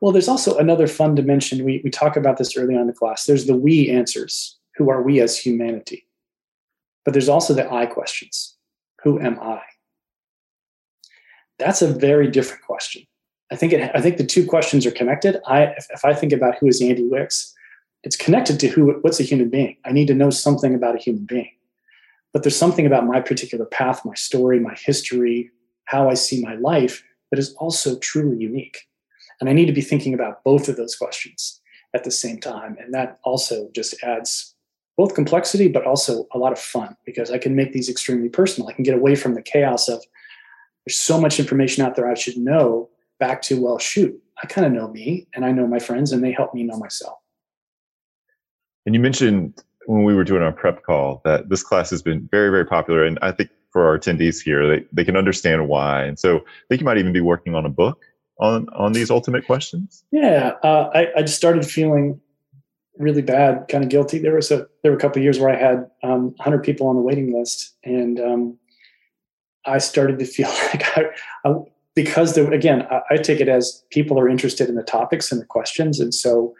well, 0.00 0.12
there's 0.12 0.28
also 0.28 0.56
another 0.56 0.86
fun 0.86 1.16
dimension. 1.16 1.64
We 1.64 1.80
we 1.82 1.90
talk 1.90 2.16
about 2.16 2.36
this 2.36 2.56
early 2.56 2.76
on 2.76 2.82
in 2.82 2.86
the 2.86 2.92
class. 2.92 3.24
There's 3.24 3.46
the 3.46 3.56
we 3.56 3.90
answers. 3.90 4.56
Who 4.76 4.88
are 4.88 5.02
we 5.02 5.20
as 5.20 5.36
humanity? 5.36 6.06
But 7.04 7.12
there's 7.12 7.28
also 7.28 7.54
the 7.54 7.68
I 7.72 7.86
questions. 7.86 8.56
Who 9.02 9.18
am 9.18 9.40
I? 9.40 9.62
That's 11.58 11.82
a 11.82 11.88
very 11.88 12.30
different 12.30 12.62
question 12.62 13.02
I 13.54 13.56
think 13.56 13.72
it, 13.72 13.88
I 13.94 14.00
think 14.00 14.16
the 14.16 14.26
two 14.26 14.44
questions 14.44 14.84
are 14.84 14.90
connected. 14.90 15.40
I 15.46 15.62
if, 15.78 15.86
if 15.90 16.04
I 16.04 16.12
think 16.12 16.32
about 16.32 16.56
who 16.58 16.66
is 16.66 16.82
Andy 16.82 17.06
Wicks, 17.06 17.54
it's 18.02 18.16
connected 18.16 18.58
to 18.58 18.66
who 18.66 18.94
what's 19.02 19.20
a 19.20 19.22
human 19.22 19.48
being. 19.48 19.76
I 19.84 19.92
need 19.92 20.08
to 20.08 20.14
know 20.14 20.30
something 20.30 20.74
about 20.74 20.96
a 20.96 20.98
human 20.98 21.24
being. 21.24 21.52
But 22.32 22.42
there's 22.42 22.56
something 22.56 22.84
about 22.84 23.06
my 23.06 23.20
particular 23.20 23.64
path, 23.66 24.04
my 24.04 24.14
story, 24.14 24.58
my 24.58 24.74
history, 24.84 25.52
how 25.84 26.10
I 26.10 26.14
see 26.14 26.42
my 26.42 26.56
life 26.56 27.04
that 27.30 27.38
is 27.38 27.54
also 27.54 27.96
truly 28.00 28.38
unique. 28.38 28.88
And 29.40 29.48
I 29.48 29.52
need 29.52 29.66
to 29.66 29.72
be 29.72 29.82
thinking 29.82 30.14
about 30.14 30.42
both 30.42 30.68
of 30.68 30.74
those 30.74 30.96
questions 30.96 31.60
at 31.94 32.02
the 32.02 32.10
same 32.10 32.40
time. 32.40 32.76
And 32.80 32.92
that 32.92 33.20
also 33.22 33.68
just 33.72 33.94
adds 34.02 34.56
both 34.96 35.14
complexity, 35.14 35.68
but 35.68 35.86
also 35.86 36.26
a 36.32 36.38
lot 36.38 36.50
of 36.50 36.58
fun 36.58 36.96
because 37.06 37.30
I 37.30 37.38
can 37.38 37.54
make 37.54 37.72
these 37.72 37.88
extremely 37.88 38.30
personal. 38.30 38.68
I 38.68 38.72
can 38.72 38.82
get 38.82 38.96
away 38.96 39.14
from 39.14 39.34
the 39.34 39.42
chaos 39.42 39.88
of 39.88 40.02
there's 40.84 40.98
so 40.98 41.20
much 41.20 41.38
information 41.38 41.84
out 41.84 41.94
there 41.94 42.10
I 42.10 42.14
should 42.14 42.36
know 42.36 42.90
back 43.18 43.42
to, 43.42 43.60
well, 43.60 43.78
shoot, 43.78 44.14
I 44.42 44.46
kind 44.46 44.66
of 44.66 44.72
know 44.72 44.88
me 44.88 45.26
and 45.34 45.44
I 45.44 45.52
know 45.52 45.66
my 45.66 45.78
friends 45.78 46.12
and 46.12 46.22
they 46.22 46.32
help 46.32 46.54
me 46.54 46.62
know 46.62 46.78
myself. 46.78 47.18
And 48.86 48.94
you 48.94 49.00
mentioned 49.00 49.62
when 49.86 50.04
we 50.04 50.14
were 50.14 50.24
doing 50.24 50.42
our 50.42 50.52
prep 50.52 50.82
call 50.82 51.20
that 51.24 51.48
this 51.48 51.62
class 51.62 51.90
has 51.90 52.02
been 52.02 52.28
very, 52.30 52.50
very 52.50 52.64
popular. 52.64 53.04
And 53.04 53.18
I 53.22 53.32
think 53.32 53.50
for 53.70 53.86
our 53.86 53.98
attendees 53.98 54.42
here, 54.42 54.66
they, 54.66 54.84
they 54.92 55.04
can 55.04 55.16
understand 55.16 55.68
why. 55.68 56.04
And 56.04 56.18
so 56.18 56.38
I 56.38 56.42
think 56.68 56.80
you 56.80 56.84
might 56.84 56.98
even 56.98 57.12
be 57.12 57.20
working 57.20 57.54
on 57.54 57.64
a 57.64 57.68
book 57.68 58.04
on, 58.38 58.68
on 58.70 58.92
these 58.92 59.10
ultimate 59.10 59.46
questions. 59.46 60.04
Yeah. 60.10 60.52
Uh, 60.62 60.90
I, 60.94 61.08
I 61.16 61.22
just 61.22 61.36
started 61.36 61.66
feeling 61.66 62.20
really 62.98 63.22
bad, 63.22 63.66
kind 63.68 63.82
of 63.84 63.90
guilty. 63.90 64.18
There 64.18 64.34
was 64.34 64.50
a, 64.50 64.66
there 64.82 64.92
were 64.92 64.98
a 64.98 65.00
couple 65.00 65.22
years 65.22 65.38
where 65.38 65.50
I 65.50 65.56
had 65.56 65.90
um, 66.02 66.26
100 66.36 66.62
people 66.62 66.86
on 66.86 66.96
the 66.96 67.02
waiting 67.02 67.36
list 67.36 67.74
and 67.84 68.20
um, 68.20 68.58
I 69.66 69.78
started 69.78 70.18
to 70.18 70.24
feel 70.24 70.48
like 70.72 70.96
I, 70.96 71.04
I, 71.44 71.54
because 71.94 72.34
the, 72.34 72.48
again, 72.50 72.86
I, 72.90 73.00
I 73.10 73.16
take 73.16 73.40
it 73.40 73.48
as 73.48 73.84
people 73.90 74.18
are 74.18 74.28
interested 74.28 74.68
in 74.68 74.74
the 74.74 74.82
topics 74.82 75.30
and 75.30 75.40
the 75.40 75.46
questions, 75.46 76.00
and 76.00 76.14
so 76.14 76.54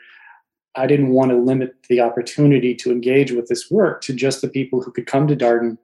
I 0.77 0.87
didn't 0.87 1.11
want 1.11 1.31
to 1.31 1.37
limit 1.37 1.75
the 1.89 2.01
opportunity 2.01 2.75
to 2.77 2.91
engage 2.91 3.33
with 3.33 3.49
this 3.49 3.71
work 3.71 4.01
to 4.03 4.13
just 4.13 4.43
the 4.43 4.49
people 4.49 4.83
who 4.83 4.91
could 4.91 5.07
come 5.07 5.27
to 5.29 5.37
Darden 5.37 5.79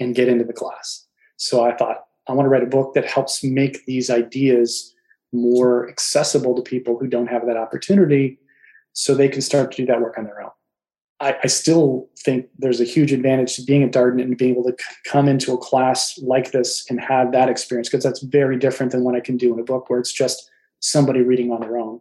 and 0.00 0.14
get 0.14 0.28
into 0.28 0.44
the 0.44 0.52
class. 0.52 1.06
So 1.36 1.64
I 1.64 1.74
thought 1.76 2.04
I 2.28 2.32
want 2.32 2.46
to 2.46 2.50
write 2.50 2.62
a 2.62 2.66
book 2.66 2.94
that 2.94 3.04
helps 3.04 3.42
make 3.42 3.84
these 3.84 4.10
ideas 4.10 4.94
more 5.32 5.88
accessible 5.88 6.54
to 6.54 6.62
people 6.62 6.98
who 6.98 7.06
don't 7.06 7.26
have 7.26 7.46
that 7.46 7.56
opportunity 7.56 8.38
so 8.92 9.14
they 9.14 9.28
can 9.28 9.40
start 9.40 9.72
to 9.72 9.82
do 9.82 9.86
that 9.86 10.00
work 10.00 10.18
on 10.18 10.24
their 10.24 10.42
own. 10.42 10.50
I, 11.22 11.36
I 11.44 11.46
still 11.46 12.08
think 12.18 12.48
there's 12.58 12.80
a 12.80 12.84
huge 12.84 13.12
advantage 13.12 13.54
to 13.56 13.62
being 13.62 13.84
at 13.84 13.92
Darden 13.92 14.20
and 14.20 14.36
being 14.36 14.50
able 14.50 14.64
to 14.64 14.76
c- 14.78 14.96
come 15.06 15.28
into 15.28 15.52
a 15.52 15.58
class 15.58 16.18
like 16.18 16.50
this 16.50 16.84
and 16.90 17.00
have 17.00 17.30
that 17.30 17.48
experience 17.48 17.88
because 17.88 18.02
that's 18.02 18.22
very 18.22 18.58
different 18.58 18.90
than 18.90 19.04
what 19.04 19.14
I 19.14 19.20
can 19.20 19.36
do 19.36 19.52
in 19.54 19.60
a 19.60 19.64
book 19.64 19.88
where 19.88 20.00
it's 20.00 20.12
just 20.12 20.50
somebody 20.80 21.22
reading 21.22 21.52
on 21.52 21.60
their 21.60 21.78
own. 21.78 22.00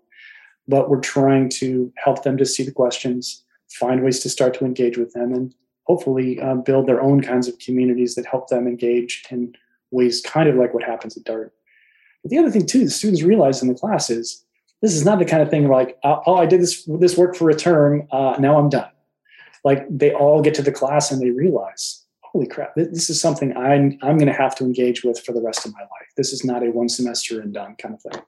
But 0.68 0.90
we're 0.90 1.02
trying 1.02 1.50
to 1.50 1.94
help 1.98 2.24
them 2.24 2.36
to 2.38 2.46
see 2.46 2.64
the 2.64 2.72
questions, 2.72 3.44
find 3.70 4.04
ways 4.04 4.20
to 4.22 4.30
start 4.30 4.56
to 4.56 4.66
engage 4.66 4.98
with 4.98 5.14
them, 5.14 5.34
and 5.34 5.54
hopefully 5.84 6.40
uh, 6.42 6.56
build 6.56 6.88
their 6.88 7.02
own 7.02 7.22
kinds 7.22 7.48
of 7.48 7.60
communities 7.60 8.16
that 8.16 8.26
help 8.26 8.50
them 8.50 8.68
engage 8.68 9.24
in 9.30 9.54
ways 9.92 10.22
kind 10.22 10.50
of 10.50 10.56
like 10.56 10.74
what 10.74 10.84
happens 10.84 11.16
at 11.16 11.24
Darden. 11.24 11.52
But 12.24 12.32
the 12.32 12.40
other 12.40 12.50
thing 12.50 12.66
too, 12.66 12.86
the 12.86 12.90
students 12.90 13.22
realize 13.22 13.62
in 13.62 13.68
the 13.68 13.76
class 13.76 14.10
is 14.10 14.44
this 14.82 14.96
is 14.96 15.06
not 15.06 15.20
the 15.20 15.26
kind 15.26 15.44
of 15.44 15.50
thing 15.52 15.68
where 15.68 15.78
like, 15.78 16.00
oh, 16.04 16.24
oh 16.26 16.36
I 16.38 16.48
did 16.48 16.60
this 16.60 16.86
this 17.00 17.18
work 17.18 17.36
for 17.36 17.52
a 17.52 17.56
term, 17.56 18.08
uh, 18.12 18.36
now 18.40 18.58
I'm 18.58 18.70
done. 18.70 18.90
Like 19.64 19.86
they 19.90 20.14
all 20.14 20.42
get 20.42 20.54
to 20.56 20.62
the 20.62 20.72
class 20.72 21.12
and 21.12 21.22
they 21.22 21.30
realize, 21.30 22.06
holy 22.22 22.48
crap, 22.48 22.74
this 22.76 23.10
is 23.10 23.22
something 23.22 23.56
I'm 23.56 23.98
I'm 24.02 24.18
going 24.18 24.28
to 24.28 24.34
have 24.34 24.56
to 24.56 24.64
engage 24.64 25.04
with 25.04 25.20
for 25.24 25.34
the 25.34 25.42
rest 25.42 25.66
of 25.66 25.74
my 25.74 25.82
life. 25.82 26.10
This 26.18 26.34
is 26.34 26.44
not 26.44 26.64
a 26.64 26.72
one 26.72 26.90
semester 26.90 27.42
and 27.42 27.54
done 27.54 27.76
kind 27.76 27.96
of 27.96 28.02
thing. 28.02 28.22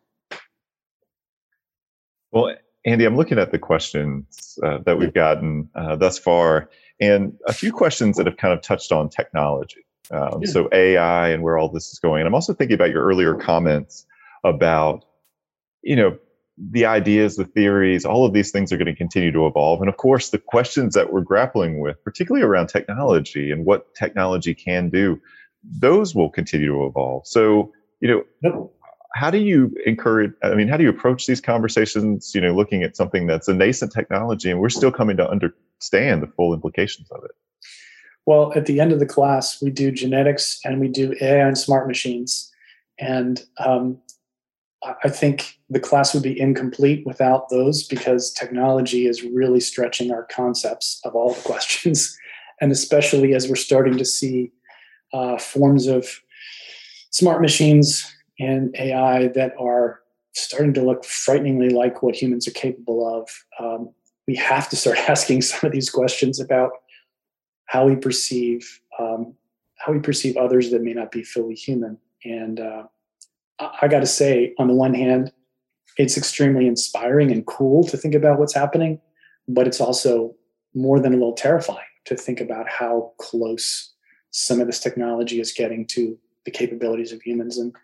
Well, 2.32 2.56
Andy, 2.86 3.06
I'm 3.06 3.16
looking 3.16 3.40
at 3.40 3.52
the 3.52 3.60
questions 3.60 4.60
uh, 4.64 4.80
that 4.86 4.98
we've 4.98 5.14
gotten 5.14 5.70
uh, 5.76 5.96
thus 5.96 6.18
far, 6.18 6.70
and 7.00 7.34
a 7.48 7.54
few 7.54 7.72
questions 7.72 8.18
that 8.18 8.26
have 8.26 8.38
kind 8.38 8.54
of 8.54 8.62
touched 8.62 8.92
on 8.92 9.10
technology. 9.10 9.86
Um, 10.12 10.42
yeah. 10.42 10.52
So 10.52 10.70
AI 10.74 11.30
and 11.30 11.44
where 11.44 11.58
all 11.58 11.70
this 11.70 11.92
is 11.92 12.00
going. 12.00 12.22
And 12.22 12.28
I'm 12.28 12.36
also 12.36 12.54
thinking 12.54 12.76
about 12.76 12.90
your 12.90 13.04
earlier 13.04 13.36
comments 13.36 14.06
about, 14.44 15.06
you 15.82 15.96
know, 15.96 16.18
the 16.58 16.86
ideas, 16.86 17.36
the 17.36 17.46
theories, 17.46 18.06
all 18.06 18.26
of 18.26 18.34
these 18.34 18.52
things 18.52 18.72
are 18.72 18.78
going 18.78 18.86
to 18.86 18.96
continue 18.96 19.32
to 19.32 19.48
evolve. 19.48 19.82
And 19.82 19.90
of 19.90 19.98
course, 19.98 20.30
the 20.30 20.38
questions 20.38 20.94
that 20.94 21.12
we're 21.12 21.22
grappling 21.22 21.80
with, 21.80 22.02
particularly 22.04 22.46
around 22.46 22.68
technology 22.68 23.52
and 23.52 23.66
what 23.66 23.94
technology 23.96 24.54
can 24.54 24.90
do, 24.90 25.20
those 25.64 26.14
will 26.14 26.30
continue 26.30 26.68
to 26.68 26.86
evolve. 26.86 27.26
So, 27.26 27.72
you 28.02 28.26
know, 28.44 28.72
how 29.16 29.32
do 29.32 29.40
you 29.40 29.76
encourage, 29.86 30.32
I 30.44 30.54
mean, 30.54 30.68
how 30.68 30.78
do 30.78 30.84
you 30.84 30.90
approach 30.90 31.26
these 31.26 31.42
conversations, 31.42 32.34
you 32.36 32.42
know, 32.42 32.54
looking 32.54 32.84
at 32.84 32.96
something 32.96 33.28
that's 33.28 33.48
a 33.48 33.54
nascent 33.54 33.92
technology 33.92 34.52
and 34.52 34.60
we're 34.60 34.70
still 34.70 34.92
coming 34.92 35.18
to 35.18 35.30
understand 35.30 36.22
the 36.22 36.28
full 36.28 36.54
implications 36.54 37.10
of 37.12 37.24
it? 37.24 37.32
Well, 38.26 38.54
at 38.56 38.68
the 38.68 38.80
end 38.80 38.92
of 38.92 39.00
the 39.00 39.06
class, 39.06 39.62
we 39.62 39.70
do 39.70 39.92
genetics 39.92 40.60
and 40.64 40.80
we 40.80 40.88
do 40.88 41.16
AI 41.20 41.48
and 41.48 41.58
smart 41.58 41.88
machines. 41.88 42.52
And 43.00 43.44
um, 43.58 44.00
I 45.04 45.10
think 45.10 45.60
the 45.70 45.80
class 45.80 46.14
would 46.14 46.24
be 46.24 46.40
incomplete 46.40 47.06
without 47.06 47.50
those 47.50 47.84
because 47.84 48.32
technology 48.32 49.08
is 49.08 49.24
really 49.24 49.60
stretching 49.60 50.12
our 50.12 50.26
concepts 50.26 51.00
of 51.06 51.16
all 51.16 51.34
the 51.34 51.42
questions. 51.46 52.18
And 52.62 52.72
especially 52.72 53.34
as 53.34 53.48
we're 53.48 53.56
starting 53.56 53.98
to 53.98 54.06
see 54.06 54.52
uh, 55.14 55.38
forms 55.38 55.88
of 55.88 56.08
smart 57.12 57.42
machines 57.42 58.06
and 58.40 58.76
AI 58.78 59.28
that 59.30 59.54
are 59.60 60.02
starting 60.34 60.74
to 60.74 60.82
look 60.82 61.06
frighteningly 61.06 61.70
like 61.70 62.02
what 62.02 62.16
humans 62.16 62.48
are 62.48 62.52
capable 62.52 63.08
of, 63.08 63.30
um, 63.60 63.94
we 64.28 64.36
have 64.36 64.70
to 64.70 64.76
start 64.76 64.98
asking 65.10 65.42
some 65.42 65.68
of 65.68 65.72
these 65.72 65.90
questions 65.90 66.40
about 66.40 66.72
how 67.66 67.86
we 67.86 67.96
perceive 67.96 68.80
um, 69.00 69.36
how 69.78 69.92
we 69.92 70.00
perceive 70.00 70.38
others 70.38 70.72
that 70.72 70.82
may 70.82 70.94
not 70.94 71.12
be 71.12 71.24
fully 71.24 71.56
human. 71.56 71.98
And 72.24 72.60
uh, 72.60 72.84
I 73.60 73.88
got 73.88 74.00
to 74.00 74.08
say, 74.08 74.54
on 74.58 74.68
the 74.68 74.74
one 74.74 74.94
hand, 74.94 75.32
it's 75.98 76.18
extremely 76.18 76.68
inspiring 76.68 77.32
and 77.32 77.46
cool 77.46 77.84
to 77.86 77.98
think 77.98 78.16
about 78.16 78.40
what's 78.40 78.54
happening, 78.54 79.00
but 79.48 79.68
it's 79.68 79.80
also 79.80 80.36
more 80.74 81.00
than 81.00 81.14
a 81.14 81.18
little 81.18 81.34
terrifying 81.34 81.80
to 82.06 82.16
think 82.16 82.42
about 82.42 82.68
how 82.68 83.14
close 83.20 83.94
some 84.32 84.60
of 84.60 84.68
this 84.68 84.80
technology 84.80 85.40
is 85.40 85.52
getting 85.52 85.86
to 85.86 86.18
the 86.46 86.52
capabilities 86.52 87.12
of 87.12 87.22
humans. 87.22 87.58
And 87.58 87.76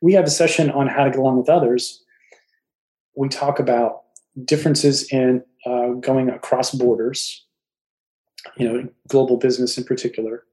we 0.00 0.12
have 0.14 0.24
a 0.24 0.30
session 0.30 0.70
on 0.70 0.88
how 0.88 1.04
to 1.04 1.10
get 1.10 1.18
along 1.18 1.38
with 1.38 1.48
others. 1.48 2.02
We 3.16 3.28
talk 3.28 3.60
about 3.60 4.02
differences 4.44 5.10
in 5.12 5.44
uh, 5.64 5.90
going 6.00 6.28
across 6.28 6.72
borders, 6.72 7.46
you 8.56 8.68
know, 8.68 8.88
global 9.08 9.36
business 9.36 9.78
in 9.78 9.84
particular. 9.84 10.44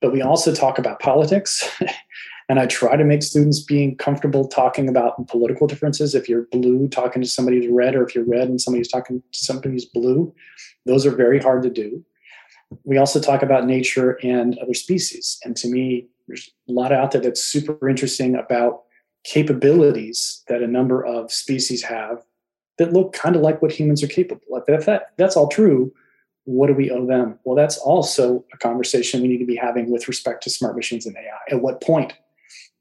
But 0.00 0.12
we 0.12 0.22
also 0.22 0.54
talk 0.54 0.78
about 0.78 1.00
politics 1.00 1.68
And 2.48 2.60
I 2.60 2.66
try 2.66 2.96
to 2.96 3.04
make 3.04 3.22
students 3.22 3.60
being 3.60 3.96
comfortable 3.96 4.46
talking 4.46 4.88
about 4.88 5.26
political 5.28 5.66
differences. 5.66 6.14
If 6.14 6.28
you're 6.28 6.46
blue 6.52 6.88
talking 6.88 7.22
to 7.22 7.28
somebody 7.28 7.58
who's 7.58 7.72
red, 7.72 7.94
or 7.94 8.04
if 8.06 8.14
you're 8.14 8.24
red 8.24 8.48
and 8.48 8.60
somebody's 8.60 8.90
talking 8.90 9.22
to 9.32 9.38
somebody 9.38 9.70
who's 9.70 9.86
blue, 9.86 10.34
those 10.84 11.06
are 11.06 11.10
very 11.10 11.40
hard 11.40 11.62
to 11.62 11.70
do. 11.70 12.04
We 12.84 12.98
also 12.98 13.20
talk 13.20 13.42
about 13.42 13.66
nature 13.66 14.18
and 14.22 14.58
other 14.58 14.74
species. 14.74 15.38
And 15.44 15.56
to 15.56 15.68
me, 15.68 16.08
there's 16.26 16.50
a 16.68 16.72
lot 16.72 16.92
out 16.92 17.12
there 17.12 17.20
that's 17.20 17.42
super 17.42 17.88
interesting 17.88 18.34
about 18.34 18.82
capabilities 19.24 20.42
that 20.48 20.62
a 20.62 20.66
number 20.66 21.04
of 21.04 21.32
species 21.32 21.82
have 21.82 22.22
that 22.78 22.92
look 22.92 23.12
kind 23.12 23.36
of 23.36 23.42
like 23.42 23.62
what 23.62 23.72
humans 23.72 24.02
are 24.02 24.08
capable 24.08 24.56
of. 24.56 24.64
If 24.66 24.86
that, 24.86 25.12
that's 25.16 25.36
all 25.36 25.48
true, 25.48 25.92
what 26.44 26.66
do 26.66 26.74
we 26.74 26.90
owe 26.90 27.06
them? 27.06 27.38
Well, 27.44 27.56
that's 27.56 27.78
also 27.78 28.44
a 28.52 28.58
conversation 28.58 29.22
we 29.22 29.28
need 29.28 29.38
to 29.38 29.46
be 29.46 29.56
having 29.56 29.90
with 29.90 30.08
respect 30.08 30.42
to 30.42 30.50
smart 30.50 30.76
machines 30.76 31.06
and 31.06 31.16
AI. 31.16 31.54
At 31.54 31.62
what 31.62 31.80
point 31.80 32.12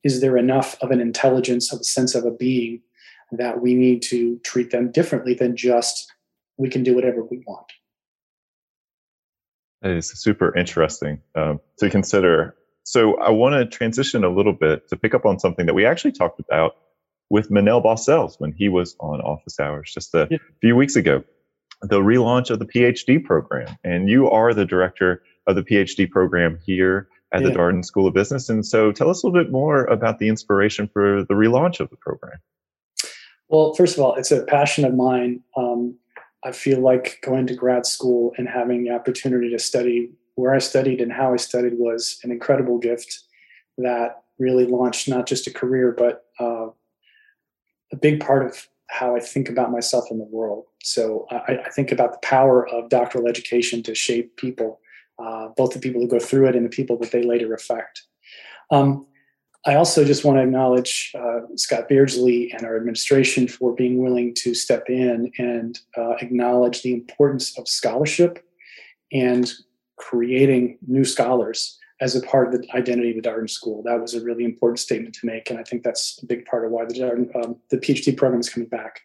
is 0.04 0.22
there 0.22 0.38
enough 0.38 0.78
of 0.82 0.92
an 0.92 1.00
intelligence, 1.00 1.72
of 1.72 1.80
a 1.80 1.84
sense 1.84 2.16
of 2.16 2.26
a 2.26 2.32
being 2.32 2.82
that 3.32 3.62
we 3.62 3.74
need 3.74 4.02
to 4.04 4.38
treat 4.44 4.72
them 4.72 4.92
differently 4.92 5.34
than 5.34 5.56
just 5.56 6.12
we 6.58 6.70
can 6.70 6.84
do 6.84 6.94
whatever 6.94 7.24
we 7.24 7.42
want? 7.48 7.72
That 9.82 9.92
is 9.92 10.10
super 10.10 10.56
interesting 10.56 11.22
um, 11.36 11.60
to 11.80 11.90
consider. 11.90 12.56
So 12.84 13.18
I 13.18 13.30
want 13.32 13.54
to 13.54 13.66
transition 13.66 14.24
a 14.24 14.30
little 14.30 14.54
bit 14.54 14.88
to 14.90 14.96
pick 14.96 15.14
up 15.14 15.26
on 15.26 15.40
something 15.40 15.66
that 15.66 15.74
we 15.74 15.86
actually 15.86 16.12
talked 16.12 16.40
about 16.40 16.76
with 17.30 17.50
Manel 17.50 17.84
Baucells 17.84 18.40
when 18.40 18.54
he 18.54 18.70
was 18.70 18.96
on 19.00 19.20
Office 19.22 19.60
Hours 19.60 19.92
just 19.94 20.14
a 20.14 20.28
yeah. 20.30 20.38
few 20.62 20.76
weeks 20.76 20.96
ago. 20.96 21.24
The 21.82 22.00
relaunch 22.00 22.50
of 22.50 22.60
the 22.60 22.66
PhD 22.66 23.22
program, 23.22 23.76
and 23.84 24.10
you 24.10 24.30
are 24.30 24.54
the 24.54 24.66
director 24.66 25.22
of 25.48 25.56
the 25.56 25.64
PhD 25.64 26.10
program 26.10 26.60
here 26.66 27.10
at 27.34 27.42
yeah. 27.42 27.50
the 27.50 27.56
Darden 27.56 27.84
School 27.84 28.08
of 28.08 28.14
Business. 28.14 28.48
And 28.50 28.66
so 28.66 28.92
tell 28.92 29.10
us 29.10 29.24
a 29.24 29.28
little 29.28 29.44
bit 29.44 29.52
more 29.52 29.86
about 29.86 30.20
the 30.20 30.30
inspiration 30.30 30.88
for 30.88 31.24
the 31.24 31.34
relaunch 31.34 31.80
of 31.80 31.90
the 31.90 31.98
program. 31.98 32.40
Well, 33.50 33.74
first 33.74 33.98
of 33.98 34.04
all, 34.04 34.16
it's 34.16 34.32
a 34.32 34.44
passion 34.46 34.86
of 34.86 34.94
mine. 34.94 35.42
Um, 35.58 35.98
I 36.46 36.52
feel 36.52 36.80
like 36.80 37.20
going 37.24 37.48
to 37.48 37.56
grad 37.56 37.86
school 37.86 38.34
and 38.38 38.48
having 38.48 38.84
the 38.84 38.92
opportunity 38.92 39.50
to 39.50 39.60
study 39.60 40.12
where 40.36 40.54
I 40.54 40.60
studied 40.60 41.02
and 41.02 41.12
how 41.12 41.34
I 41.34 41.38
studied 41.38 41.74
was 41.78 42.20
an 42.24 42.32
incredible 42.32 42.78
gift 42.80 43.20
that 43.78 44.24
really 44.40 44.66
launched 44.66 45.08
not 45.08 45.28
just 45.28 45.48
a 45.48 45.54
career, 45.54 45.94
but 45.98 46.26
uh, 46.40 46.68
a 47.92 47.96
big 48.00 48.20
part 48.20 48.46
of 48.46 48.68
how 48.88 49.16
I 49.16 49.20
think 49.20 49.50
about 49.50 49.72
myself 49.72 50.06
in 50.12 50.18
the 50.18 50.26
world. 50.26 50.66
So 50.84 51.26
I, 51.32 51.60
I, 51.66 51.70
think 51.70 51.92
about 51.92 52.12
the 52.12 52.28
power 52.28 52.68
of 52.68 52.90
doctoral 52.90 53.28
education 53.28 53.82
to 53.84 53.96
shape 53.96 54.36
people 54.36 54.80
uh, 55.20 55.50
both 55.56 55.74
the 55.74 55.80
people 55.80 56.02
who 56.02 56.08
go 56.08 56.20
through 56.20 56.48
it 56.48 56.56
and 56.56 56.66
the 56.66 56.70
people 56.70 56.98
that 56.98 57.12
they 57.12 57.24
later 57.24 57.54
affect. 57.54 58.04
Um, 58.72 59.06
I 59.66 59.76
also 59.76 60.04
just 60.04 60.26
want 60.26 60.38
to 60.38 60.44
acknowledge 60.44 61.14
uh, 61.18 61.42
Scott 61.56 61.88
Beardsley 61.88 62.52
and 62.52 62.66
our 62.66 62.76
administration 62.76 63.48
for 63.48 63.74
being 63.74 64.04
willing 64.04 64.34
to 64.36 64.54
step 64.54 64.90
in 64.90 65.32
and 65.38 65.80
uh, 65.98 66.16
acknowledge 66.22 66.82
the 66.82 66.94
importance 66.94 67.58
of 67.58 67.68
scholarship 67.68 68.46
and 69.14 69.54
creating 69.96 70.80
new 70.86 71.06
scholars 71.06 71.80
as 72.02 72.16
a 72.16 72.22
part 72.22 72.54
of 72.54 72.62
the 72.62 72.76
identity 72.76 73.16
of 73.16 73.24
the 73.24 73.30
Darden 73.30 73.50
School. 73.50 73.82
That 73.84 74.02
was 74.02 74.14
a 74.14 74.24
really 74.24 74.44
important 74.44 74.80
statement 74.80 75.16
to 75.16 75.26
make, 75.26 75.50
and 75.50 75.58
I 75.58 75.64
think 75.64 75.84
that's 75.84 76.20
a 76.22 76.26
big 76.26 76.46
part 76.46 76.66
of 76.66 76.72
why 76.72 76.84
the 76.84 76.96
Darden, 76.96 77.34
um, 77.36 77.56
the 77.70 77.78
PhD 77.78 78.18
program 78.18 78.42
is 78.42 78.50
coming 78.50 78.68
back. 78.68 79.00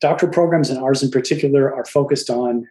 Doctoral 0.00 0.32
programs 0.32 0.70
and 0.70 0.80
ours 0.80 1.04
in 1.04 1.10
particular 1.10 1.72
are 1.72 1.84
focused 1.84 2.30
on 2.30 2.66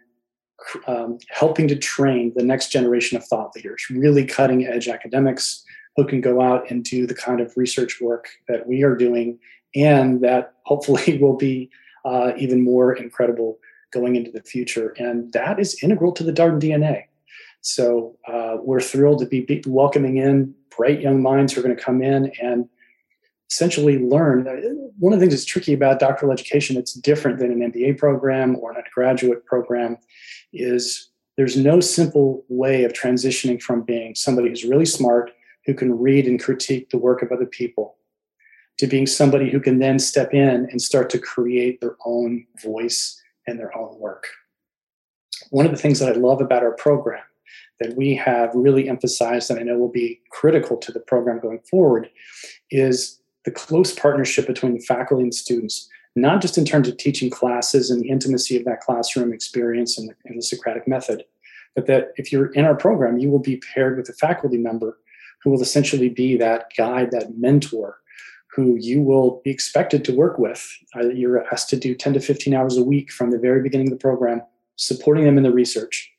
um, 0.86 1.18
helping 1.28 1.68
to 1.68 1.76
train 1.76 2.32
the 2.36 2.44
next 2.44 2.70
generation 2.70 3.16
of 3.16 3.24
thought 3.24 3.54
leaders, 3.54 3.84
really 3.90 4.24
cutting 4.24 4.66
edge 4.66 4.88
academics 4.88 5.64
who 5.96 6.06
can 6.06 6.20
go 6.20 6.40
out 6.40 6.70
and 6.70 6.84
do 6.84 7.06
the 7.06 7.14
kind 7.14 7.40
of 7.40 7.52
research 7.56 8.00
work 8.00 8.28
that 8.48 8.66
we 8.66 8.82
are 8.82 8.96
doing 8.96 9.38
and 9.74 10.20
that 10.20 10.54
hopefully 10.64 11.18
will 11.18 11.36
be 11.36 11.70
uh, 12.04 12.32
even 12.36 12.62
more 12.62 12.92
incredible 12.94 13.58
going 13.92 14.16
into 14.16 14.30
the 14.30 14.42
future. 14.42 14.94
And 14.98 15.32
that 15.32 15.58
is 15.58 15.82
integral 15.82 16.12
to 16.12 16.24
the 16.24 16.32
Darden 16.32 16.60
DNA. 16.60 17.04
So 17.60 18.16
uh, 18.26 18.56
we're 18.60 18.80
thrilled 18.80 19.18
to 19.20 19.26
be 19.26 19.62
welcoming 19.66 20.16
in 20.16 20.54
bright 20.76 21.00
young 21.00 21.22
minds 21.22 21.52
who 21.52 21.60
are 21.60 21.64
going 21.64 21.76
to 21.76 21.82
come 21.82 22.02
in 22.02 22.32
and 22.40 22.68
essentially 23.50 23.98
learn. 23.98 24.44
One 24.98 25.12
of 25.12 25.18
the 25.18 25.24
things 25.24 25.34
that's 25.34 25.44
tricky 25.44 25.74
about 25.74 25.98
doctoral 25.98 26.32
education, 26.32 26.76
it's 26.76 26.94
different 26.94 27.38
than 27.38 27.50
an 27.50 27.72
MBA 27.72 27.98
program 27.98 28.56
or 28.56 28.70
an 28.70 28.76
undergraduate 28.78 29.44
program, 29.44 29.98
is 30.52 31.10
there's 31.36 31.56
no 31.56 31.80
simple 31.80 32.44
way 32.48 32.84
of 32.84 32.92
transitioning 32.92 33.60
from 33.60 33.82
being 33.82 34.14
somebody 34.14 34.48
who's 34.48 34.64
really 34.64 34.86
smart, 34.86 35.30
who 35.66 35.74
can 35.74 35.98
read 35.98 36.26
and 36.26 36.42
critique 36.42 36.90
the 36.90 36.98
work 36.98 37.22
of 37.22 37.32
other 37.32 37.46
people, 37.46 37.96
to 38.78 38.86
being 38.86 39.06
somebody 39.06 39.50
who 39.50 39.60
can 39.60 39.78
then 39.78 39.98
step 39.98 40.34
in 40.34 40.68
and 40.70 40.82
start 40.82 41.08
to 41.10 41.18
create 41.18 41.80
their 41.80 41.96
own 42.04 42.46
voice 42.62 43.20
and 43.46 43.58
their 43.58 43.76
own 43.76 43.98
work. 43.98 44.26
One 45.50 45.66
of 45.66 45.72
the 45.72 45.78
things 45.78 45.98
that 45.98 46.14
I 46.14 46.18
love 46.18 46.40
about 46.40 46.62
our 46.62 46.74
program 46.74 47.22
that 47.80 47.96
we 47.96 48.14
have 48.14 48.50
really 48.54 48.88
emphasized 48.88 49.50
and 49.50 49.58
I 49.58 49.62
know 49.62 49.78
will 49.78 49.88
be 49.88 50.20
critical 50.30 50.76
to 50.76 50.92
the 50.92 51.00
program 51.00 51.40
going 51.40 51.60
forward 51.60 52.10
is 52.70 53.20
the 53.44 53.50
close 53.50 53.92
partnership 53.92 54.46
between 54.46 54.74
the 54.74 54.84
faculty 54.84 55.22
and 55.22 55.34
students, 55.34 55.88
not 56.16 56.40
just 56.40 56.58
in 56.58 56.64
terms 56.64 56.88
of 56.88 56.96
teaching 56.96 57.30
classes 57.30 57.90
and 57.90 58.02
the 58.02 58.08
intimacy 58.08 58.56
of 58.56 58.64
that 58.64 58.80
classroom 58.80 59.32
experience 59.32 59.98
and 59.98 60.08
the, 60.08 60.14
and 60.24 60.38
the 60.38 60.42
Socratic 60.42 60.88
method, 60.88 61.24
but 61.74 61.86
that 61.86 62.12
if 62.16 62.32
you're 62.32 62.52
in 62.52 62.64
our 62.64 62.74
program, 62.74 63.18
you 63.18 63.30
will 63.30 63.38
be 63.38 63.62
paired 63.74 63.96
with 63.96 64.08
a 64.08 64.12
faculty 64.14 64.58
member 64.58 64.98
who 65.42 65.50
will 65.50 65.62
essentially 65.62 66.08
be 66.08 66.36
that 66.36 66.66
guide, 66.76 67.10
that 67.12 67.38
mentor, 67.38 67.98
who 68.52 68.76
you 68.76 69.00
will 69.00 69.40
be 69.44 69.50
expected 69.50 70.04
to 70.04 70.14
work 70.14 70.38
with. 70.38 70.68
Uh, 70.96 71.08
you're 71.08 71.46
asked 71.52 71.70
to 71.70 71.76
do 71.76 71.94
10 71.94 72.14
to 72.14 72.20
15 72.20 72.52
hours 72.52 72.76
a 72.76 72.82
week 72.82 73.12
from 73.12 73.30
the 73.30 73.38
very 73.38 73.62
beginning 73.62 73.86
of 73.86 73.92
the 73.92 74.02
program, 74.02 74.42
supporting 74.76 75.24
them 75.24 75.36
in 75.36 75.44
the 75.44 75.52
research. 75.52 76.10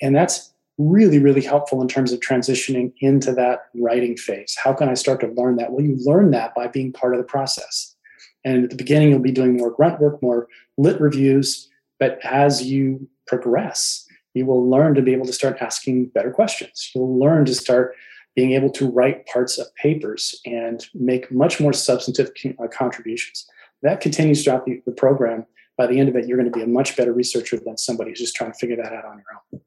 And 0.00 0.14
that's 0.14 0.52
really, 0.78 1.18
really 1.18 1.40
helpful 1.40 1.80
in 1.80 1.88
terms 1.88 2.12
of 2.12 2.20
transitioning 2.20 2.92
into 3.00 3.32
that 3.32 3.66
writing 3.74 4.16
phase. 4.16 4.56
How 4.62 4.72
can 4.72 4.88
I 4.88 4.94
start 4.94 5.20
to 5.20 5.28
learn 5.28 5.56
that? 5.56 5.72
Well, 5.72 5.84
you 5.84 5.96
learn 6.04 6.30
that 6.32 6.54
by 6.54 6.68
being 6.68 6.92
part 6.92 7.14
of 7.14 7.18
the 7.18 7.24
process. 7.24 7.95
And 8.46 8.62
at 8.64 8.70
the 8.70 8.76
beginning, 8.76 9.10
you'll 9.10 9.18
be 9.18 9.32
doing 9.32 9.56
more 9.56 9.72
grunt 9.72 10.00
work, 10.00 10.22
more 10.22 10.46
lit 10.78 11.00
reviews. 11.00 11.68
But 11.98 12.20
as 12.24 12.62
you 12.62 13.08
progress, 13.26 14.06
you 14.34 14.46
will 14.46 14.70
learn 14.70 14.94
to 14.94 15.02
be 15.02 15.12
able 15.12 15.26
to 15.26 15.32
start 15.32 15.58
asking 15.60 16.06
better 16.14 16.30
questions. 16.30 16.92
You'll 16.94 17.18
learn 17.18 17.44
to 17.46 17.54
start 17.54 17.96
being 18.36 18.52
able 18.52 18.70
to 18.70 18.88
write 18.88 19.26
parts 19.26 19.58
of 19.58 19.74
papers 19.74 20.40
and 20.46 20.86
make 20.94 21.32
much 21.32 21.58
more 21.58 21.72
substantive 21.72 22.30
uh, 22.62 22.68
contributions. 22.68 23.46
That 23.82 24.00
continues 24.00 24.44
throughout 24.44 24.64
the, 24.64 24.80
the 24.86 24.92
program. 24.92 25.44
By 25.76 25.88
the 25.88 25.98
end 25.98 26.08
of 26.08 26.14
it, 26.14 26.26
you're 26.26 26.38
going 26.38 26.50
to 26.50 26.56
be 26.56 26.62
a 26.62 26.68
much 26.68 26.96
better 26.96 27.12
researcher 27.12 27.58
than 27.58 27.76
somebody 27.76 28.10
who's 28.10 28.20
just 28.20 28.36
trying 28.36 28.52
to 28.52 28.58
figure 28.58 28.76
that 28.76 28.92
out 28.92 29.04
on 29.04 29.16
your 29.16 29.26
own. 29.54 29.60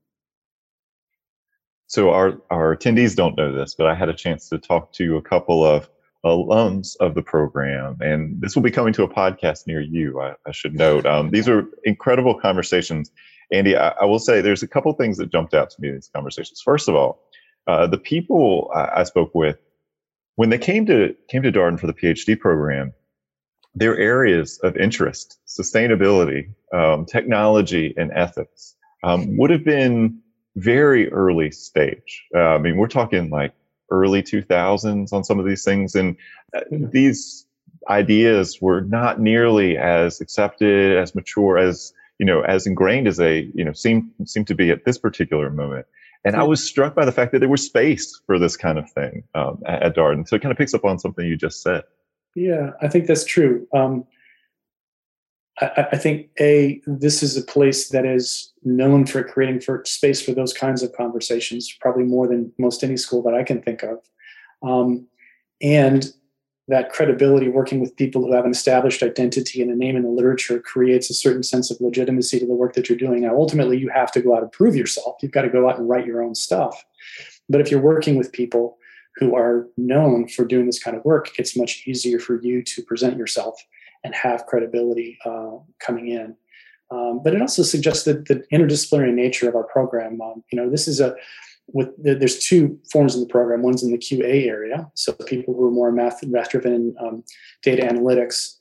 So 1.87 2.11
our, 2.11 2.37
our 2.49 2.77
attendees 2.77 3.15
don't 3.15 3.35
know 3.35 3.51
this, 3.51 3.75
but 3.75 3.87
I 3.87 3.95
had 3.95 4.07
a 4.07 4.13
chance 4.13 4.47
to 4.49 4.57
talk 4.57 4.93
to 4.93 5.17
a 5.17 5.21
couple 5.21 5.65
of 5.65 5.89
alums 6.25 6.95
of 6.99 7.15
the 7.15 7.21
program, 7.21 7.97
and 8.01 8.41
this 8.41 8.55
will 8.55 8.63
be 8.63 8.71
coming 8.71 8.93
to 8.93 9.03
a 9.03 9.07
podcast 9.07 9.67
near 9.67 9.81
you. 9.81 10.19
I, 10.21 10.35
I 10.45 10.51
should 10.51 10.75
note 10.75 11.05
um, 11.05 11.29
these 11.31 11.47
are 11.47 11.65
incredible 11.83 12.39
conversations. 12.39 13.11
Andy, 13.51 13.75
I, 13.75 13.89
I, 14.01 14.05
will 14.05 14.19
say 14.19 14.41
there's 14.41 14.61
a 14.61 14.67
couple 14.67 14.91
things 14.93 15.17
that 15.17 15.31
jumped 15.31 15.53
out 15.53 15.69
to 15.71 15.81
me 15.81 15.89
in 15.89 15.95
these 15.95 16.09
conversations. 16.13 16.61
First 16.63 16.87
of 16.87 16.95
all, 16.95 17.23
uh, 17.67 17.87
the 17.87 17.97
people 17.97 18.69
I, 18.75 18.99
I, 18.99 19.03
spoke 19.03 19.33
with 19.33 19.57
when 20.35 20.49
they 20.49 20.57
came 20.57 20.85
to 20.87 21.15
came 21.29 21.41
to 21.43 21.51
Darden 21.51 21.79
for 21.79 21.87
the 21.87 21.93
PhD 21.93 22.37
program, 22.37 22.93
their 23.73 23.97
areas 23.97 24.59
of 24.63 24.75
interest, 24.75 25.39
sustainability, 25.47 26.53
um, 26.73 27.05
technology, 27.05 27.93
and 27.97 28.11
ethics, 28.13 28.75
um, 29.03 29.37
would 29.37 29.49
have 29.51 29.63
been 29.63 30.19
very 30.55 31.11
early 31.11 31.51
stage. 31.51 32.25
Uh, 32.35 32.39
I 32.39 32.57
mean, 32.57 32.77
we're 32.77 32.87
talking 32.87 33.29
like 33.29 33.53
early 33.91 34.21
2000s 34.21 35.11
on 35.13 35.23
some 35.23 35.39
of 35.39 35.45
these 35.45 35.63
things, 35.63 35.95
and 35.95 36.15
uh, 36.55 36.61
these 36.71 37.45
ideas 37.89 38.59
were 38.61 38.81
not 38.81 39.19
nearly 39.19 39.77
as 39.77 40.21
accepted, 40.21 40.97
as 40.97 41.15
mature, 41.15 41.57
as 41.57 41.93
you 42.19 42.25
know, 42.25 42.41
as 42.41 42.67
ingrained 42.67 43.07
as 43.07 43.17
they 43.17 43.49
you 43.53 43.63
know 43.63 43.73
seem 43.73 44.11
seem 44.25 44.45
to 44.45 44.55
be 44.55 44.69
at 44.71 44.85
this 44.85 44.97
particular 44.97 45.49
moment. 45.49 45.85
And 46.25 46.35
I 46.35 46.43
was 46.43 46.61
struck 46.61 46.95
by 46.95 47.05
the 47.05 47.13
fact 47.13 47.31
that 47.31 47.39
there 47.39 47.47
was 47.47 47.65
space 47.65 48.19
for 48.25 48.37
this 48.37 48.57
kind 48.57 48.77
of 48.77 48.91
thing 48.91 49.23
um, 49.35 49.61
at, 49.65 49.83
at 49.83 49.95
Darden. 49.95 50.27
So 50.27 50.35
it 50.35 50.41
kind 50.41 50.51
of 50.51 50.57
picks 50.57 50.73
up 50.73 50.83
on 50.83 50.99
something 50.99 51.25
you 51.25 51.37
just 51.37 51.61
said. 51.61 51.83
Yeah, 52.35 52.71
I 52.81 52.89
think 52.89 53.07
that's 53.07 53.23
true. 53.23 53.65
Um, 53.73 54.05
I, 55.61 55.87
I, 55.91 55.97
think 55.97 56.29
a 56.39 56.81
this 56.85 57.21
is 57.21 57.35
a 57.35 57.41
place 57.41 57.89
that 57.89 58.05
is 58.05 58.51
known 58.63 59.05
for 59.05 59.23
creating 59.23 59.61
for 59.61 59.83
space 59.85 60.21
for 60.21 60.31
those 60.31 60.53
kinds 60.53 60.83
of 60.83 60.93
conversations, 60.93 61.75
probably 61.81 62.03
more 62.03 62.27
than 62.27 62.51
most 62.57 62.83
any 62.83 62.97
school 62.97 63.21
that 63.23 63.33
I 63.33 63.43
can 63.43 63.61
think 63.61 63.83
of. 63.83 63.99
Um, 64.61 65.07
and 65.61 66.11
that 66.69 66.91
credibility 66.91 67.49
working 67.49 67.79
with 67.79 67.95
people 67.95 68.23
who 68.23 68.33
have 68.33 68.45
an 68.45 68.51
established 68.51 69.01
identity 69.01 69.61
and 69.61 69.71
a 69.71 69.75
name 69.75 69.95
in 69.95 70.03
the 70.03 70.09
literature 70.09 70.59
creates 70.59 71.09
a 71.09 71.15
certain 71.15 71.41
sense 71.41 71.71
of 71.71 71.81
legitimacy 71.81 72.39
to 72.39 72.45
the 72.45 72.53
work 72.53 72.73
that 72.73 72.87
you're 72.87 72.97
doing. 72.97 73.21
Now, 73.21 73.35
ultimately, 73.35 73.77
you 73.77 73.89
have 73.89 74.11
to 74.11 74.21
go 74.21 74.35
out 74.35 74.43
and 74.43 74.51
prove 74.51 74.75
yourself. 74.75 75.17
You've 75.21 75.31
got 75.31 75.41
to 75.41 75.49
go 75.49 75.67
out 75.67 75.79
and 75.79 75.89
write 75.89 76.05
your 76.05 76.21
own 76.21 76.35
stuff. 76.35 76.85
But 77.49 77.59
if 77.59 77.71
you're 77.71 77.81
working 77.81 78.17
with 78.17 78.31
people 78.31 78.77
who 79.15 79.35
are 79.35 79.67
known 79.77 80.27
for 80.27 80.45
doing 80.45 80.67
this 80.67 80.81
kind 80.81 80.95
of 80.95 81.03
work, 81.03 81.31
it's 81.39 81.57
much 81.57 81.83
easier 81.87 82.19
for 82.19 82.39
you 82.39 82.61
to 82.61 82.83
present 82.83 83.17
yourself 83.17 83.59
and 84.03 84.15
have 84.15 84.45
credibility 84.45 85.17
uh, 85.25 85.57
coming 85.79 86.09
in. 86.09 86.35
Um, 86.91 87.21
but 87.23 87.35
it 87.35 87.41
also 87.41 87.63
suggests 87.63 88.05
that 88.05 88.25
the 88.25 88.43
interdisciplinary 88.51 89.13
nature 89.13 89.47
of 89.47 89.55
our 89.55 89.63
program. 89.63 90.21
Um, 90.21 90.43
you 90.51 90.59
know, 90.59 90.69
this 90.69 90.87
is 90.87 90.99
a 90.99 91.15
with 91.71 91.89
there's 91.97 92.39
two 92.39 92.79
forms 92.91 93.13
in 93.13 93.21
the 93.21 93.27
program. 93.27 93.61
One's 93.61 93.83
in 93.83 93.91
the 93.91 93.97
QA 93.97 94.47
area, 94.47 94.89
so 94.95 95.13
people 95.13 95.53
who 95.53 95.67
are 95.67 95.71
more 95.71 95.91
math 95.91 96.23
math 96.25 96.49
driven 96.49 96.95
um, 96.99 97.23
data 97.61 97.83
analytics. 97.83 98.55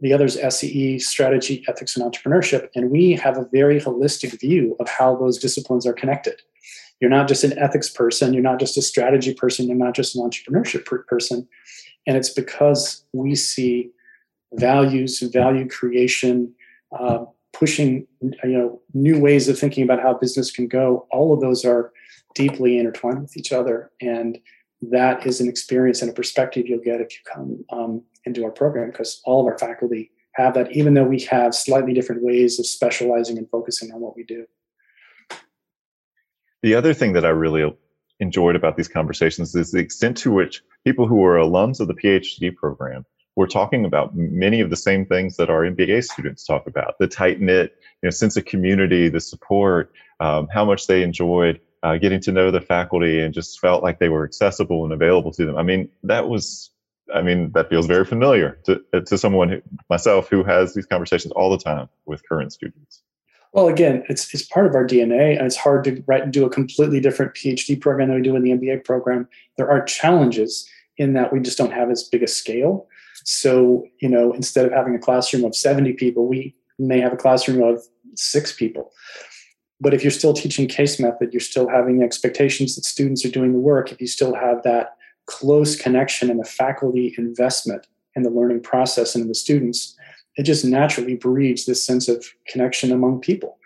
The 0.00 0.12
other 0.12 0.26
is 0.26 0.38
SEE, 0.48 0.98
strategy, 0.98 1.64
ethics, 1.68 1.96
and 1.96 2.04
entrepreneurship. 2.04 2.68
And 2.74 2.90
we 2.90 3.12
have 3.12 3.38
a 3.38 3.48
very 3.50 3.80
holistic 3.80 4.38
view 4.38 4.76
of 4.78 4.88
how 4.88 5.16
those 5.16 5.38
disciplines 5.38 5.86
are 5.86 5.94
connected. 5.94 6.42
You're 7.00 7.10
not 7.10 7.28
just 7.28 7.44
an 7.44 7.58
ethics 7.58 7.88
person, 7.88 8.32
you're 8.32 8.42
not 8.42 8.60
just 8.60 8.76
a 8.76 8.82
strategy 8.82 9.34
person, 9.34 9.66
you're 9.66 9.76
not 9.76 9.94
just 9.94 10.16
an 10.16 10.22
entrepreneurship 10.22 10.84
person. 11.06 11.48
And 12.06 12.16
it's 12.16 12.30
because 12.30 13.04
we 13.12 13.34
see 13.34 13.90
values, 14.54 15.20
value 15.20 15.68
creation, 15.68 16.52
uh, 16.98 17.24
pushing 17.52 18.06
you 18.20 18.36
know 18.44 18.80
new 18.94 19.18
ways 19.18 19.48
of 19.48 19.58
thinking 19.58 19.84
about 19.84 20.00
how 20.00 20.14
business 20.14 20.50
can 20.50 20.68
go. 20.68 21.06
All 21.10 21.32
of 21.32 21.40
those 21.40 21.64
are 21.64 21.92
deeply 22.36 22.78
intertwined 22.78 23.22
with 23.22 23.36
each 23.36 23.50
other. 23.50 23.90
And 24.00 24.38
that 24.82 25.26
is 25.26 25.40
an 25.40 25.48
experience 25.48 26.02
and 26.02 26.10
a 26.10 26.14
perspective 26.14 26.66
you'll 26.68 26.80
get 26.80 27.00
if 27.00 27.08
you 27.12 27.18
come 27.34 27.64
um, 27.70 28.02
into 28.26 28.44
our 28.44 28.50
program 28.50 28.90
because 28.90 29.20
all 29.24 29.40
of 29.40 29.46
our 29.46 29.58
faculty 29.58 30.12
have 30.34 30.54
that, 30.54 30.70
even 30.72 30.92
though 30.94 31.04
we 31.04 31.20
have 31.22 31.54
slightly 31.54 31.94
different 31.94 32.22
ways 32.22 32.58
of 32.60 32.66
specializing 32.66 33.38
and 33.38 33.48
focusing 33.48 33.90
on 33.92 34.00
what 34.00 34.14
we 34.14 34.22
do. 34.22 34.44
The 36.62 36.74
other 36.74 36.92
thing 36.92 37.14
that 37.14 37.24
I 37.24 37.30
really 37.30 37.74
enjoyed 38.20 38.54
about 38.54 38.76
these 38.76 38.88
conversations 38.88 39.54
is 39.54 39.70
the 39.70 39.78
extent 39.78 40.18
to 40.18 40.30
which 40.30 40.62
people 40.84 41.06
who 41.06 41.24
are 41.24 41.36
alums 41.36 41.80
of 41.80 41.88
the 41.88 41.94
PhD 41.94 42.54
program 42.54 43.06
were 43.36 43.46
talking 43.46 43.84
about 43.84 44.16
many 44.16 44.60
of 44.60 44.70
the 44.70 44.76
same 44.76 45.06
things 45.06 45.36
that 45.36 45.50
our 45.50 45.62
MBA 45.62 46.04
students 46.04 46.44
talk 46.44 46.66
about 46.66 46.98
the 46.98 47.06
tight 47.06 47.40
knit 47.40 47.76
you 48.02 48.06
know, 48.06 48.10
sense 48.10 48.36
of 48.36 48.46
community, 48.46 49.08
the 49.08 49.20
support, 49.20 49.92
um, 50.20 50.48
how 50.52 50.64
much 50.64 50.86
they 50.86 51.02
enjoyed 51.02 51.60
uh, 51.82 51.96
getting 51.98 52.20
to 52.20 52.32
know 52.32 52.50
the 52.50 52.60
faculty 52.60 53.20
and 53.20 53.32
just 53.34 53.60
felt 53.60 53.82
like 53.82 53.98
they 53.98 54.08
were 54.08 54.24
accessible 54.24 54.84
and 54.84 54.92
available 54.92 55.30
to 55.32 55.44
them. 55.44 55.56
I 55.56 55.62
mean, 55.62 55.88
that 56.02 56.28
was, 56.28 56.70
I 57.14 57.22
mean, 57.22 57.52
that 57.52 57.68
feels 57.68 57.86
very 57.86 58.04
familiar 58.04 58.58
to, 58.64 58.82
to 59.02 59.18
someone, 59.18 59.48
who, 59.50 59.62
myself, 59.88 60.28
who 60.28 60.42
has 60.42 60.74
these 60.74 60.86
conversations 60.86 61.32
all 61.32 61.50
the 61.50 61.62
time 61.62 61.88
with 62.06 62.26
current 62.28 62.52
students. 62.52 63.02
Well, 63.52 63.68
again, 63.68 64.04
it's, 64.08 64.34
it's 64.34 64.44
part 64.44 64.66
of 64.66 64.74
our 64.74 64.84
DNA, 64.84 65.36
and 65.36 65.46
it's 65.46 65.56
hard 65.56 65.84
to 65.84 66.02
write 66.06 66.30
do 66.30 66.44
a 66.44 66.50
completely 66.50 67.00
different 67.00 67.34
PhD 67.34 67.80
program 67.80 68.08
than 68.08 68.16
we 68.16 68.22
do 68.22 68.36
in 68.36 68.42
the 68.42 68.50
MBA 68.50 68.84
program. 68.84 69.28
There 69.56 69.70
are 69.70 69.84
challenges 69.84 70.68
in 70.98 71.12
that 71.12 71.32
we 71.32 71.40
just 71.40 71.56
don't 71.56 71.72
have 71.72 71.90
as 71.90 72.02
big 72.02 72.22
a 72.22 72.26
scale. 72.26 72.88
So, 73.26 73.84
you 74.00 74.08
know, 74.08 74.32
instead 74.32 74.66
of 74.66 74.72
having 74.72 74.94
a 74.94 75.00
classroom 75.00 75.44
of 75.44 75.56
70 75.56 75.94
people, 75.94 76.28
we 76.28 76.54
may 76.78 77.00
have 77.00 77.12
a 77.12 77.16
classroom 77.16 77.60
of 77.60 77.82
six 78.14 78.52
people. 78.52 78.92
But 79.80 79.92
if 79.92 80.04
you're 80.04 80.12
still 80.12 80.32
teaching 80.32 80.68
case 80.68 81.00
method, 81.00 81.32
you're 81.32 81.40
still 81.40 81.68
having 81.68 82.04
expectations 82.04 82.76
that 82.76 82.84
students 82.84 83.24
are 83.24 83.30
doing 83.30 83.52
the 83.52 83.58
work. 83.58 83.90
If 83.90 84.00
you 84.00 84.06
still 84.06 84.32
have 84.32 84.62
that 84.62 84.96
close 85.26 85.74
connection 85.74 86.30
and 86.30 86.38
the 86.38 86.44
faculty 86.44 87.16
investment 87.18 87.88
in 88.14 88.22
the 88.22 88.30
learning 88.30 88.62
process 88.62 89.16
and 89.16 89.22
in 89.22 89.28
the 89.28 89.34
students, 89.34 89.96
it 90.36 90.44
just 90.44 90.64
naturally 90.64 91.16
breeds 91.16 91.66
this 91.66 91.84
sense 91.84 92.08
of 92.08 92.24
connection 92.46 92.92
among 92.92 93.20
people. 93.20 93.58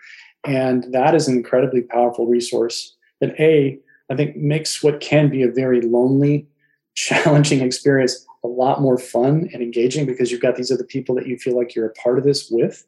And 0.43 0.91
that 0.91 1.13
is 1.13 1.27
an 1.27 1.37
incredibly 1.37 1.83
powerful 1.83 2.25
resource 2.25 2.95
that 3.19 3.39
A, 3.39 3.77
I 4.09 4.15
think 4.15 4.35
makes 4.35 4.81
what 4.81 5.01
can 5.01 5.29
be 5.29 5.43
a 5.43 5.51
very 5.51 5.81
lonely, 5.81 6.47
challenging 7.01 7.61
experience 7.61 8.27
a 8.43 8.47
lot 8.47 8.81
more 8.81 8.97
fun 8.97 9.49
and 9.53 9.61
engaging 9.61 10.05
because 10.05 10.31
you've 10.31 10.41
got 10.41 10.55
these 10.55 10.71
other 10.71 10.83
people 10.83 11.15
that 11.15 11.27
you 11.27 11.37
feel 11.37 11.57
like 11.57 11.73
you're 11.73 11.87
a 11.87 11.93
part 11.93 12.17
of 12.19 12.23
this 12.23 12.49
with. 12.51 12.85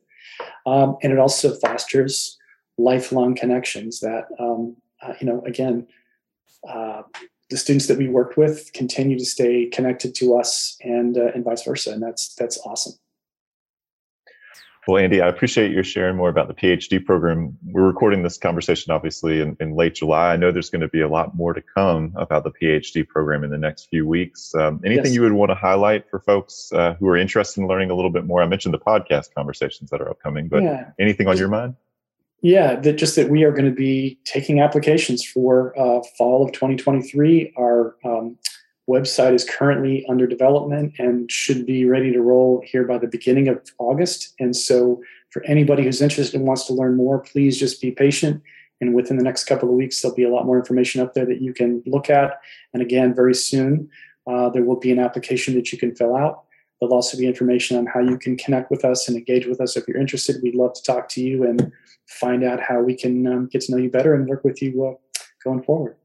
Um, 0.66 0.98
and 1.02 1.12
it 1.12 1.20
also 1.20 1.56
fosters 1.56 2.38
lifelong 2.78 3.36
connections 3.36 4.00
that, 4.02 4.26
um, 4.40 4.76
uh, 5.02 5.14
you 5.20 5.28
know, 5.28 5.42
again, 5.46 5.88
uh, 6.68 7.02
the 7.50 7.58
students 7.58 7.88
that 7.88 7.98
we 7.98 8.08
worked 8.08 8.38
with 8.38 8.72
continue 8.74 9.18
to 9.18 9.26
stay 9.26 9.66
connected 9.68 10.16
to 10.16 10.36
us 10.36 10.78
and, 10.82 11.18
uh, 11.18 11.32
and 11.34 11.44
vice 11.44 11.64
versa. 11.64 11.92
And 11.92 12.02
that's, 12.02 12.36
that's 12.36 12.58
awesome. 12.66 12.94
Well, 14.88 15.02
Andy, 15.02 15.22
I 15.22 15.30
appreciate 15.30 15.72
you 15.72 15.82
sharing 15.82 16.18
more 16.18 16.28
about 16.28 16.50
the 16.50 16.54
PhD 16.54 17.04
program. 17.04 17.58
We're 17.64 17.88
recording 17.88 18.24
this 18.24 18.38
conversation 18.38 18.92
obviously 18.92 19.40
in, 19.40 19.56
in 19.62 19.76
late 19.76 19.96
July. 19.96 20.34
I 20.34 20.36
know 20.36 20.52
there's 20.52 20.70
going 20.70 20.82
to 20.82 20.90
be 20.90 21.00
a 21.00 21.08
lot 21.08 21.36
more 21.36 21.54
to 21.54 21.62
come 21.62 22.12
about 22.18 22.44
the 22.44 22.52
PhD 22.52 23.08
program 23.08 23.46
in 23.46 23.50
the 23.50 23.58
next 23.58 23.86
few 23.86 24.06
weeks. 24.06 24.54
Um, 24.54 24.82
anything 24.84 25.06
yes. 25.06 25.16
you 25.16 25.22
would 25.22 25.32
want 25.32 25.52
to 25.52 25.56
highlight 25.56 26.10
for 26.10 26.20
folks 26.20 26.70
uh, 26.74 26.96
who 26.96 27.08
are 27.08 27.16
interested 27.16 27.62
in 27.62 27.68
learning 27.68 27.92
a 27.92 27.96
little 27.96 28.12
bit 28.12 28.26
more? 28.26 28.44
I 28.44 28.46
mentioned 28.46 28.74
the 28.74 28.80
podcast 28.80 29.34
conversations 29.34 29.90
that 29.90 30.02
are 30.02 30.10
upcoming, 30.10 30.50
but 30.50 30.64
yeah. 30.64 30.90
anything 31.00 31.28
on 31.30 31.38
your 31.38 31.48
mind? 31.48 31.76
Yeah, 32.42 32.76
that 32.82 32.98
just 32.98 33.16
that 33.16 33.30
we 33.30 33.46
are 33.46 33.52
going 33.52 33.70
to 33.70 33.76
be 33.76 34.20
taking 34.26 34.60
applications 34.60 35.24
for 35.24 35.74
uh, 35.80 36.02
fall 36.18 36.44
of 36.44 36.52
2023. 36.52 37.54
Our 37.58 37.96
um, 38.04 38.38
website 38.90 39.34
is 39.34 39.46
currently 39.46 40.06
under 40.10 40.28
development 40.28 40.94
and 41.00 41.32
should 41.32 41.66
be 41.66 41.86
ready 41.86 42.12
to 42.12 42.22
roll 42.22 42.62
here 42.66 42.84
by 42.84 42.98
the 42.98 43.08
beginning 43.08 43.48
of 43.48 43.62
August. 43.80 44.34
And 44.40 44.56
so, 44.56 45.02
for 45.30 45.44
anybody 45.46 45.84
who's 45.84 46.02
interested 46.02 46.38
and 46.38 46.46
wants 46.46 46.68
to 46.68 46.74
learn 46.74 46.96
more, 46.96 47.20
please 47.20 47.58
just 47.58 47.82
be 47.82 47.92
patient. 47.92 48.44
And 48.82 48.94
within 48.94 49.18
the 49.18 49.24
next 49.24 49.46
couple 49.46 49.70
of 49.70 49.76
weeks, 49.76 50.02
there'll 50.02 50.16
be 50.16 50.26
a 50.26 50.30
lot 50.30 50.46
more 50.46 50.60
information 50.60 51.02
up 51.02 51.14
there 51.14 51.26
that 51.26 51.42
you 51.42 51.54
can 51.54 51.82
look 51.86 52.10
at. 52.10 52.40
And 52.74 52.84
again, 52.84 53.16
very 53.16 53.34
soon, 53.34 53.90
uh, 54.28 54.50
there 54.50 54.64
will 54.64 54.80
be 54.80 54.92
an 54.92 55.00
application 55.00 55.56
that 55.56 55.72
you 55.72 55.80
can 55.80 55.96
fill 55.96 56.16
out. 56.16 56.44
There'll 56.80 56.94
also 56.94 57.18
be 57.18 57.26
information 57.26 57.78
on 57.78 57.86
how 57.86 58.02
you 58.02 58.18
can 58.18 58.36
connect 58.36 58.70
with 58.70 58.84
us 58.84 59.08
and 59.08 59.18
engage 59.18 59.48
with 59.48 59.62
us. 59.62 59.78
If 59.78 59.88
you're 59.88 59.98
interested, 59.98 60.42
we'd 60.44 60.56
love 60.56 60.74
to 60.74 60.84
talk 60.84 61.08
to 61.10 61.22
you 61.22 61.46
and 61.46 61.72
find 62.08 62.44
out 62.44 62.60
how 62.60 62.82
we 62.82 62.96
can 62.96 63.26
um, 63.26 63.48
get 63.48 63.62
to 63.62 63.72
know 63.72 63.78
you 63.78 63.90
better 63.90 64.14
and 64.14 64.28
work 64.28 64.44
with 64.44 64.62
you 64.62 64.86
uh, 64.86 65.24
going 65.44 65.64
forward. 65.64 65.96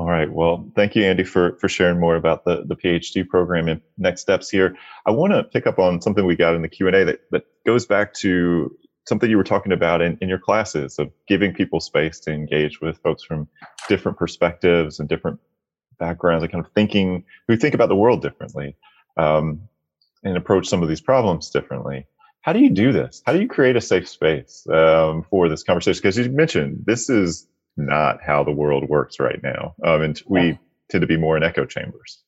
All 0.00 0.06
right. 0.06 0.32
Well, 0.32 0.66
thank 0.74 0.96
you, 0.96 1.04
Andy, 1.04 1.24
for 1.24 1.58
for 1.58 1.68
sharing 1.68 2.00
more 2.00 2.16
about 2.16 2.46
the 2.46 2.64
the 2.64 2.74
PhD 2.74 3.28
program 3.28 3.68
and 3.68 3.82
next 3.98 4.22
steps 4.22 4.48
here. 4.48 4.74
I 5.04 5.10
want 5.10 5.34
to 5.34 5.44
pick 5.44 5.66
up 5.66 5.78
on 5.78 6.00
something 6.00 6.24
we 6.24 6.36
got 6.36 6.54
in 6.54 6.62
the 6.62 6.70
Q 6.70 6.86
and 6.86 6.96
A 6.96 7.04
that 7.04 7.20
that 7.32 7.42
goes 7.66 7.84
back 7.84 8.14
to 8.14 8.74
something 9.06 9.28
you 9.28 9.36
were 9.36 9.44
talking 9.44 9.72
about 9.72 10.00
in, 10.00 10.16
in 10.22 10.30
your 10.30 10.38
classes 10.38 10.98
of 10.98 11.12
giving 11.28 11.52
people 11.52 11.80
space 11.80 12.18
to 12.20 12.32
engage 12.32 12.80
with 12.80 12.96
folks 13.02 13.22
from 13.22 13.46
different 13.88 14.16
perspectives 14.16 15.00
and 15.00 15.08
different 15.10 15.38
backgrounds 15.98 16.42
and 16.44 16.50
kind 16.50 16.64
of 16.64 16.72
thinking 16.72 17.22
who 17.46 17.58
think 17.58 17.74
about 17.74 17.90
the 17.90 17.96
world 17.96 18.22
differently 18.22 18.76
um, 19.18 19.60
and 20.24 20.34
approach 20.38 20.66
some 20.66 20.82
of 20.82 20.88
these 20.88 21.02
problems 21.02 21.50
differently. 21.50 22.06
How 22.40 22.54
do 22.54 22.60
you 22.60 22.70
do 22.70 22.90
this? 22.90 23.22
How 23.26 23.34
do 23.34 23.40
you 23.42 23.48
create 23.48 23.76
a 23.76 23.82
safe 23.82 24.08
space 24.08 24.66
um, 24.72 25.26
for 25.28 25.50
this 25.50 25.62
conversation? 25.62 26.00
Because 26.00 26.16
you 26.16 26.30
mentioned 26.30 26.84
this 26.86 27.10
is 27.10 27.46
not 27.76 28.22
how 28.22 28.44
the 28.44 28.52
world 28.52 28.88
works 28.88 29.18
right 29.20 29.42
now. 29.42 29.74
Um, 29.84 30.02
and 30.02 30.22
we 30.26 30.40
yeah. 30.40 30.56
tend 30.90 31.02
to 31.02 31.06
be 31.06 31.16
more 31.16 31.36
in 31.36 31.42
echo 31.42 31.64
chambers. 31.64 32.22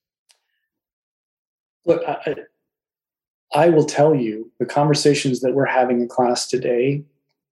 Look, 1.84 2.02
I, 2.06 2.36
I 3.54 3.68
will 3.68 3.84
tell 3.84 4.14
you 4.14 4.50
the 4.58 4.66
conversations 4.66 5.40
that 5.40 5.54
we're 5.54 5.66
having 5.66 6.00
in 6.00 6.08
class 6.08 6.46
today 6.46 7.04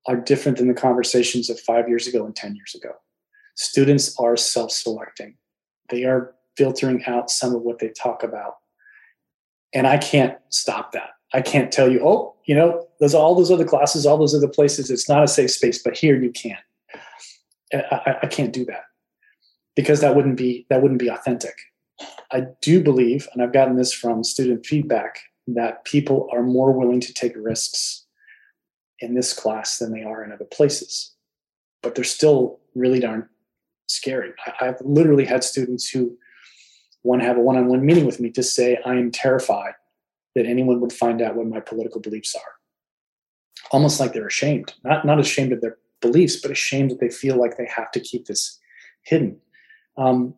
are 0.07 0.16
different 0.16 0.59
than 0.59 0.68
the 0.68 0.74
conversations 0.74 1.51
of 1.51 1.61
five 1.61 1.88
years 1.88 2.07
ago 2.07 2.24
and 2.24 2.34
10 2.34 2.57
years 2.57 2.74
ago. 2.74 2.93
Students 3.57 4.18
are 4.18 4.36
self 4.36 4.70
selecting, 4.70 5.36
they 5.91 6.05
are 6.05 6.34
filtering 6.57 7.05
out 7.07 7.30
some 7.30 7.55
of 7.55 7.62
what 7.62 7.78
they 7.78 7.88
talk 7.88 8.22
about. 8.22 8.57
And 9.72 9.86
I 9.86 9.99
can't 9.99 10.36
stop 10.49 10.93
that. 10.93 11.11
I 11.32 11.41
can't 11.41 11.70
tell 11.70 11.91
you, 11.91 12.01
oh, 12.05 12.34
you 12.45 12.55
know, 12.55 12.86
there's 12.99 13.14
all 13.14 13.34
those 13.34 13.51
other 13.51 13.64
classes, 13.64 14.05
all 14.05 14.18
those 14.18 14.34
other 14.34 14.49
places. 14.49 14.91
It's 14.91 15.09
not 15.09 15.22
a 15.22 15.28
safe 15.28 15.53
space, 15.53 15.80
but 15.82 15.97
here 15.97 16.20
you 16.20 16.30
can. 16.32 16.59
I, 17.72 18.16
I 18.22 18.26
can't 18.26 18.52
do 18.52 18.64
that 18.66 18.84
because 19.76 20.00
that 20.00 20.16
wouldn't 20.16 20.36
be 20.36 20.66
that 20.70 20.82
wouldn't 20.82 21.00
be 21.00 21.08
authentic. 21.08 21.54
I 22.32 22.46
do 22.62 22.82
believe, 22.82 23.28
and 23.32 23.42
I've 23.42 23.52
gotten 23.52 23.76
this 23.76 23.92
from 23.92 24.24
student 24.24 24.64
feedback, 24.64 25.20
that 25.46 25.84
people 25.84 26.28
are 26.32 26.42
more 26.42 26.72
willing 26.72 27.00
to 27.00 27.12
take 27.12 27.32
risks 27.36 28.06
in 29.00 29.14
this 29.14 29.32
class 29.32 29.78
than 29.78 29.92
they 29.92 30.02
are 30.02 30.24
in 30.24 30.32
other 30.32 30.44
places. 30.44 31.12
But 31.82 31.94
they're 31.94 32.04
still 32.04 32.60
really 32.74 33.00
darn 33.00 33.28
scary. 33.88 34.32
I, 34.60 34.66
have 34.66 34.80
literally 34.82 35.24
had 35.24 35.42
students 35.42 35.88
who 35.88 36.16
want 37.02 37.22
to 37.22 37.26
have 37.26 37.36
a 37.36 37.40
one-on-one 37.40 37.84
meeting 37.84 38.06
with 38.06 38.20
me 38.20 38.30
to 38.30 38.42
say, 38.42 38.78
I 38.84 38.94
am 38.94 39.10
terrified 39.10 39.72
that 40.34 40.46
anyone 40.46 40.80
would 40.80 40.92
find 40.92 41.20
out 41.20 41.34
what 41.34 41.46
my 41.46 41.60
political 41.60 42.00
beliefs 42.00 42.34
are. 42.34 42.52
Almost 43.72 43.98
like 43.98 44.12
they're 44.12 44.26
ashamed, 44.26 44.74
not, 44.84 45.04
not 45.04 45.18
ashamed 45.18 45.52
of 45.52 45.60
their 45.60 45.78
beliefs, 46.01 46.36
but 46.36 46.51
ashamed 46.51 46.90
that 46.90 47.01
they 47.01 47.11
feel 47.11 47.36
like 47.36 47.57
they 47.57 47.68
have 47.74 47.90
to 47.92 48.01
keep 48.01 48.26
this 48.26 48.59
hidden. 49.03 49.38
Um, 49.96 50.34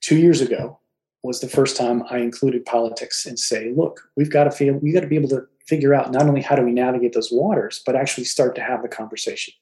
two 0.00 0.16
years 0.16 0.40
ago 0.40 0.78
was 1.22 1.40
the 1.40 1.48
first 1.48 1.76
time 1.76 2.04
I 2.10 2.18
included 2.18 2.64
politics 2.64 3.26
and 3.26 3.38
say, 3.38 3.72
look, 3.76 4.00
we've 4.16 4.30
got 4.30 4.44
to 4.44 4.50
feel, 4.50 4.74
we 4.74 4.92
got 4.92 5.00
to 5.00 5.08
be 5.08 5.16
able 5.16 5.28
to 5.30 5.46
figure 5.66 5.94
out 5.94 6.12
not 6.12 6.26
only 6.26 6.40
how 6.40 6.54
do 6.54 6.62
we 6.62 6.72
navigate 6.72 7.12
those 7.12 7.32
waters, 7.32 7.82
but 7.84 7.96
actually 7.96 8.24
start 8.24 8.54
to 8.54 8.62
have 8.62 8.82
the 8.82 8.88
conversation. 8.88 9.52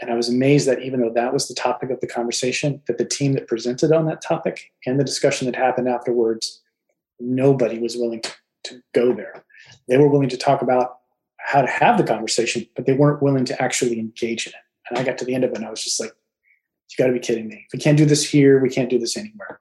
And 0.00 0.10
I 0.10 0.14
was 0.14 0.28
amazed 0.28 0.66
that 0.68 0.82
even 0.82 1.00
though 1.00 1.12
that 1.14 1.32
was 1.32 1.48
the 1.48 1.54
topic 1.54 1.90
of 1.90 2.00
the 2.00 2.06
conversation, 2.06 2.82
that 2.86 2.98
the 2.98 3.04
team 3.04 3.32
that 3.32 3.48
presented 3.48 3.92
on 3.92 4.06
that 4.06 4.22
topic 4.22 4.72
and 4.86 5.00
the 5.00 5.04
discussion 5.04 5.46
that 5.46 5.56
happened 5.56 5.88
afterwards, 5.88 6.62
nobody 7.18 7.78
was 7.78 7.96
willing 7.96 8.20
to, 8.20 8.32
to 8.64 8.82
go 8.94 9.14
there. 9.14 9.44
They 9.88 9.96
were 9.96 10.08
willing 10.08 10.28
to 10.28 10.36
talk 10.36 10.62
about 10.62 10.95
how 11.46 11.62
to 11.62 11.68
have 11.68 11.96
the 11.96 12.02
conversation, 12.02 12.66
but 12.74 12.86
they 12.86 12.92
weren't 12.92 13.22
willing 13.22 13.44
to 13.44 13.62
actually 13.62 14.00
engage 14.00 14.48
in 14.48 14.52
it. 14.52 14.58
And 14.90 14.98
I 14.98 15.04
got 15.04 15.16
to 15.18 15.24
the 15.24 15.32
end 15.32 15.44
of 15.44 15.52
it 15.52 15.56
and 15.56 15.64
I 15.64 15.70
was 15.70 15.82
just 15.82 16.00
like, 16.00 16.10
you 16.10 16.96
got 17.02 17.06
to 17.06 17.12
be 17.12 17.20
kidding 17.20 17.46
me. 17.46 17.64
If 17.66 17.72
we 17.72 17.78
can't 17.78 17.96
do 17.96 18.04
this 18.04 18.28
here, 18.28 18.60
we 18.60 18.68
can't 18.68 18.90
do 18.90 18.98
this 18.98 19.16
anywhere. 19.16 19.60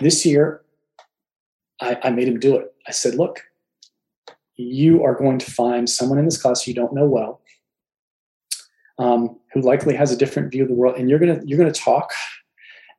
This 0.00 0.26
year, 0.26 0.62
I, 1.80 1.98
I 2.02 2.10
made 2.10 2.26
him 2.26 2.40
do 2.40 2.56
it. 2.56 2.74
I 2.86 2.90
said, 2.90 3.14
look, 3.14 3.44
you 4.56 5.04
are 5.04 5.14
going 5.14 5.38
to 5.38 5.50
find 5.50 5.88
someone 5.88 6.18
in 6.18 6.24
this 6.24 6.40
class 6.40 6.66
you 6.66 6.74
don't 6.74 6.92
know 6.92 7.06
well, 7.06 7.42
um, 8.98 9.38
who 9.52 9.60
likely 9.60 9.94
has 9.94 10.10
a 10.10 10.16
different 10.16 10.50
view 10.50 10.62
of 10.62 10.68
the 10.68 10.74
world, 10.74 10.96
and 10.96 11.08
you're 11.08 11.18
gonna 11.18 11.40
you're 11.44 11.58
gonna 11.58 11.72
talk, 11.72 12.12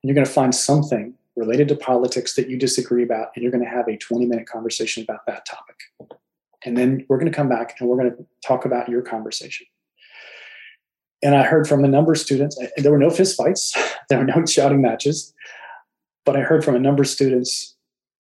and 0.01 0.09
you're 0.09 0.15
gonna 0.15 0.25
find 0.25 0.53
something 0.53 1.13
related 1.35 1.67
to 1.67 1.75
politics 1.75 2.35
that 2.35 2.49
you 2.49 2.57
disagree 2.57 3.03
about, 3.03 3.29
and 3.35 3.43
you're 3.43 3.51
gonna 3.51 3.69
have 3.69 3.87
a 3.87 3.97
20 3.97 4.25
minute 4.25 4.47
conversation 4.47 5.03
about 5.03 5.25
that 5.27 5.45
topic. 5.45 6.19
And 6.65 6.77
then 6.77 7.05
we're 7.09 7.17
going 7.17 7.31
to 7.31 7.35
come 7.35 7.49
back 7.49 7.75
and 7.79 7.89
we're 7.89 7.97
going 7.97 8.11
to 8.11 8.25
talk 8.45 8.65
about 8.65 8.89
your 8.89 9.01
conversation. 9.01 9.65
And 11.21 11.35
I 11.35 11.43
heard 11.43 11.67
from 11.67 11.85
a 11.85 11.87
number 11.87 12.11
of 12.11 12.19
students, 12.19 12.57
there 12.77 12.91
were 12.91 12.97
no 12.97 13.07
fistfights, 13.07 13.71
there 14.09 14.19
were 14.19 14.25
no 14.25 14.45
shouting 14.45 14.81
matches, 14.81 15.33
but 16.25 16.35
I 16.35 16.41
heard 16.41 16.63
from 16.63 16.75
a 16.75 16.79
number 16.79 17.03
of 17.03 17.09
students 17.09 17.75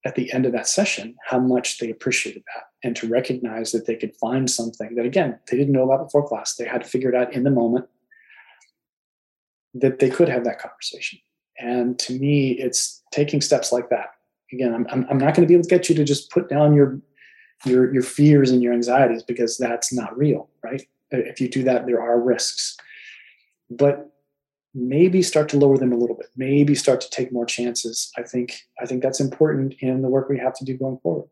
at 0.05 0.15
the 0.15 0.31
end 0.33 0.45
of 0.45 0.51
that 0.51 0.67
session 0.67 1.15
how 1.25 1.39
much 1.39 1.79
they 1.79 1.89
appreciated 1.89 2.43
that 2.53 2.63
and 2.83 2.95
to 2.97 3.07
recognize 3.07 3.71
that 3.71 3.85
they 3.85 3.95
could 3.95 4.15
find 4.17 4.49
something 4.49 4.95
that, 4.95 5.05
again, 5.05 5.39
they 5.49 5.57
didn't 5.57 5.73
know 5.73 5.83
about 5.83 6.05
before 6.05 6.27
class. 6.27 6.55
They 6.55 6.65
had 6.65 6.83
to 6.83 6.89
figure 6.89 7.09
it 7.09 7.15
out 7.15 7.33
in 7.33 7.43
the 7.43 7.51
moment 7.51 7.87
that 9.73 9.99
they 9.99 10.09
could 10.09 10.29
have 10.29 10.43
that 10.43 10.59
conversation. 10.59 11.19
And 11.59 11.97
to 11.99 12.13
me, 12.19 12.51
it's 12.51 13.01
taking 13.11 13.41
steps 13.41 13.71
like 13.71 13.89
that. 13.89 14.07
Again, 14.51 14.73
I'm, 14.73 15.05
I'm 15.09 15.17
not 15.17 15.33
going 15.33 15.41
to 15.41 15.47
be 15.47 15.53
able 15.53 15.63
to 15.63 15.69
get 15.69 15.89
you 15.89 15.95
to 15.95 16.03
just 16.03 16.29
put 16.29 16.49
down 16.49 16.73
your 16.73 16.99
your 17.65 17.93
your 17.93 18.03
fears 18.03 18.51
and 18.51 18.61
your 18.61 18.73
anxieties 18.73 19.23
because 19.23 19.57
that's 19.57 19.93
not 19.93 20.17
real 20.17 20.49
right? 20.63 20.81
Uh, 21.13 21.17
if 21.17 21.39
you 21.39 21.49
do 21.49 21.63
that 21.63 21.85
there 21.85 22.01
are 22.01 22.19
risks. 22.19 22.77
But 23.69 24.09
maybe 24.75 25.21
start 25.21 25.49
to 25.49 25.57
lower 25.57 25.77
them 25.77 25.91
a 25.91 25.95
little 25.95 26.15
bit. 26.15 26.27
Maybe 26.35 26.75
start 26.75 26.99
to 27.01 27.09
take 27.09 27.31
more 27.31 27.45
chances. 27.45 28.11
I 28.17 28.23
think 28.23 28.65
i 28.81 28.85
think 28.85 29.01
that's 29.01 29.19
important 29.19 29.75
in 29.79 30.01
the 30.01 30.09
work 30.09 30.29
we 30.29 30.39
have 30.39 30.55
to 30.55 30.65
do 30.65 30.77
going 30.77 30.97
forward 30.99 31.29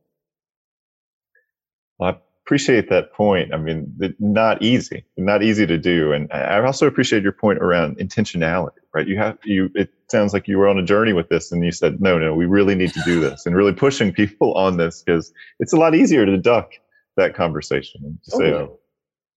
appreciate 2.45 2.89
that 2.89 3.13
point 3.13 3.53
i 3.53 3.57
mean 3.57 3.93
not 4.19 4.61
easy 4.61 5.05
not 5.17 5.43
easy 5.43 5.65
to 5.65 5.77
do 5.77 6.11
and 6.11 6.31
i 6.31 6.59
also 6.59 6.87
appreciate 6.87 7.23
your 7.23 7.31
point 7.31 7.59
around 7.59 7.97
intentionality 7.97 8.71
right 8.93 9.07
you 9.07 9.17
have 9.17 9.37
you 9.43 9.69
it 9.75 9.89
sounds 10.11 10.33
like 10.33 10.47
you 10.47 10.57
were 10.57 10.67
on 10.67 10.77
a 10.77 10.83
journey 10.83 11.13
with 11.13 11.29
this 11.29 11.51
and 11.51 11.65
you 11.65 11.71
said, 11.71 11.99
no, 12.01 12.19
no, 12.19 12.35
we 12.35 12.45
really 12.45 12.75
need 12.75 12.93
to 12.93 13.01
do 13.03 13.19
this 13.27 13.45
and 13.45 13.55
really 13.55 13.73
pushing 13.73 14.13
people 14.13 14.53
on 14.53 14.77
this 14.77 15.01
because 15.01 15.33
it's 15.59 15.73
a 15.73 15.77
lot 15.77 15.95
easier 15.95 16.25
to 16.25 16.37
duck 16.37 16.73
that 17.17 17.33
conversation 17.33 18.01
and 18.03 18.21
to 18.25 18.31
totally. 18.31 18.51
say, 18.51 18.55
oh. 18.55 18.77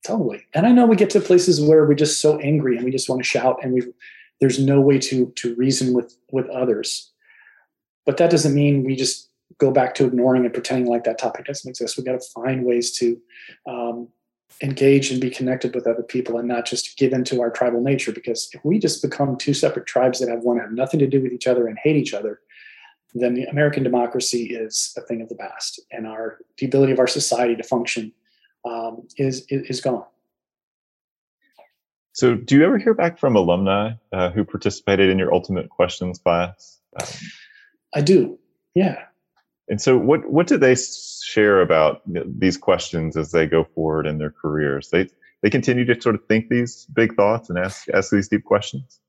Totally. 0.05 0.45
And 0.53 0.65
I 0.65 0.73
know 0.73 0.85
we 0.85 0.97
get 0.97 1.11
to 1.11 1.21
places 1.21 1.61
where 1.61 1.85
we're 1.85 1.93
just 1.93 2.19
so 2.19 2.37
angry 2.39 2.75
and 2.75 2.83
we 2.83 2.91
just 2.91 3.07
want 3.07 3.21
to 3.21 3.27
shout 3.27 3.59
and 3.63 3.71
we 3.71 3.83
there's 4.41 4.59
no 4.59 4.81
way 4.81 4.99
to 4.99 5.31
to 5.37 5.55
reason 5.55 5.93
with 5.93 6.17
with 6.29 6.49
others. 6.49 7.09
But 8.05 8.17
that 8.17 8.29
doesn't 8.29 8.53
mean 8.53 8.83
we 8.83 8.97
just 8.97 9.29
go 9.59 9.71
back 9.71 9.95
to 9.95 10.05
ignoring 10.05 10.45
and 10.45 10.53
pretending 10.53 10.89
like 10.89 11.03
that 11.03 11.17
topic 11.17 11.45
doesn't 11.45 11.69
exist. 11.69 11.97
We've 11.97 12.05
got 12.05 12.19
to 12.19 12.29
find 12.33 12.65
ways 12.65 12.91
to 12.97 13.17
um, 13.67 14.07
engage 14.61 15.11
and 15.11 15.19
be 15.19 15.29
connected 15.29 15.73
with 15.73 15.87
other 15.87 16.03
people 16.03 16.37
and 16.37 16.47
not 16.47 16.65
just 16.65 16.97
give 16.97 17.13
into 17.13 17.41
our 17.41 17.49
tribal 17.49 17.81
nature. 17.81 18.11
Because 18.11 18.49
if 18.53 18.63
we 18.63 18.79
just 18.79 19.01
become 19.01 19.37
two 19.37 19.53
separate 19.53 19.85
tribes 19.85 20.19
that 20.19 20.29
have 20.29 20.43
one 20.43 20.59
have 20.59 20.71
nothing 20.71 20.99
to 20.99 21.07
do 21.07 21.21
with 21.21 21.31
each 21.31 21.47
other 21.47 21.67
and 21.67 21.77
hate 21.81 21.95
each 21.95 22.13
other, 22.13 22.39
then 23.15 23.33
the 23.33 23.43
American 23.43 23.83
democracy 23.83 24.45
is 24.45 24.93
a 24.97 25.01
thing 25.01 25.21
of 25.21 25.29
the 25.29 25.35
past, 25.35 25.79
and 25.91 26.07
our 26.07 26.39
the 26.57 26.65
ability 26.65 26.91
of 26.91 26.99
our 26.99 27.07
society 27.07 27.55
to 27.55 27.63
function 27.63 28.11
um, 28.65 29.07
is, 29.17 29.45
is, 29.49 29.69
is 29.69 29.81
gone. 29.81 30.05
So, 32.13 32.35
do 32.35 32.55
you 32.55 32.63
ever 32.63 32.77
hear 32.77 32.93
back 32.93 33.17
from 33.19 33.35
alumni 33.35 33.93
uh, 34.11 34.29
who 34.29 34.43
participated 34.43 35.09
in 35.09 35.17
your 35.17 35.33
Ultimate 35.33 35.69
Questions 35.69 36.19
class? 36.19 36.79
Um, 36.99 37.07
I 37.95 38.01
do. 38.01 38.39
Yeah, 38.75 39.03
And 39.69 39.81
so, 39.81 39.97
what 39.97 40.29
what 40.29 40.47
do 40.47 40.57
they 40.57 40.75
share 40.75 41.61
about 41.61 42.01
these 42.05 42.57
questions 42.57 43.15
as 43.15 43.31
they 43.31 43.45
go 43.45 43.63
forward 43.75 44.05
in 44.05 44.17
their 44.17 44.31
careers? 44.31 44.89
They 44.89 45.09
they 45.41 45.49
continue 45.49 45.85
to 45.85 46.01
sort 46.01 46.15
of 46.15 46.25
think 46.25 46.49
these 46.49 46.85
big 46.93 47.15
thoughts 47.15 47.49
and 47.49 47.57
ask 47.57 47.87
ask 47.93 48.11
these 48.11 48.27
deep 48.27 48.43
questions. 48.43 48.99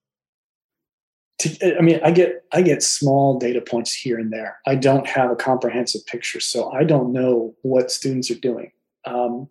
I 1.63 1.81
mean, 1.81 2.01
I 2.05 2.11
get 2.11 2.45
I 2.53 2.63
get 2.63 2.83
small 2.83 3.39
data 3.39 3.61
points 3.61 3.93
here 3.93 4.19
and 4.19 4.33
there. 4.33 4.59
I 4.67 4.77
don't 4.77 5.07
have 5.07 5.31
a 5.31 5.37
comprehensive 5.37 6.07
picture, 6.07 6.41
so 6.41 6.71
I 6.73 6.85
don't 6.85 7.13
know 7.13 7.55
what 7.63 7.91
students 7.91 8.31
are 8.31 8.39
doing. 8.39 8.71
Um, 9.05 9.49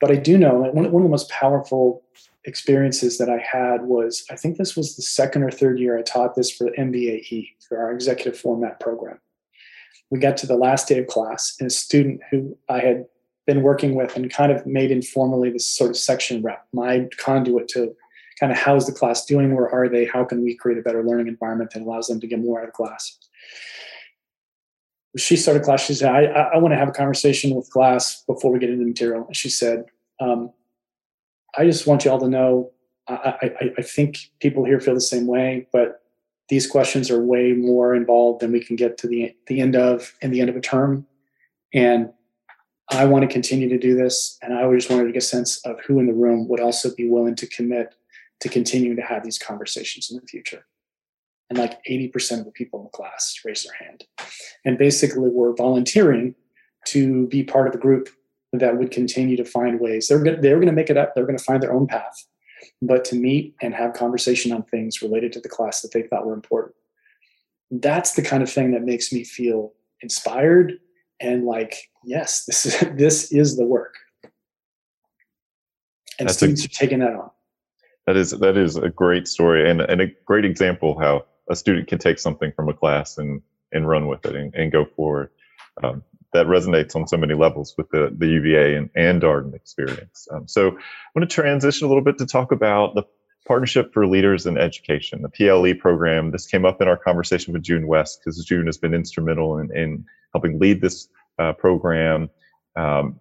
but 0.00 0.10
I 0.10 0.16
do 0.16 0.36
know 0.36 0.54
one, 0.54 0.90
one 0.90 1.02
of 1.02 1.02
the 1.02 1.08
most 1.08 1.30
powerful 1.30 2.02
experiences 2.44 3.18
that 3.18 3.28
I 3.28 3.38
had 3.38 3.82
was 3.82 4.24
I 4.30 4.36
think 4.36 4.56
this 4.56 4.76
was 4.76 4.96
the 4.96 5.02
second 5.02 5.42
or 5.42 5.50
third 5.50 5.78
year 5.78 5.98
I 5.98 6.02
taught 6.02 6.34
this 6.34 6.50
for 6.50 6.70
MBAE 6.78 7.48
for 7.68 7.78
our 7.78 7.92
executive 7.92 8.38
format 8.38 8.80
program. 8.80 9.18
We 10.10 10.18
got 10.20 10.36
to 10.38 10.46
the 10.46 10.56
last 10.56 10.88
day 10.88 10.98
of 10.98 11.06
class, 11.06 11.56
and 11.58 11.66
a 11.66 11.70
student 11.70 12.20
who 12.30 12.56
I 12.68 12.78
had 12.78 13.06
been 13.46 13.62
working 13.62 13.94
with 13.94 14.16
and 14.16 14.30
kind 14.30 14.52
of 14.52 14.66
made 14.66 14.90
informally 14.90 15.50
this 15.50 15.66
sort 15.66 15.90
of 15.90 15.96
section 15.96 16.42
rep, 16.42 16.66
my 16.72 17.06
conduit 17.18 17.68
to 17.68 17.94
kind 18.38 18.52
of 18.52 18.58
how's 18.58 18.86
the 18.86 18.92
class 18.92 19.24
doing, 19.24 19.54
where 19.54 19.68
are 19.68 19.88
they, 19.88 20.04
how 20.04 20.24
can 20.24 20.42
we 20.42 20.54
create 20.54 20.78
a 20.78 20.82
better 20.82 21.02
learning 21.02 21.28
environment 21.28 21.70
that 21.70 21.82
allows 21.82 22.06
them 22.08 22.20
to 22.20 22.26
get 22.26 22.38
more 22.38 22.60
out 22.60 22.68
of 22.68 22.74
class. 22.74 23.18
She 25.16 25.36
started 25.36 25.62
class. 25.62 25.86
She 25.86 25.94
said, 25.94 26.10
I, 26.12 26.24
I 26.24 26.58
want 26.58 26.72
to 26.72 26.78
have 26.78 26.88
a 26.88 26.92
conversation 26.92 27.54
with 27.54 27.70
class 27.70 28.22
before 28.26 28.52
we 28.52 28.58
get 28.58 28.68
into 28.68 28.80
the 28.80 28.88
material. 28.88 29.26
And 29.26 29.36
she 29.36 29.48
said, 29.48 29.86
um, 30.20 30.50
I 31.56 31.64
just 31.64 31.86
want 31.86 32.04
you 32.04 32.10
all 32.10 32.20
to 32.20 32.28
know 32.28 32.72
I, 33.08 33.50
I, 33.60 33.70
I 33.78 33.82
think 33.82 34.18
people 34.40 34.64
here 34.64 34.80
feel 34.80 34.94
the 34.94 35.00
same 35.00 35.26
way, 35.26 35.68
but 35.72 36.02
these 36.48 36.66
questions 36.66 37.10
are 37.10 37.20
way 37.20 37.52
more 37.52 37.94
involved 37.94 38.40
than 38.40 38.52
we 38.52 38.62
can 38.62 38.76
get 38.76 38.98
to 38.98 39.06
the 39.06 39.34
the 39.46 39.60
end 39.60 39.76
of 39.76 40.14
in 40.22 40.30
the 40.30 40.40
end 40.40 40.50
of 40.50 40.56
a 40.56 40.60
term. 40.60 41.06
And 41.74 42.10
I 42.90 43.04
want 43.04 43.22
to 43.22 43.32
continue 43.32 43.68
to 43.68 43.78
do 43.78 43.96
this. 43.96 44.38
And 44.42 44.54
I 44.54 44.72
just 44.74 44.90
wanted 44.90 45.06
to 45.06 45.12
get 45.12 45.22
a 45.22 45.26
sense 45.26 45.58
of 45.66 45.80
who 45.84 45.98
in 45.98 46.06
the 46.06 46.14
room 46.14 46.46
would 46.48 46.60
also 46.60 46.94
be 46.94 47.08
willing 47.08 47.34
to 47.36 47.46
commit 47.48 47.94
to 48.40 48.48
continuing 48.48 48.96
to 48.96 49.02
have 49.02 49.24
these 49.24 49.38
conversations 49.38 50.10
in 50.10 50.16
the 50.16 50.26
future. 50.26 50.66
And 51.48 51.58
like 51.58 51.82
80% 51.84 52.40
of 52.40 52.44
the 52.44 52.50
people 52.50 52.80
in 52.80 52.84
the 52.84 52.90
class 52.90 53.40
raised 53.44 53.66
their 53.66 53.86
hand. 53.86 54.04
And 54.64 54.78
basically, 54.78 55.28
we're 55.28 55.54
volunteering 55.54 56.34
to 56.88 57.26
be 57.28 57.44
part 57.44 57.68
of 57.68 57.74
a 57.74 57.78
group 57.78 58.08
that 58.52 58.78
would 58.78 58.90
continue 58.90 59.36
to 59.36 59.44
find 59.44 59.80
ways. 59.80 60.08
They're 60.08 60.22
going 60.22 60.40
they're 60.40 60.56
going 60.56 60.66
to 60.66 60.72
make 60.72 60.90
it 60.90 60.96
up. 60.96 61.14
They're 61.14 61.26
going 61.26 61.38
to 61.38 61.44
find 61.44 61.62
their 61.62 61.72
own 61.72 61.86
path, 61.86 62.24
but 62.86 63.04
to 63.06 63.16
meet 63.16 63.54
and 63.60 63.74
have 63.74 63.92
conversation 63.92 64.52
on 64.52 64.62
things 64.64 65.02
related 65.02 65.32
to 65.32 65.40
the 65.40 65.48
class 65.48 65.80
that 65.82 65.92
they 65.92 66.02
thought 66.02 66.26
were 66.26 66.34
important. 66.34 66.74
That's 67.70 68.12
the 68.12 68.22
kind 68.22 68.42
of 68.42 68.50
thing 68.50 68.72
that 68.72 68.82
makes 68.82 69.12
me 69.12 69.24
feel 69.24 69.72
inspired 70.02 70.78
and 71.20 71.44
like, 71.44 71.90
yes, 72.04 72.44
this 72.44 72.66
is 72.66 72.80
this 72.96 73.32
is 73.32 73.56
the 73.56 73.64
work. 73.64 73.94
And 76.18 76.28
That's 76.28 76.38
students 76.38 76.64
a, 76.64 76.66
are 76.66 76.68
taking 76.68 77.00
that 77.00 77.14
on. 77.14 77.30
That 78.06 78.16
is 78.16 78.30
that 78.30 78.56
is 78.56 78.76
a 78.76 78.88
great 78.88 79.26
story 79.26 79.68
and, 79.68 79.80
and 79.80 80.00
a 80.00 80.06
great 80.24 80.44
example 80.44 80.98
how 80.98 81.24
a 81.50 81.56
student 81.56 81.88
can 81.88 81.98
take 81.98 82.18
something 82.18 82.52
from 82.52 82.68
a 82.68 82.74
class 82.74 83.18
and 83.18 83.42
and 83.72 83.88
run 83.88 84.06
with 84.06 84.24
it 84.26 84.36
and, 84.36 84.54
and 84.54 84.70
go 84.72 84.84
forward. 84.84 85.30
Um, 85.82 86.02
that 86.32 86.46
resonates 86.46 86.94
on 86.96 87.06
so 87.06 87.16
many 87.16 87.34
levels 87.34 87.74
with 87.76 87.88
the, 87.90 88.14
the 88.16 88.26
UVA 88.26 88.74
and, 88.76 88.90
and 88.94 89.22
Darden 89.22 89.54
experience. 89.54 90.28
Um, 90.32 90.46
so 90.46 90.68
I 90.68 91.10
want 91.14 91.28
to 91.28 91.34
transition 91.34 91.86
a 91.86 91.88
little 91.88 92.04
bit 92.04 92.18
to 92.18 92.26
talk 92.26 92.52
about 92.52 92.94
the 92.94 93.04
Partnership 93.46 93.92
for 93.92 94.06
Leaders 94.06 94.44
in 94.44 94.58
Education, 94.58 95.22
the 95.22 95.28
PLE 95.28 95.74
program. 95.80 96.32
This 96.32 96.46
came 96.46 96.64
up 96.64 96.82
in 96.82 96.88
our 96.88 96.96
conversation 96.96 97.52
with 97.52 97.62
June 97.62 97.86
West 97.86 98.20
because 98.20 98.44
June 98.44 98.66
has 98.66 98.76
been 98.76 98.92
instrumental 98.92 99.58
in, 99.58 99.74
in 99.76 100.04
helping 100.32 100.58
lead 100.58 100.80
this 100.80 101.08
uh, 101.38 101.52
program. 101.52 102.28
Um, 102.74 103.20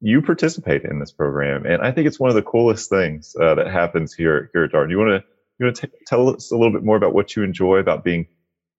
you 0.00 0.20
participate 0.20 0.82
in 0.82 0.98
this 0.98 1.12
program, 1.12 1.64
and 1.64 1.80
I 1.80 1.92
think 1.92 2.08
it's 2.08 2.18
one 2.18 2.28
of 2.28 2.34
the 2.34 2.42
coolest 2.42 2.90
things 2.90 3.36
uh, 3.40 3.54
that 3.54 3.68
happens 3.68 4.12
here 4.12 4.50
here 4.52 4.64
at 4.64 4.72
Darden. 4.72 4.90
You 4.90 4.98
want 4.98 5.22
to 5.22 5.24
you 5.60 5.66
want 5.66 5.76
to 5.76 5.90
tell 6.08 6.28
us 6.28 6.50
a 6.50 6.56
little 6.56 6.72
bit 6.72 6.82
more 6.82 6.96
about 6.96 7.14
what 7.14 7.36
you 7.36 7.44
enjoy 7.44 7.76
about 7.76 8.02
being 8.02 8.26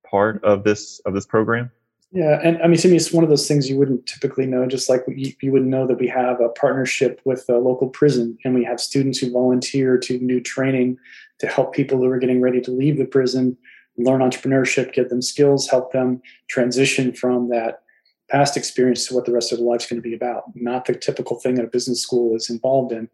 part 0.10 0.44
of 0.44 0.66
this 0.66 1.00
of 1.06 1.14
this 1.14 1.26
program? 1.26 1.72
Yeah, 2.14 2.40
and 2.44 2.62
I 2.62 2.68
mean, 2.68 2.78
to 2.78 2.88
me, 2.88 2.96
it's 2.96 3.12
one 3.12 3.24
of 3.24 3.32
those 3.32 3.48
things 3.48 3.68
you 3.68 3.76
wouldn't 3.76 4.06
typically 4.06 4.46
know. 4.46 4.68
Just 4.68 4.88
like 4.88 5.04
you, 5.08 5.34
you 5.42 5.52
would 5.52 5.66
know 5.66 5.88
that 5.88 6.00
we 6.00 6.08
have 6.08 6.40
a 6.40 6.50
partnership 6.50 7.20
with 7.26 7.44
a 7.50 7.58
local 7.58 7.90
prison, 7.90 8.38
and 8.46 8.54
we 8.54 8.64
have 8.64 8.80
students 8.80 9.18
who 9.18 9.32
volunteer 9.32 9.98
to 9.98 10.20
do 10.20 10.40
training 10.40 10.98
to 11.40 11.48
help 11.48 11.74
people 11.74 11.98
who 11.98 12.06
are 12.06 12.20
getting 12.20 12.40
ready 12.40 12.62
to 12.62 12.72
leave 12.72 12.98
the 12.98 13.06
prison 13.06 13.58
learn 13.98 14.22
entrepreneurship, 14.22 14.94
get 14.94 15.10
them 15.10 15.22
skills, 15.22 15.68
help 15.68 15.92
them 15.92 16.22
transition 16.48 17.14
from 17.14 17.50
that 17.50 17.82
past 18.30 18.58
experience 18.58 19.08
to 19.08 19.14
what 19.14 19.26
the 19.26 19.32
rest 19.32 19.52
of 19.52 19.60
their 19.60 19.68
life's 19.68 19.86
going 19.86 20.02
to 20.02 20.08
be 20.08 20.16
about. 20.16 20.44
Not 20.56 20.86
the 20.86 20.96
typical 20.96 21.40
thing 21.40 21.56
that 21.56 21.66
a 21.66 21.70
business 21.70 22.02
school 22.02 22.36
is 22.36 22.50
involved 22.50 22.92
in. 22.92 23.10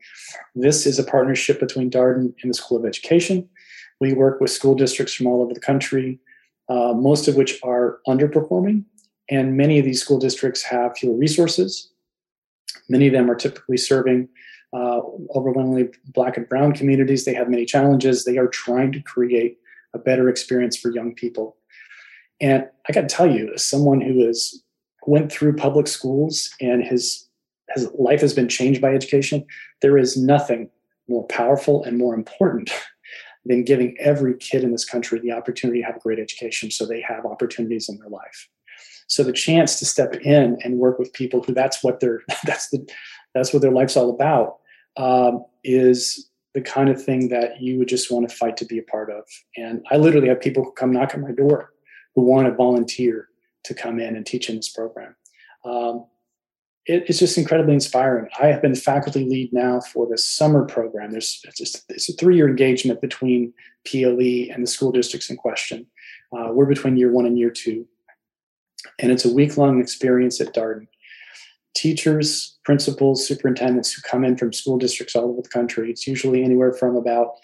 This 0.55 0.85
is 0.85 0.99
a 0.99 1.03
partnership 1.03 1.59
between 1.59 1.89
Darden 1.89 2.33
and 2.41 2.49
the 2.49 2.53
School 2.53 2.77
of 2.77 2.85
Education. 2.85 3.49
We 3.99 4.13
work 4.13 4.39
with 4.39 4.51
school 4.51 4.75
districts 4.75 5.13
from 5.13 5.27
all 5.27 5.41
over 5.41 5.53
the 5.53 5.59
country 5.59 6.19
uh, 6.69 6.93
most 6.93 7.27
of 7.27 7.35
which 7.35 7.59
are 7.63 7.99
underperforming. 8.07 8.83
And 9.29 9.57
many 9.57 9.79
of 9.79 9.85
these 9.85 10.01
school 10.01 10.19
districts 10.19 10.63
have 10.63 10.97
fewer 10.97 11.15
resources. 11.15 11.91
Many 12.87 13.07
of 13.07 13.13
them 13.13 13.29
are 13.29 13.35
typically 13.35 13.77
serving 13.77 14.29
uh, 14.73 15.01
overwhelmingly 15.35 15.89
black 16.13 16.37
and 16.37 16.47
brown 16.47 16.73
communities. 16.73 17.25
They 17.25 17.33
have 17.33 17.49
many 17.49 17.65
challenges. 17.65 18.23
They 18.23 18.37
are 18.37 18.47
trying 18.47 18.91
to 18.93 19.01
create 19.01 19.57
a 19.93 19.99
better 19.99 20.29
experience 20.29 20.77
for 20.77 20.91
young 20.91 21.15
people. 21.15 21.57
And 22.39 22.67
I 22.87 22.93
got 22.93 23.01
to 23.01 23.07
tell 23.07 23.29
you, 23.29 23.51
as 23.53 23.65
someone 23.65 24.01
who 24.01 24.25
has 24.25 24.61
went 25.07 25.31
through 25.31 25.55
public 25.55 25.87
schools 25.87 26.51
and 26.61 26.83
his 26.83 27.25
his 27.75 27.87
life 27.93 28.21
has 28.21 28.33
been 28.33 28.47
changed 28.47 28.81
by 28.81 28.95
education, 28.95 29.45
there 29.81 29.97
is 29.97 30.17
nothing 30.17 30.69
more 31.07 31.25
powerful 31.27 31.83
and 31.83 31.99
more 31.99 32.15
important 32.15 32.71
than 33.49 33.63
giving 33.63 33.97
every 33.99 34.37
kid 34.37 34.63
in 34.63 34.71
this 34.71 34.85
country 34.85 35.19
the 35.19 35.31
opportunity 35.31 35.81
to 35.81 35.85
have 35.85 35.97
a 35.97 35.99
great 35.99 36.19
education 36.19 36.71
so 36.71 36.85
they 36.85 37.01
have 37.01 37.25
opportunities 37.25 37.89
in 37.89 37.97
their 37.97 38.07
life. 38.07 38.47
So 39.07 39.23
the 39.23 39.33
chance 39.33 39.79
to 39.79 39.85
step 39.85 40.15
in 40.17 40.59
and 40.63 40.77
work 40.77 40.99
with 40.99 41.11
people 41.13 41.41
who 41.41 41.53
that's 41.53 41.83
what 41.83 41.99
their 41.99 42.21
that's 42.45 42.69
the 42.69 42.87
that's 43.33 43.51
what 43.51 43.61
their 43.61 43.71
life's 43.71 43.97
all 43.97 44.11
about 44.11 44.57
um, 44.97 45.43
is 45.63 46.29
the 46.53 46.61
kind 46.61 46.89
of 46.89 47.03
thing 47.03 47.29
that 47.29 47.61
you 47.61 47.77
would 47.79 47.87
just 47.87 48.11
want 48.11 48.29
to 48.29 48.35
fight 48.35 48.55
to 48.57 48.65
be 48.65 48.77
a 48.77 48.83
part 48.83 49.11
of. 49.11 49.23
And 49.57 49.85
I 49.91 49.97
literally 49.97 50.29
have 50.29 50.41
people 50.41 50.63
who 50.63 50.71
come 50.71 50.91
knock 50.91 51.13
on 51.13 51.21
my 51.21 51.31
door 51.31 51.73
who 52.15 52.23
want 52.23 52.47
to 52.47 52.53
volunteer 52.53 53.29
to 53.65 53.73
come 53.73 53.99
in 53.99 54.15
and 54.15 54.25
teach 54.25 54.49
in 54.49 54.55
this 54.55 54.69
program. 54.69 55.15
Um, 55.65 56.05
it, 56.85 57.05
it's 57.07 57.19
just 57.19 57.37
incredibly 57.37 57.73
inspiring. 57.73 58.29
I 58.41 58.47
have 58.47 58.61
been 58.61 58.75
faculty 58.75 59.25
lead 59.25 59.53
now 59.53 59.81
for 59.81 60.07
the 60.07 60.17
summer 60.17 60.65
program. 60.65 61.11
There's 61.11 61.41
it's, 61.45 61.57
just, 61.57 61.85
it's 61.89 62.09
a 62.09 62.13
three-year 62.13 62.47
engagement 62.47 63.01
between 63.01 63.53
PLE 63.85 64.51
and 64.53 64.63
the 64.63 64.67
school 64.67 64.91
districts 64.91 65.29
in 65.29 65.37
question. 65.37 65.85
Uh, 66.35 66.49
we're 66.51 66.65
between 66.65 66.97
year 66.97 67.11
one 67.11 67.25
and 67.25 67.37
year 67.37 67.49
two, 67.49 67.87
and 68.99 69.11
it's 69.11 69.25
a 69.25 69.33
week-long 69.33 69.79
experience 69.81 70.39
at 70.41 70.53
Darden. 70.53 70.87
Teachers, 71.75 72.57
principals, 72.65 73.25
superintendents 73.25 73.93
who 73.93 74.01
come 74.01 74.23
in 74.23 74.35
from 74.35 74.51
school 74.51 74.77
districts 74.77 75.15
all 75.15 75.29
over 75.29 75.41
the 75.41 75.49
country. 75.49 75.89
It's 75.89 76.07
usually 76.07 76.43
anywhere 76.43 76.73
from 76.73 76.95
about 76.95 77.35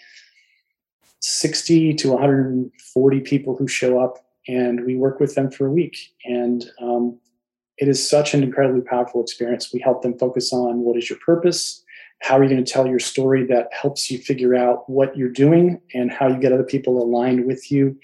60 1.20 1.94
to 1.94 2.10
140 2.10 3.20
people 3.20 3.56
who 3.56 3.66
show 3.66 3.98
up, 3.98 4.18
and 4.48 4.84
we 4.84 4.96
work 4.96 5.20
with 5.20 5.34
them 5.34 5.50
for 5.50 5.66
a 5.66 5.72
week. 5.72 5.96
And 6.24 6.64
um, 6.80 7.18
it 7.78 7.88
is 7.88 8.08
such 8.08 8.34
an 8.34 8.42
incredibly 8.42 8.80
powerful 8.80 9.22
experience. 9.22 9.72
We 9.72 9.80
help 9.80 10.02
them 10.02 10.18
focus 10.18 10.52
on 10.52 10.80
what 10.80 10.96
is 10.96 11.10
your 11.10 11.18
purpose, 11.18 11.84
how 12.20 12.38
are 12.38 12.42
you 12.42 12.48
going 12.48 12.64
to 12.64 12.72
tell 12.72 12.86
your 12.86 12.98
story 12.98 13.44
that 13.46 13.68
helps 13.72 14.10
you 14.10 14.18
figure 14.18 14.54
out 14.54 14.88
what 14.88 15.16
you're 15.16 15.28
doing 15.28 15.80
and 15.94 16.10
how 16.10 16.28
you 16.28 16.38
get 16.38 16.52
other 16.52 16.64
people 16.64 17.02
aligned 17.02 17.44
with 17.44 17.70
you, 17.70 17.98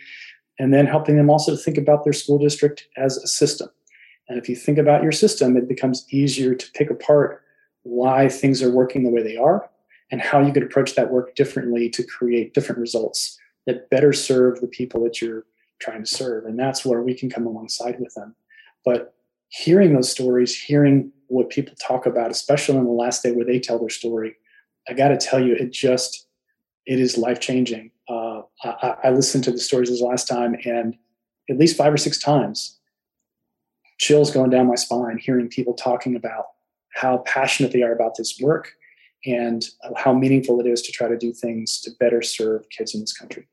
and 0.58 0.72
then 0.72 0.86
helping 0.86 1.16
them 1.16 1.30
also 1.30 1.52
to 1.52 1.62
think 1.62 1.78
about 1.78 2.04
their 2.04 2.12
school 2.12 2.38
district 2.38 2.88
as 2.96 3.16
a 3.16 3.26
system. 3.26 3.68
And 4.28 4.38
if 4.38 4.48
you 4.48 4.56
think 4.56 4.78
about 4.78 5.02
your 5.02 5.12
system, 5.12 5.56
it 5.56 5.68
becomes 5.68 6.06
easier 6.10 6.54
to 6.54 6.72
pick 6.72 6.90
apart 6.90 7.42
why 7.82 8.28
things 8.28 8.62
are 8.62 8.70
working 8.70 9.02
the 9.02 9.10
way 9.10 9.22
they 9.22 9.36
are 9.36 9.68
and 10.10 10.20
how 10.20 10.40
you 10.40 10.52
could 10.52 10.62
approach 10.62 10.94
that 10.94 11.10
work 11.10 11.34
differently 11.34 11.88
to 11.90 12.04
create 12.04 12.54
different 12.54 12.80
results 12.80 13.38
that 13.66 13.88
better 13.90 14.12
serve 14.12 14.60
the 14.60 14.66
people 14.66 15.02
that 15.02 15.20
you're 15.20 15.44
trying 15.80 16.04
to 16.04 16.10
serve. 16.10 16.44
And 16.44 16.58
that's 16.58 16.84
where 16.84 17.02
we 17.02 17.14
can 17.14 17.30
come 17.30 17.46
alongside 17.46 17.98
with 17.98 18.14
them. 18.14 18.34
But 18.84 19.14
hearing 19.53 19.92
those 19.92 20.11
stories, 20.11 20.59
hearing 20.59 21.12
what 21.28 21.50
people 21.50 21.74
talk 21.76 22.07
about, 22.07 22.30
especially 22.30 22.76
on 22.76 22.84
the 22.84 22.90
last 22.90 23.22
day 23.22 23.32
where 23.32 23.44
they 23.44 23.61
tell 23.61 23.78
their 23.78 23.90
story, 23.90 24.34
I 24.88 24.94
got 24.94 25.09
to 25.09 25.16
tell 25.16 25.40
you, 25.40 25.55
it 25.55 25.72
just 25.72 26.26
it 26.86 26.98
is 26.98 27.16
life 27.16 27.38
changing. 27.38 27.90
Uh, 28.09 28.42
I, 28.64 28.96
I, 29.05 29.11
listened 29.11 29.44
to 29.44 29.53
the 29.53 29.59
stories 29.59 29.88
this 29.88 30.00
last 30.00 30.26
time, 30.26 30.57
and 30.64 30.96
at 31.48 31.57
least 31.57 31.76
five 31.76 31.92
or 31.92 31.96
six 31.96 32.18
times, 32.18 32.80
chills 33.98 34.32
going 34.32 34.50
down 34.50 34.66
my 34.66 34.74
spine, 34.74 35.18
hearing 35.18 35.48
people 35.48 35.74
talking 35.74 36.16
about 36.16 36.46
how 36.94 37.18
passionate 37.18 37.72
they 37.72 37.82
are 37.82 37.92
about 37.92 38.16
this 38.16 38.40
work 38.40 38.72
and 39.24 39.68
how 39.96 40.12
meaningful 40.12 40.59
it 40.61 40.66
is 40.66 40.82
to 40.82 40.90
try 40.90 41.07
to 41.07 41.16
do 41.16 41.32
things 41.32 41.80
to 41.82 41.92
better 42.00 42.20
serve 42.20 42.68
kids 42.70 42.94
in 42.94 43.00
this 43.00 43.16
country. 43.16 43.46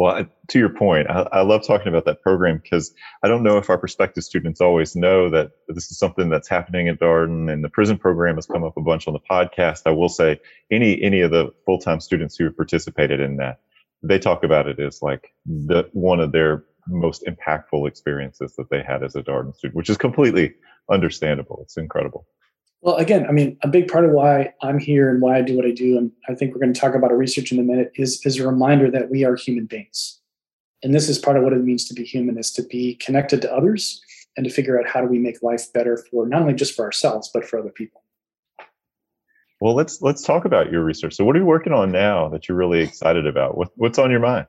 Well, 0.00 0.24
to 0.48 0.58
your 0.58 0.70
point, 0.70 1.10
I, 1.10 1.28
I 1.30 1.42
love 1.42 1.66
talking 1.66 1.88
about 1.88 2.06
that 2.06 2.22
program 2.22 2.56
because 2.62 2.90
I 3.22 3.28
don't 3.28 3.42
know 3.42 3.58
if 3.58 3.68
our 3.68 3.76
prospective 3.76 4.24
students 4.24 4.58
always 4.58 4.96
know 4.96 5.28
that 5.28 5.50
this 5.68 5.90
is 5.90 5.98
something 5.98 6.30
that's 6.30 6.48
happening 6.48 6.88
at 6.88 6.98
Darden, 6.98 7.52
and 7.52 7.62
the 7.62 7.68
prison 7.68 7.98
program 7.98 8.36
has 8.36 8.46
come 8.46 8.64
up 8.64 8.78
a 8.78 8.80
bunch 8.80 9.06
on 9.06 9.12
the 9.12 9.20
podcast. 9.30 9.82
I 9.84 9.90
will 9.90 10.08
say, 10.08 10.40
any 10.70 11.02
any 11.02 11.20
of 11.20 11.32
the 11.32 11.52
full 11.66 11.78
time 11.78 12.00
students 12.00 12.34
who 12.34 12.44
have 12.44 12.56
participated 12.56 13.20
in 13.20 13.36
that, 13.36 13.60
they 14.02 14.18
talk 14.18 14.42
about 14.42 14.68
it 14.68 14.80
as 14.80 15.02
like 15.02 15.34
the 15.44 15.86
one 15.92 16.20
of 16.20 16.32
their 16.32 16.64
most 16.88 17.22
impactful 17.26 17.86
experiences 17.86 18.54
that 18.56 18.70
they 18.70 18.82
had 18.82 19.04
as 19.04 19.14
a 19.16 19.22
Darden 19.22 19.54
student, 19.54 19.76
which 19.76 19.90
is 19.90 19.98
completely 19.98 20.54
understandable. 20.90 21.60
It's 21.60 21.76
incredible. 21.76 22.26
Well, 22.82 22.96
again, 22.96 23.26
I 23.26 23.32
mean, 23.32 23.58
a 23.62 23.68
big 23.68 23.88
part 23.88 24.06
of 24.06 24.12
why 24.12 24.54
I'm 24.62 24.78
here 24.78 25.10
and 25.10 25.20
why 25.20 25.36
I 25.36 25.42
do 25.42 25.54
what 25.54 25.66
I 25.66 25.70
do, 25.70 25.98
and 25.98 26.10
I 26.28 26.34
think 26.34 26.54
we're 26.54 26.60
going 26.60 26.72
to 26.72 26.80
talk 26.80 26.94
about 26.94 27.10
our 27.10 27.16
research 27.16 27.52
in 27.52 27.58
a 27.58 27.62
minute, 27.62 27.92
is, 27.96 28.24
is 28.24 28.38
a 28.38 28.48
reminder 28.48 28.90
that 28.90 29.10
we 29.10 29.22
are 29.24 29.36
human 29.36 29.66
beings. 29.66 30.18
And 30.82 30.94
this 30.94 31.08
is 31.08 31.18
part 31.18 31.36
of 31.36 31.42
what 31.42 31.52
it 31.52 31.62
means 31.62 31.86
to 31.88 31.94
be 31.94 32.04
human, 32.04 32.38
is 32.38 32.50
to 32.52 32.62
be 32.62 32.94
connected 32.94 33.42
to 33.42 33.54
others 33.54 34.00
and 34.36 34.44
to 34.46 34.50
figure 34.50 34.80
out 34.80 34.88
how 34.88 35.02
do 35.02 35.08
we 35.08 35.18
make 35.18 35.42
life 35.42 35.70
better 35.74 35.98
for 36.10 36.26
not 36.26 36.40
only 36.40 36.54
just 36.54 36.74
for 36.74 36.84
ourselves, 36.86 37.30
but 37.32 37.44
for 37.44 37.58
other 37.58 37.70
people. 37.70 38.02
Well, 39.60 39.74
let's 39.74 40.00
let's 40.00 40.22
talk 40.22 40.46
about 40.46 40.72
your 40.72 40.82
research. 40.82 41.14
So, 41.14 41.24
what 41.24 41.36
are 41.36 41.38
you 41.38 41.44
working 41.44 41.74
on 41.74 41.92
now 41.92 42.30
that 42.30 42.48
you're 42.48 42.56
really 42.56 42.80
excited 42.80 43.26
about? 43.26 43.58
What, 43.58 43.68
what's 43.76 43.98
on 43.98 44.10
your 44.10 44.20
mind? 44.20 44.46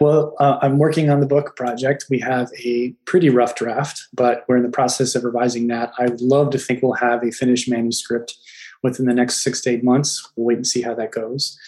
Well, 0.00 0.34
uh, 0.38 0.58
I'm 0.62 0.78
working 0.78 1.10
on 1.10 1.20
the 1.20 1.26
book 1.26 1.56
project. 1.56 2.06
We 2.08 2.20
have 2.20 2.50
a 2.64 2.90
pretty 3.04 3.30
rough 3.30 3.56
draft, 3.56 4.06
but 4.12 4.44
we're 4.48 4.56
in 4.56 4.62
the 4.62 4.68
process 4.68 5.14
of 5.14 5.24
revising 5.24 5.66
that. 5.68 5.92
I'd 5.98 6.20
love 6.20 6.50
to 6.50 6.58
think 6.58 6.82
we'll 6.82 6.92
have 6.92 7.24
a 7.24 7.32
finished 7.32 7.68
manuscript 7.68 8.34
within 8.82 9.06
the 9.06 9.14
next 9.14 9.42
six 9.42 9.60
to 9.62 9.70
eight 9.70 9.82
months. 9.82 10.30
We'll 10.36 10.46
wait 10.46 10.56
and 10.56 10.66
see 10.66 10.82
how 10.82 10.94
that 10.94 11.10
goes. 11.10 11.58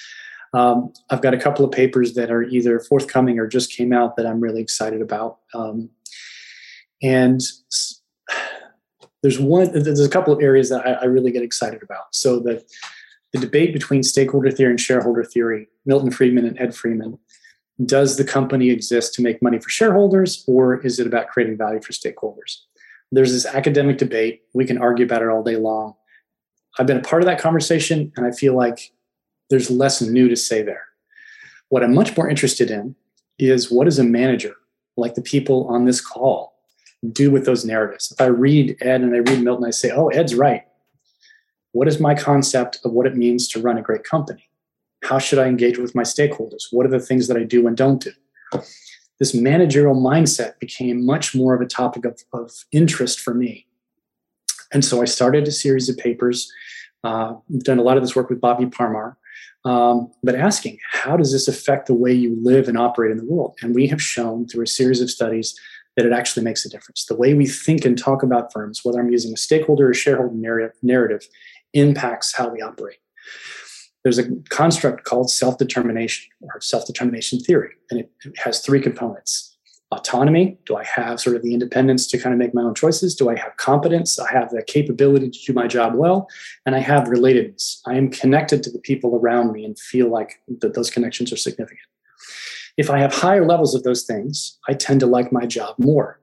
Um, 0.52 0.92
I've 1.10 1.22
got 1.22 1.34
a 1.34 1.38
couple 1.38 1.64
of 1.64 1.72
papers 1.72 2.14
that 2.14 2.30
are 2.30 2.42
either 2.42 2.80
forthcoming 2.80 3.38
or 3.38 3.46
just 3.46 3.72
came 3.72 3.92
out 3.92 4.16
that 4.16 4.26
I'm 4.26 4.40
really 4.40 4.62
excited 4.62 5.00
about. 5.00 5.38
Um, 5.54 5.90
and 7.02 7.40
there's 9.22 9.38
one, 9.38 9.72
there's 9.72 10.00
a 10.00 10.08
couple 10.08 10.32
of 10.32 10.42
areas 10.42 10.68
that 10.70 10.86
I, 10.86 10.92
I 10.92 11.04
really 11.04 11.30
get 11.32 11.42
excited 11.42 11.82
about. 11.82 12.14
So 12.14 12.38
the 12.38 12.64
the 13.32 13.38
debate 13.38 13.72
between 13.72 14.02
stakeholder 14.02 14.50
theory 14.50 14.70
and 14.70 14.80
shareholder 14.80 15.22
theory, 15.22 15.68
Milton 15.86 16.10
Friedman 16.10 16.46
and 16.46 16.58
Ed 16.58 16.74
Freeman, 16.74 17.16
does 17.84 18.16
the 18.16 18.24
company 18.24 18.70
exist 18.70 19.14
to 19.14 19.22
make 19.22 19.40
money 19.40 19.58
for 19.58 19.68
shareholders 19.68 20.44
or 20.46 20.80
is 20.84 20.98
it 20.98 21.06
about 21.06 21.28
creating 21.28 21.56
value 21.56 21.80
for 21.80 21.92
stakeholders? 21.92 22.58
There's 23.10 23.32
this 23.32 23.46
academic 23.46 23.98
debate. 23.98 24.42
We 24.54 24.66
can 24.66 24.78
argue 24.78 25.04
about 25.04 25.22
it 25.22 25.28
all 25.28 25.42
day 25.42 25.56
long. 25.56 25.94
I've 26.78 26.86
been 26.86 26.98
a 26.98 27.02
part 27.02 27.22
of 27.22 27.26
that 27.26 27.40
conversation 27.40 28.12
and 28.16 28.26
I 28.26 28.32
feel 28.32 28.54
like 28.54 28.92
there's 29.48 29.70
less 29.70 30.00
new 30.00 30.28
to 30.28 30.36
say 30.36 30.62
there. 30.62 30.84
What 31.68 31.82
I'm 31.82 31.94
much 31.94 32.16
more 32.16 32.28
interested 32.28 32.70
in 32.70 32.94
is 33.38 33.70
what 33.70 33.84
does 33.84 33.98
a 33.98 34.04
manager, 34.04 34.54
like 34.96 35.14
the 35.14 35.22
people 35.22 35.66
on 35.68 35.84
this 35.84 36.00
call, 36.00 36.54
do 37.12 37.30
with 37.30 37.46
those 37.46 37.64
narratives? 37.64 38.12
If 38.12 38.20
I 38.20 38.26
read 38.26 38.76
Ed 38.80 39.00
and 39.00 39.14
I 39.14 39.18
read 39.18 39.42
Milton, 39.42 39.64
I 39.64 39.70
say, 39.70 39.90
oh, 39.90 40.08
Ed's 40.08 40.34
right. 40.34 40.64
What 41.72 41.88
is 41.88 42.00
my 42.00 42.14
concept 42.14 42.80
of 42.84 42.92
what 42.92 43.06
it 43.06 43.16
means 43.16 43.48
to 43.48 43.60
run 43.60 43.78
a 43.78 43.82
great 43.82 44.04
company? 44.04 44.49
How 45.10 45.18
should 45.18 45.40
I 45.40 45.48
engage 45.48 45.76
with 45.76 45.96
my 45.96 46.04
stakeholders? 46.04 46.66
What 46.70 46.86
are 46.86 46.90
the 46.90 47.00
things 47.00 47.26
that 47.26 47.36
I 47.36 47.42
do 47.42 47.66
and 47.66 47.76
don't 47.76 48.00
do? 48.00 48.12
This 49.18 49.34
managerial 49.34 49.96
mindset 49.96 50.56
became 50.60 51.04
much 51.04 51.34
more 51.34 51.52
of 51.52 51.60
a 51.60 51.66
topic 51.66 52.04
of, 52.04 52.22
of 52.32 52.52
interest 52.70 53.18
for 53.18 53.34
me. 53.34 53.66
And 54.72 54.84
so 54.84 55.02
I 55.02 55.06
started 55.06 55.48
a 55.48 55.50
series 55.50 55.88
of 55.88 55.98
papers. 55.98 56.48
Uh, 57.02 57.34
I've 57.52 57.64
done 57.64 57.80
a 57.80 57.82
lot 57.82 57.96
of 57.96 58.04
this 58.04 58.14
work 58.14 58.30
with 58.30 58.40
Bobby 58.40 58.66
Parmar, 58.66 59.16
um, 59.64 60.12
but 60.22 60.36
asking 60.36 60.78
how 60.92 61.16
does 61.16 61.32
this 61.32 61.48
affect 61.48 61.88
the 61.88 61.94
way 61.94 62.12
you 62.12 62.38
live 62.40 62.68
and 62.68 62.78
operate 62.78 63.10
in 63.10 63.18
the 63.18 63.24
world? 63.24 63.56
And 63.62 63.74
we 63.74 63.88
have 63.88 64.00
shown 64.00 64.46
through 64.46 64.62
a 64.62 64.68
series 64.68 65.00
of 65.00 65.10
studies 65.10 65.58
that 65.96 66.06
it 66.06 66.12
actually 66.12 66.44
makes 66.44 66.64
a 66.64 66.68
difference. 66.68 67.06
The 67.06 67.16
way 67.16 67.34
we 67.34 67.48
think 67.48 67.84
and 67.84 67.98
talk 67.98 68.22
about 68.22 68.52
firms, 68.52 68.82
whether 68.84 69.00
I'm 69.00 69.10
using 69.10 69.32
a 69.32 69.36
stakeholder 69.36 69.90
or 69.90 69.94
shareholder 69.94 70.32
narrative, 70.36 70.76
narrative 70.84 71.26
impacts 71.74 72.32
how 72.32 72.48
we 72.48 72.62
operate 72.62 72.98
there's 74.02 74.18
a 74.18 74.30
construct 74.48 75.04
called 75.04 75.30
self-determination 75.30 76.30
or 76.42 76.60
self-determination 76.60 77.40
theory 77.40 77.72
and 77.90 78.00
it, 78.00 78.10
has 78.38 78.60
three 78.60 78.80
components. 78.80 79.56
Autonomy 79.92 80.56
do 80.66 80.76
i 80.76 80.84
have 80.84 81.18
sort 81.18 81.34
of 81.34 81.42
the 81.42 81.52
independence 81.52 82.06
to 82.06 82.18
kind 82.18 82.32
of 82.32 82.38
make 82.38 82.54
my 82.54 82.62
own 82.62 82.74
choices? 82.74 83.14
Do 83.14 83.28
i 83.28 83.36
have 83.36 83.56
competence? 83.56 84.18
I 84.18 84.30
have 84.30 84.50
the 84.50 84.62
capability 84.62 85.30
to 85.30 85.38
do 85.46 85.52
my 85.52 85.66
job 85.66 85.94
well 85.94 86.28
and 86.64 86.74
i 86.74 86.78
have 86.78 87.04
relatedness. 87.04 87.80
I 87.86 87.96
am 87.96 88.10
connected 88.10 88.62
to 88.62 88.70
the 88.70 88.78
people 88.78 89.16
around 89.16 89.52
me 89.52 89.64
and 89.64 89.78
feel 89.78 90.08
like 90.08 90.40
that 90.60 90.74
those 90.74 90.90
connections 90.90 91.32
are 91.32 91.36
significant. 91.36 91.80
If 92.76 92.88
i 92.88 92.98
have 92.98 93.12
higher 93.12 93.44
levels 93.44 93.74
of 93.74 93.82
those 93.82 94.04
things 94.04 94.58
i 94.68 94.74
tend 94.74 95.00
to 95.00 95.06
like 95.06 95.32
my 95.32 95.46
job 95.46 95.74
more. 95.78 96.20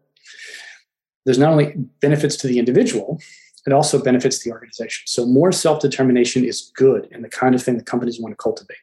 There's 1.25 1.37
not 1.37 1.51
only 1.51 1.73
benefits 1.99 2.37
to 2.37 2.47
the 2.47 2.57
individual 2.57 3.19
it 3.67 3.73
also 3.73 4.01
benefits 4.01 4.43
the 4.43 4.51
organization. 4.51 5.03
So 5.05 5.25
more 5.25 5.51
self-determination 5.51 6.45
is 6.45 6.71
good 6.75 7.09
and 7.11 7.23
the 7.23 7.29
kind 7.29 7.53
of 7.53 7.61
thing 7.61 7.77
that 7.77 7.85
companies 7.85 8.19
want 8.19 8.31
to 8.31 8.37
cultivate. 8.37 8.77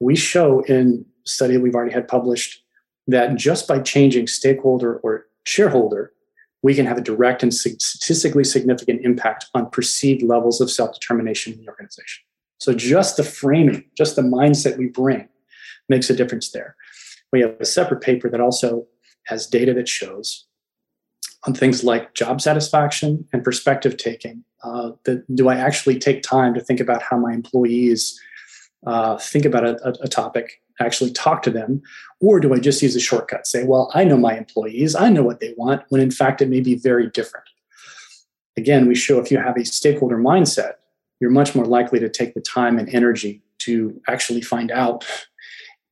We 0.00 0.16
show 0.16 0.60
in 0.60 1.04
a 1.24 1.28
study 1.28 1.58
we've 1.58 1.74
already 1.74 1.92
had 1.92 2.08
published 2.08 2.62
that 3.06 3.36
just 3.36 3.68
by 3.68 3.80
changing 3.80 4.28
stakeholder 4.28 4.96
or 4.96 5.26
shareholder, 5.44 6.12
we 6.62 6.74
can 6.74 6.86
have 6.86 6.96
a 6.96 7.02
direct 7.02 7.42
and 7.42 7.54
statistically 7.54 8.44
significant 8.44 9.04
impact 9.04 9.46
on 9.54 9.70
perceived 9.70 10.22
levels 10.22 10.60
of 10.60 10.70
self-determination 10.70 11.52
in 11.52 11.60
the 11.60 11.68
organization. 11.68 12.24
So 12.58 12.72
just 12.72 13.18
the 13.18 13.24
framing, 13.24 13.84
just 13.96 14.16
the 14.16 14.22
mindset 14.22 14.78
we 14.78 14.86
bring 14.86 15.28
makes 15.90 16.08
a 16.08 16.16
difference 16.16 16.50
there. 16.50 16.76
We 17.30 17.42
have 17.42 17.56
a 17.60 17.66
separate 17.66 18.00
paper 18.00 18.30
that 18.30 18.40
also 18.40 18.86
has 19.26 19.46
data 19.46 19.74
that 19.74 19.86
shows 19.86 20.46
on 21.46 21.54
things 21.54 21.84
like 21.84 22.14
job 22.14 22.40
satisfaction 22.40 23.26
and 23.32 23.44
perspective 23.44 23.96
taking. 23.96 24.44
Uh, 24.62 24.92
that 25.04 25.24
do 25.34 25.48
I 25.48 25.56
actually 25.56 25.98
take 25.98 26.22
time 26.22 26.54
to 26.54 26.60
think 26.60 26.80
about 26.80 27.02
how 27.02 27.16
my 27.16 27.32
employees 27.32 28.20
uh, 28.86 29.16
think 29.18 29.44
about 29.44 29.64
a, 29.64 29.96
a, 30.00 30.08
topic, 30.08 30.60
actually 30.80 31.10
talk 31.10 31.42
to 31.42 31.50
them, 31.50 31.82
or 32.20 32.40
do 32.40 32.52
I 32.52 32.58
just 32.58 32.82
use 32.82 32.94
a 32.94 33.00
shortcut? 33.00 33.46
Say, 33.46 33.64
well, 33.64 33.90
I 33.94 34.04
know 34.04 34.16
my 34.16 34.36
employees, 34.36 34.94
I 34.94 35.08
know 35.08 35.22
what 35.22 35.40
they 35.40 35.54
want, 35.56 35.82
when 35.88 36.00
in 36.00 36.10
fact 36.10 36.42
it 36.42 36.48
may 36.48 36.60
be 36.60 36.74
very 36.74 37.08
different. 37.10 37.46
Again, 38.56 38.86
we 38.86 38.94
show 38.94 39.18
if 39.18 39.30
you 39.30 39.38
have 39.38 39.56
a 39.56 39.64
stakeholder 39.64 40.18
mindset, 40.18 40.74
you're 41.20 41.30
much 41.30 41.54
more 41.54 41.64
likely 41.64 41.98
to 42.00 42.08
take 42.08 42.34
the 42.34 42.40
time 42.40 42.78
and 42.78 42.88
energy 42.88 43.42
to 43.58 44.00
actually 44.08 44.40
find 44.40 44.70
out 44.70 45.04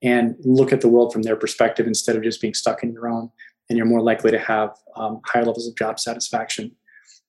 and 0.02 0.36
look 0.44 0.72
at 0.72 0.80
the 0.80 0.88
world 0.88 1.12
from 1.12 1.22
their 1.22 1.36
perspective 1.36 1.86
instead 1.86 2.16
of 2.16 2.22
just 2.22 2.40
being 2.40 2.54
stuck 2.54 2.82
in 2.82 2.92
your 2.92 3.08
own 3.08 3.30
and 3.68 3.76
you're 3.76 3.86
more 3.86 4.02
likely 4.02 4.30
to 4.30 4.38
have 4.38 4.76
um, 4.96 5.20
higher 5.24 5.44
levels 5.44 5.68
of 5.68 5.76
job 5.76 5.98
satisfaction. 5.98 6.70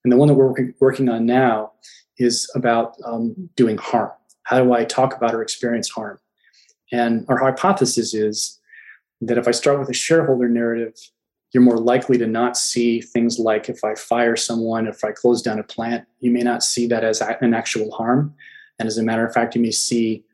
And 0.04 0.12
the 0.12 0.18
one 0.18 0.28
that 0.28 0.36
we're 0.36 0.74
working, 0.80 1.10
on 1.10 1.26
now 1.26 1.72
is 2.18 2.50
about 2.56 2.96
um, 3.06 3.50
doing 3.56 3.78
harm. 3.78 4.12
How 4.44 4.64
do 4.64 4.74
I 4.74 4.86
talk 4.86 5.16
about 5.16 5.34
or 5.34 5.42
experience 5.42 5.90
harm? 5.90 6.20
And 6.92 7.26
our 7.28 7.38
hypothesis 7.38 8.14
is 8.14 8.60
that 9.22 9.38
if 9.38 9.48
I 9.48 9.52
start 9.52 9.80
with 9.80 9.90
a 9.90 9.94
shareholder 9.94 10.48
narrative, 10.48 10.94
you're 11.54 11.64
more 11.64 11.80
likely 11.80 12.18
to 12.18 12.28
not 12.28 12.58
see 12.58 13.02
things 13.02 13.40
like 13.40 13.70
if 13.70 13.84
I 13.84 13.96
fire 13.96 14.36
someone, 14.36 14.88
if 14.88 15.04
I 15.04 15.12
close 15.12 15.42
down 15.42 15.58
a 15.58 15.64
plant, 15.64 16.06
you 16.20 16.30
may 16.30 16.42
not 16.42 16.64
see 16.64 16.86
that 16.88 17.04
as 17.04 17.22
an 17.22 17.54
actual 17.54 17.92
harm. 17.92 18.36
And 18.78 18.88
as 18.88 18.98
a 18.98 19.04
matter 19.04 19.26
of 19.26 19.34
fact, 19.34 19.56
you 19.56 19.62
may 19.62 19.72
see 19.72 20.26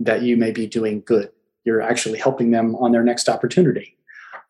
that 0.00 0.22
you 0.22 0.36
may 0.36 0.50
be 0.50 0.66
doing 0.66 1.02
good. 1.06 1.30
You're 1.64 1.82
actually 1.82 2.18
helping 2.18 2.50
them 2.50 2.74
on 2.76 2.92
their 2.92 3.04
next 3.04 3.28
opportunity. 3.28 3.95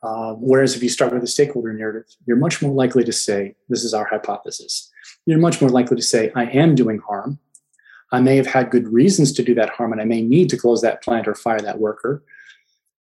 Uh, 0.03 0.35
whereas 0.35 0.77
if 0.77 0.83
you 0.83 0.89
start 0.89 1.13
with 1.13 1.23
a 1.23 1.27
stakeholder 1.27 1.73
narrative, 1.73 2.05
you're 2.27 2.37
much 2.37 2.63
more 2.63 2.73
likely 2.73 3.05
to 3.05 3.13
say, 3.13 3.55
This 3.69 3.85
is 3.85 3.95
our 3.95 4.05
hypothesis. 4.05 4.91
You're 5.25 5.39
much 5.39 5.61
more 5.61 5.71
likely 5.71 5.97
to 5.97 6.03
say, 6.03 6.31
I 6.35 6.45
am 6.45 6.75
doing 6.75 6.99
harm. 6.99 7.39
I 8.13 8.21
may 8.21 8.37
have 8.37 8.47
had 8.47 8.71
good 8.71 8.87
reasons 8.89 9.33
to 9.33 9.43
do 9.43 9.55
that 9.55 9.71
harm, 9.71 9.93
and 9.93 10.01
I 10.01 10.05
may 10.05 10.23
need 10.23 10.49
to 10.51 10.57
close 10.57 10.81
that 10.83 11.03
plant 11.03 11.27
or 11.27 11.35
fire 11.35 11.61
that 11.61 11.81
worker. 11.81 12.23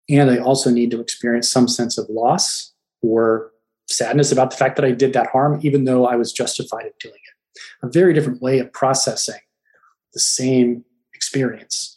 And 0.08 0.30
I 0.30 0.38
also 0.38 0.70
need 0.70 0.90
to 0.92 1.00
experience 1.00 1.48
some 1.48 1.68
sense 1.68 1.98
of 1.98 2.08
loss 2.08 2.72
or 3.02 3.52
sadness 3.88 4.32
about 4.32 4.50
the 4.50 4.56
fact 4.56 4.76
that 4.76 4.84
I 4.84 4.90
did 4.90 5.12
that 5.12 5.28
harm, 5.28 5.60
even 5.62 5.84
though 5.84 6.06
I 6.06 6.16
was 6.16 6.32
justified 6.32 6.86
in 6.86 6.92
doing 7.00 7.14
it. 7.14 7.86
A 7.86 7.90
very 7.90 8.12
different 8.14 8.42
way 8.42 8.58
of 8.58 8.72
processing 8.72 9.40
the 10.12 10.20
same 10.20 10.84
experience. 11.14 11.95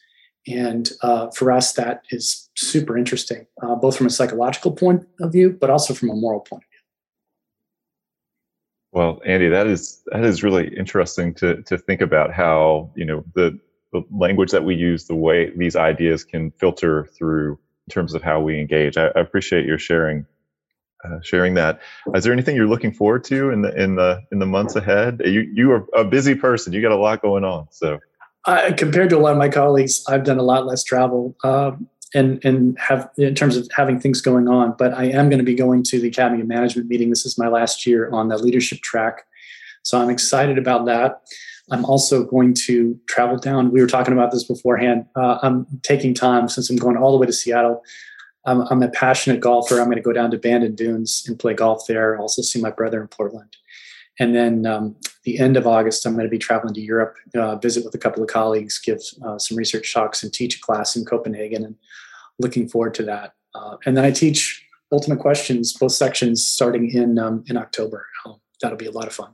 And 0.49 0.91
uh, 1.01 1.29
for 1.31 1.51
us, 1.51 1.73
that 1.73 2.03
is 2.09 2.49
super 2.55 2.97
interesting, 2.97 3.45
uh, 3.61 3.75
both 3.75 3.97
from 3.97 4.07
a 4.07 4.09
psychological 4.09 4.71
point 4.71 5.07
of 5.21 5.31
view, 5.31 5.51
but 5.51 5.69
also 5.69 5.93
from 5.93 6.09
a 6.09 6.15
moral 6.15 6.39
point 6.39 6.63
of 6.63 6.69
view. 6.69 6.79
Well, 8.91 9.21
Andy, 9.25 9.49
that 9.49 9.67
is 9.67 10.01
that 10.07 10.23
is 10.23 10.41
really 10.43 10.75
interesting 10.75 11.33
to 11.35 11.61
to 11.63 11.77
think 11.77 12.01
about 12.01 12.33
how 12.33 12.89
you 12.95 13.05
know 13.05 13.23
the 13.35 13.59
the 13.93 14.03
language 14.11 14.51
that 14.51 14.63
we 14.63 14.75
use, 14.75 15.05
the 15.05 15.15
way 15.15 15.51
these 15.55 15.75
ideas 15.75 16.23
can 16.23 16.51
filter 16.51 17.07
through 17.17 17.59
in 17.87 17.91
terms 17.91 18.13
of 18.13 18.23
how 18.23 18.39
we 18.39 18.59
engage. 18.59 18.97
I, 18.97 19.07
I 19.07 19.19
appreciate 19.19 19.65
your 19.65 19.77
sharing 19.77 20.25
uh, 21.05 21.19
sharing 21.21 21.53
that. 21.53 21.79
Is 22.15 22.23
there 22.23 22.33
anything 22.33 22.55
you're 22.55 22.67
looking 22.67 22.91
forward 22.91 23.23
to 23.25 23.51
in 23.51 23.61
the 23.61 23.81
in 23.81 23.95
the 23.95 24.21
in 24.31 24.39
the 24.39 24.45
months 24.47 24.75
ahead? 24.75 25.21
You 25.23 25.41
you 25.53 25.71
are 25.71 25.85
a 25.93 26.03
busy 26.03 26.33
person. 26.33 26.73
You 26.73 26.81
got 26.81 26.91
a 26.91 26.97
lot 26.97 27.21
going 27.21 27.43
on. 27.43 27.67
So 27.71 27.99
compared 28.77 29.09
to 29.09 29.17
a 29.17 29.19
lot 29.19 29.31
of 29.31 29.37
my 29.37 29.49
colleagues, 29.49 30.03
I've 30.07 30.23
done 30.23 30.39
a 30.39 30.43
lot 30.43 30.65
less 30.65 30.83
travel. 30.83 31.35
Um, 31.43 31.87
and 32.13 32.43
and 32.43 32.77
have 32.79 33.09
in 33.17 33.35
terms 33.35 33.55
of 33.55 33.67
having 33.71 33.99
things 33.99 34.21
going 34.21 34.47
on. 34.47 34.75
But 34.77 34.93
I 34.93 35.05
am 35.05 35.29
going 35.29 35.39
to 35.39 35.45
be 35.45 35.53
going 35.53 35.83
to 35.83 35.99
the 35.99 36.07
Academy 36.07 36.41
of 36.41 36.47
Management 36.47 36.89
meeting. 36.89 37.09
This 37.09 37.25
is 37.25 37.37
my 37.37 37.47
last 37.47 37.85
year 37.85 38.09
on 38.11 38.29
the 38.29 38.37
leadership 38.37 38.81
track, 38.81 39.27
so 39.83 40.01
I'm 40.01 40.09
excited 40.09 40.57
about 40.57 40.85
that. 40.85 41.21
I'm 41.71 41.85
also 41.85 42.23
going 42.23 42.55
to 42.65 42.99
travel 43.07 43.37
down. 43.37 43.71
We 43.71 43.79
were 43.79 43.87
talking 43.87 44.13
about 44.13 44.31
this 44.31 44.43
beforehand. 44.43 45.05
Uh, 45.15 45.37
I'm 45.43 45.67
taking 45.83 46.13
time 46.13 46.49
since 46.49 46.69
I'm 46.69 46.77
going 46.77 46.97
all 46.97 47.11
the 47.11 47.17
way 47.17 47.27
to 47.27 47.33
Seattle. 47.33 47.83
I'm, 48.45 48.61
I'm, 48.71 48.81
a 48.81 48.89
passionate 48.89 49.39
golfer. 49.39 49.79
I'm 49.79 49.85
going 49.85 49.97
to 49.97 50.01
go 50.01 50.13
down 50.13 50.31
to 50.31 50.37
Bandon 50.37 50.73
Dunes 50.73 51.25
and 51.27 51.37
play 51.37 51.53
golf 51.53 51.85
there. 51.87 52.17
Also 52.17 52.41
see 52.41 52.59
my 52.59 52.71
brother 52.71 53.01
in 53.01 53.07
Portland. 53.07 53.55
And 54.19 54.35
then 54.35 54.65
um, 54.65 54.95
the 55.23 55.39
end 55.39 55.55
of 55.55 55.65
August, 55.65 56.05
I'm 56.05 56.13
going 56.13 56.25
to 56.25 56.29
be 56.29 56.37
traveling 56.37 56.73
to 56.73 56.81
Europe, 56.81 57.15
uh, 57.35 57.55
visit 57.55 57.85
with 57.85 57.95
a 57.95 57.97
couple 57.97 58.21
of 58.21 58.29
colleagues, 58.29 58.77
give 58.77 59.01
uh, 59.25 59.39
some 59.39 59.57
research 59.57 59.93
talks, 59.93 60.23
and 60.23 60.33
teach 60.33 60.57
a 60.57 60.61
class 60.61 60.95
in 60.95 61.05
Copenhagen. 61.05 61.63
And 61.63 61.75
looking 62.39 62.67
forward 62.67 62.93
to 62.95 63.03
that. 63.03 63.33
Uh, 63.53 63.77
and 63.85 63.95
then 63.95 64.05
I 64.05 64.11
teach 64.11 64.65
Ultimate 64.91 65.19
Questions, 65.19 65.73
both 65.73 65.91
sections, 65.91 66.45
starting 66.45 66.89
in 66.91 67.19
um, 67.19 67.43
in 67.47 67.57
October. 67.57 68.07
that'll 68.61 68.77
be 68.77 68.87
a 68.87 68.91
lot 68.91 69.07
of 69.07 69.13
fun. 69.13 69.33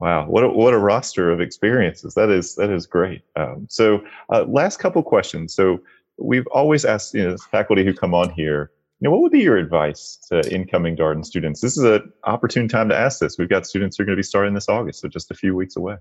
Wow, 0.00 0.26
what 0.26 0.44
a, 0.44 0.48
what 0.48 0.74
a 0.74 0.78
roster 0.78 1.30
of 1.30 1.40
experiences! 1.40 2.14
That 2.14 2.30
is 2.30 2.54
that 2.56 2.70
is 2.70 2.86
great. 2.86 3.22
Um, 3.36 3.66
so, 3.68 4.04
uh, 4.32 4.44
last 4.44 4.78
couple 4.78 5.02
questions. 5.02 5.54
So, 5.54 5.80
we've 6.18 6.46
always 6.48 6.84
asked 6.84 7.14
you 7.14 7.28
know 7.28 7.36
faculty 7.50 7.84
who 7.84 7.94
come 7.94 8.14
on 8.14 8.30
here, 8.30 8.70
you 9.00 9.06
know, 9.06 9.10
what 9.10 9.20
would 9.20 9.32
be 9.32 9.40
your 9.40 9.56
advice 9.56 10.18
to 10.28 10.40
incoming 10.52 10.96
Darden 10.96 11.24
students? 11.24 11.60
This 11.60 11.76
is 11.76 11.84
an 11.84 12.12
opportune 12.24 12.68
time 12.68 12.88
to 12.88 12.96
ask 12.96 13.20
this. 13.20 13.38
We've 13.38 13.48
got 13.48 13.66
students 13.66 13.96
who 13.96 14.02
are 14.02 14.06
going 14.06 14.16
to 14.16 14.20
be 14.20 14.24
starting 14.24 14.54
this 14.54 14.68
August, 14.68 15.00
so 15.00 15.08
just 15.08 15.30
a 15.30 15.34
few 15.34 15.54
weeks 15.54 15.76
away. 15.76 15.96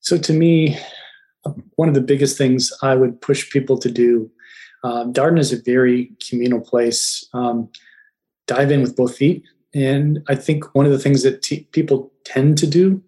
So, 0.00 0.18
to 0.18 0.32
me, 0.32 0.78
one 1.76 1.88
of 1.88 1.94
the 1.94 2.00
biggest 2.00 2.36
things 2.36 2.72
I 2.82 2.94
would 2.94 3.20
push 3.20 3.50
people 3.50 3.78
to 3.78 3.90
do. 3.90 4.30
Um, 4.84 5.12
Darden 5.12 5.38
is 5.38 5.52
a 5.52 5.60
very 5.62 6.12
communal 6.28 6.60
place. 6.60 7.26
Um, 7.32 7.68
dive 8.46 8.70
in 8.70 8.80
with 8.80 8.96
both 8.96 9.16
feet 9.16 9.44
and 9.74 10.24
I 10.28 10.34
think 10.34 10.74
one 10.74 10.86
of 10.86 10.92
the 10.92 10.98
things 10.98 11.22
that 11.22 11.42
t- 11.42 11.68
people 11.72 12.12
tend 12.24 12.58
to 12.58 12.66
do 12.66 13.02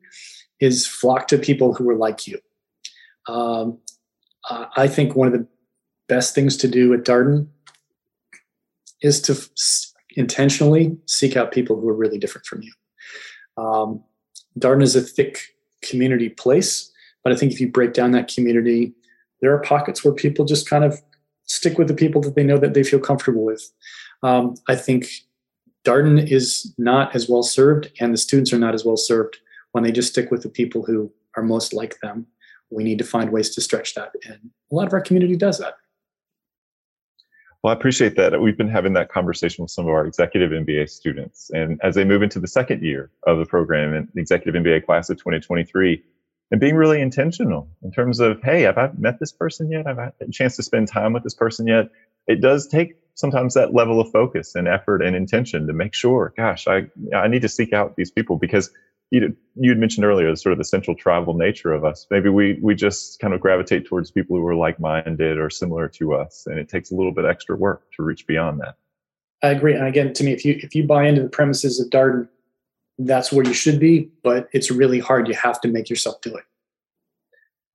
is 0.60 0.86
flock 0.86 1.26
to 1.28 1.38
people 1.38 1.72
who 1.74 1.88
are 1.88 1.96
like 1.96 2.26
you. 2.26 2.38
Um, 3.28 3.78
I 4.76 4.88
think 4.88 5.14
one 5.14 5.26
of 5.26 5.32
the 5.32 5.46
best 6.08 6.34
things 6.34 6.56
to 6.58 6.68
do 6.68 6.92
at 6.92 7.00
Darden 7.00 7.48
is 9.02 9.20
to 9.22 9.36
intentionally 10.16 10.96
seek 11.06 11.36
out 11.36 11.52
people 11.52 11.80
who 11.80 11.88
are 11.88 11.94
really 11.94 12.18
different 12.18 12.46
from 12.46 12.62
you. 12.62 12.72
Um, 13.56 14.02
Darden 14.58 14.82
is 14.82 14.96
a 14.96 15.00
thick 15.00 15.40
community 15.82 16.28
place, 16.28 16.90
but 17.22 17.32
I 17.32 17.36
think 17.36 17.52
if 17.52 17.60
you 17.60 17.70
break 17.70 17.92
down 17.92 18.12
that 18.12 18.32
community, 18.32 18.92
there 19.40 19.52
are 19.54 19.60
pockets 19.60 20.04
where 20.04 20.14
people 20.14 20.44
just 20.44 20.68
kind 20.68 20.84
of 20.84 21.00
stick 21.44 21.78
with 21.78 21.88
the 21.88 21.94
people 21.94 22.20
that 22.22 22.34
they 22.34 22.44
know 22.44 22.58
that 22.58 22.74
they 22.74 22.82
feel 22.82 23.00
comfortable 23.00 23.44
with. 23.44 23.70
Um, 24.22 24.54
I 24.68 24.76
think 24.76 25.06
Darden 25.84 26.30
is 26.30 26.74
not 26.78 27.14
as 27.14 27.28
well 27.28 27.42
served, 27.42 27.90
and 28.00 28.12
the 28.12 28.18
students 28.18 28.52
are 28.52 28.58
not 28.58 28.74
as 28.74 28.84
well 28.84 28.96
served 28.96 29.38
when 29.72 29.84
they 29.84 29.92
just 29.92 30.10
stick 30.10 30.30
with 30.30 30.42
the 30.42 30.48
people 30.48 30.84
who 30.84 31.10
are 31.36 31.42
most 31.42 31.72
like 31.72 31.98
them. 32.00 32.26
We 32.70 32.84
need 32.84 32.98
to 32.98 33.04
find 33.04 33.30
ways 33.30 33.50
to 33.50 33.60
stretch 33.60 33.94
that, 33.94 34.12
and 34.26 34.50
a 34.70 34.74
lot 34.74 34.86
of 34.86 34.92
our 34.92 35.00
community 35.00 35.36
does 35.36 35.58
that. 35.58 35.74
Well, 37.62 37.74
I 37.74 37.76
appreciate 37.76 38.16
that. 38.16 38.40
We've 38.40 38.56
been 38.56 38.68
having 38.68 38.94
that 38.94 39.10
conversation 39.10 39.62
with 39.62 39.70
some 39.70 39.86
of 39.86 39.90
our 39.90 40.06
executive 40.06 40.50
MBA 40.50 40.88
students. 40.88 41.50
And 41.50 41.78
as 41.82 41.94
they 41.94 42.04
move 42.04 42.22
into 42.22 42.40
the 42.40 42.48
second 42.48 42.82
year 42.82 43.10
of 43.26 43.38
the 43.38 43.44
program 43.44 43.92
and 43.92 44.08
the 44.14 44.20
executive 44.20 44.60
MBA 44.60 44.86
class 44.86 45.10
of 45.10 45.18
2023, 45.18 46.02
and 46.50 46.60
being 46.60 46.74
really 46.74 47.00
intentional 47.00 47.68
in 47.82 47.92
terms 47.92 48.18
of, 48.18 48.42
hey, 48.42 48.62
have 48.62 48.78
I 48.78 48.90
met 48.96 49.20
this 49.20 49.30
person 49.30 49.70
yet? 49.70 49.86
Have 49.86 49.98
I 49.98 50.04
had 50.04 50.12
a 50.20 50.32
chance 50.32 50.56
to 50.56 50.62
spend 50.62 50.88
time 50.88 51.12
with 51.12 51.22
this 51.22 51.34
person 51.34 51.66
yet? 51.66 51.90
It 52.26 52.40
does 52.40 52.66
take 52.66 52.96
sometimes 53.14 53.54
that 53.54 53.74
level 53.74 54.00
of 54.00 54.10
focus 54.10 54.54
and 54.54 54.66
effort 54.66 55.02
and 55.02 55.14
intention 55.14 55.66
to 55.66 55.72
make 55.72 55.94
sure, 55.94 56.32
gosh, 56.36 56.66
I 56.66 56.86
I 57.14 57.28
need 57.28 57.42
to 57.42 57.48
seek 57.48 57.72
out 57.72 57.94
these 57.96 58.10
people 58.10 58.36
because 58.36 58.70
you 59.10 59.36
you 59.56 59.70
had 59.70 59.78
mentioned 59.78 60.04
earlier 60.04 60.34
sort 60.36 60.52
of 60.52 60.58
the 60.58 60.64
central 60.64 60.96
tribal 60.96 61.34
nature 61.34 61.72
of 61.72 61.84
us. 61.84 62.06
Maybe 62.10 62.28
we 62.28 62.58
we 62.62 62.74
just 62.74 63.18
kind 63.18 63.34
of 63.34 63.40
gravitate 63.40 63.86
towards 63.86 64.10
people 64.10 64.36
who 64.36 64.46
are 64.46 64.54
like 64.54 64.78
minded 64.80 65.38
or 65.38 65.50
similar 65.50 65.88
to 65.88 66.14
us, 66.14 66.46
and 66.46 66.58
it 66.58 66.68
takes 66.68 66.90
a 66.90 66.94
little 66.94 67.12
bit 67.12 67.24
extra 67.24 67.56
work 67.56 67.82
to 67.96 68.02
reach 68.02 68.26
beyond 68.26 68.60
that. 68.60 68.76
I 69.42 69.48
agree. 69.48 69.74
And 69.74 69.86
again, 69.86 70.12
to 70.14 70.24
me, 70.24 70.32
if 70.32 70.44
you 70.44 70.58
if 70.62 70.74
you 70.74 70.84
buy 70.84 71.06
into 71.06 71.22
the 71.22 71.28
premises 71.28 71.80
of 71.80 71.90
Darden, 71.90 72.28
that's 72.98 73.32
where 73.32 73.44
you 73.44 73.54
should 73.54 73.80
be. 73.80 74.10
But 74.22 74.48
it's 74.52 74.70
really 74.70 75.00
hard. 75.00 75.28
You 75.28 75.34
have 75.34 75.60
to 75.62 75.68
make 75.68 75.90
yourself 75.90 76.20
do 76.20 76.36
it. 76.36 76.44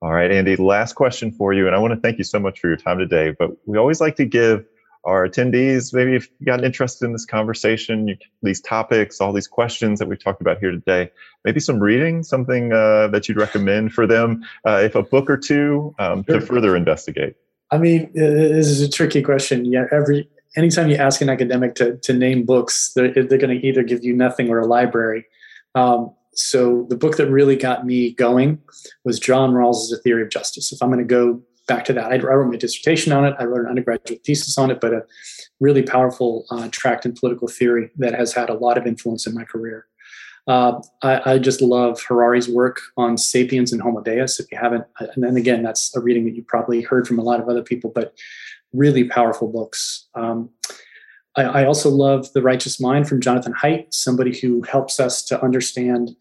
All 0.02 0.12
right, 0.12 0.32
Andy. 0.32 0.56
Last 0.56 0.94
question 0.94 1.32
for 1.32 1.52
you, 1.54 1.68
and 1.68 1.76
I 1.76 1.80
want 1.80 1.94
to 1.94 2.00
thank 2.00 2.18
you 2.18 2.24
so 2.24 2.40
much 2.40 2.60
for 2.60 2.68
your 2.68 2.78
time 2.78 2.98
today. 2.98 3.36
But 3.38 3.52
we 3.66 3.78
always 3.78 4.00
like 4.00 4.16
to 4.18 4.26
give 4.26 4.66
our 5.06 5.28
attendees, 5.28 5.94
maybe 5.94 6.16
if 6.16 6.30
you 6.40 6.46
got 6.46 6.64
interested 6.64 7.06
in 7.06 7.14
this 7.14 7.26
conversation, 7.26 8.08
you, 8.08 8.18
these 8.42 8.60
topics, 8.60 9.22
all 9.22 9.32
these 9.32 9.48
questions 9.48 10.00
that 10.00 10.08
we've 10.08 10.22
talked 10.22 10.42
about 10.42 10.58
here 10.60 10.72
today, 10.72 11.12
maybe 11.44 11.60
some 11.60 11.80
reading, 11.80 12.24
something 12.24 12.74
uh, 12.74 13.08
that 13.10 13.28
you'd 13.28 13.38
recommend 13.38 13.94
for 13.94 14.08
them, 14.08 14.44
uh, 14.68 14.82
if 14.84 14.96
a 14.96 15.04
book 15.04 15.30
or 15.30 15.38
two 15.38 15.94
um, 16.00 16.24
sure. 16.28 16.40
to 16.40 16.46
further 16.46 16.76
investigate. 16.76 17.36
I 17.72 17.78
mean, 17.78 18.12
this 18.14 18.68
is 18.68 18.82
a 18.82 18.90
tricky 18.90 19.22
question. 19.22 19.66
Yeah, 19.66 19.86
every 19.92 20.30
anytime 20.56 20.90
you 20.90 20.96
ask 20.96 21.22
an 21.22 21.30
academic 21.30 21.76
to 21.76 21.98
to 21.98 22.14
name 22.14 22.46
books, 22.46 22.94
they're, 22.94 23.12
they're 23.12 23.38
going 23.38 23.60
to 23.60 23.68
either 23.68 23.84
give 23.84 24.04
you 24.04 24.14
nothing 24.16 24.50
or 24.50 24.60
a 24.60 24.66
library. 24.66 25.26
Um, 25.74 26.14
so 26.34 26.86
the 26.90 26.98
book 26.98 27.18
that 27.18 27.28
really 27.30 27.56
got 27.56 27.86
me 27.86 28.12
going 28.12 28.62
was 29.04 29.20
John 29.20 29.52
Rawls' 29.54 29.92
A 29.94 29.98
Theory 29.98 30.22
of 30.22 30.30
Justice. 30.30 30.72
If 30.72 30.82
I'm 30.82 30.90
going 30.90 31.00
to 31.00 31.06
go 31.06 31.42
back 31.68 31.86
to 31.86 31.94
that. 31.94 32.12
I, 32.12 32.18
wrote 32.18 32.50
my 32.50 32.58
dissertation 32.58 33.12
on 33.12 33.26
it. 33.26 33.36
I 33.40 33.46
wrote 33.46 33.62
an 33.62 33.68
undergraduate 33.68 34.24
thesis 34.24 34.58
on 34.58 34.72
it, 34.72 34.80
but 34.80 34.94
a 34.94 35.04
really 35.60 35.82
powerful 35.82 36.46
uh, 36.52 36.68
tract 36.72 37.06
in 37.06 37.14
political 37.14 37.48
theory 37.48 37.92
that 37.98 38.14
has 38.14 38.34
had 38.34 38.50
a 38.50 38.54
lot 38.54 38.78
of 38.78 38.86
influence 38.86 39.26
in 39.26 39.34
my 39.34 39.44
career. 39.44 39.88
Uh, 40.48 40.80
I, 41.02 41.34
I, 41.34 41.40
just 41.40 41.60
love 41.60 42.00
Harari's 42.08 42.48
work 42.48 42.80
on 42.98 43.18
Sapiens 43.18 43.74
and 43.74 43.82
Homo 43.82 44.02
Deus. 44.02 44.40
If 44.40 44.52
you 44.52 44.60
haven't, 44.60 44.86
and 45.00 45.24
then 45.24 45.38
again, 45.38 45.64
that's 45.64 45.96
a 45.96 46.00
reading 46.00 46.26
that 46.26 46.36
you 46.36 46.44
probably 46.44 46.84
heard 46.84 47.08
from 47.08 47.18
a 47.18 47.24
lot 47.24 47.40
of 47.40 47.50
other 47.50 47.64
people, 47.64 47.92
but 47.94 48.14
really 48.72 49.06
powerful 49.06 49.48
books. 49.48 50.08
Um, 50.14 50.52
I, 51.36 51.44
I 51.44 51.66
also 51.66 51.90
love 51.90 52.32
The 52.34 52.44
Righteous 52.44 52.80
Mind 52.80 53.10
from 53.10 53.22
Jonathan 53.22 53.54
Haidt, 53.54 53.92
somebody 53.92 54.38
who 54.38 54.62
helps 54.62 55.00
us 55.00 55.24
to 55.24 55.44
understand 55.44 56.16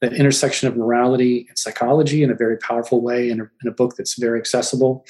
the 0.00 0.10
intersection 0.14 0.68
of 0.68 0.76
morality 0.76 1.46
and 1.48 1.58
psychology 1.58 2.22
in 2.22 2.30
a 2.30 2.34
very 2.34 2.58
powerful 2.58 3.00
way 3.00 3.30
in 3.30 3.40
a, 3.40 3.44
in 3.62 3.68
a 3.68 3.70
book 3.70 3.96
that's 3.96 4.18
very 4.18 4.38
accessible. 4.38 5.06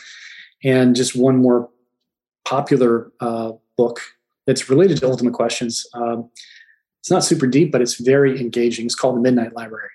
And 0.65 0.95
just 0.95 1.17
one 1.17 1.37
more 1.37 1.69
popular 2.45 3.11
uh, 3.21 3.53
book 3.77 4.01
that's 4.47 4.71
related 4.71 4.99
to 4.99 5.09
Ultimate 5.09 5.35
Questions. 5.35 5.87
Um, 5.93 6.31
it's 7.01 7.11
not 7.11 7.25
super 7.25 7.47
deep, 7.47 7.73
but 7.73 7.83
it's 7.83 8.01
very 8.01 8.41
engaging. 8.41 8.87
It's 8.87 8.95
called 8.95 9.17
The 9.17 9.21
Midnight 9.21 9.55
Library. 9.55 9.91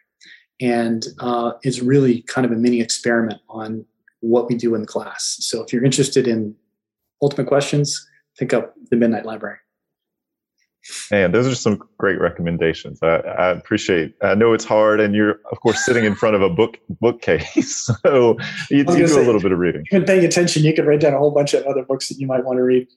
And 0.60 1.06
uh, 1.20 1.54
it's 1.64 1.82
really 1.82 2.22
kind 2.24 2.46
of 2.46 2.52
a 2.52 2.56
mini 2.56 2.82
experiment 2.82 3.42
on 3.50 3.86
what 4.20 4.48
we 4.48 4.56
do 4.56 4.76
in 4.76 4.86
class. 4.86 5.38
So 5.42 5.64
if 5.64 5.74
you're 5.74 5.84
interested 5.84 6.28
in 6.28 6.56
Ultimate 7.22 7.48
Questions, 7.48 8.08
pick 8.38 8.54
up 8.54 8.76
The 8.90 8.96
Midnight 8.96 9.26
Library. 9.26 9.58
Man, 11.12 11.32
those 11.32 11.48
are 11.48 11.54
some 11.54 11.80
great 11.98 12.20
recommendations. 12.20 13.00
I, 13.04 13.18
I, 13.18 13.50
appreciate. 13.52 14.16
I 14.24 14.34
know 14.34 14.54
it's 14.54 14.66
hard, 14.66 15.00
and 15.00 15.14
you're 15.14 15.40
of 15.52 15.60
course 15.62 15.86
sitting 15.86 16.06
in 16.06 16.16
front 16.16 16.36
of 16.36 16.42
a 16.42 16.50
book 16.50 16.80
bookcase, 17.00 17.86
so 18.04 18.38
you, 18.72 18.80
you 18.80 18.84
do 18.86 19.08
say, 19.08 19.22
a 19.22 19.26
little 19.26 19.42
bit 19.42 19.52
of 19.52 19.60
reading. 19.60 19.86
You've 19.92 20.06
been 20.06 20.16
paying 20.16 20.26
attention. 20.26 20.64
You 20.64 20.74
could 20.74 20.88
write 20.88 21.02
down 21.02 21.14
a 21.14 21.20
whole 21.20 21.32
bunch 21.32 21.54
of 21.54 21.64
other 21.66 21.84
books 21.84 22.10
that 22.10 22.18
you 22.18 22.26
might 22.26 22.44
want 22.44 22.58
to 22.58 22.64
read. 22.64 22.88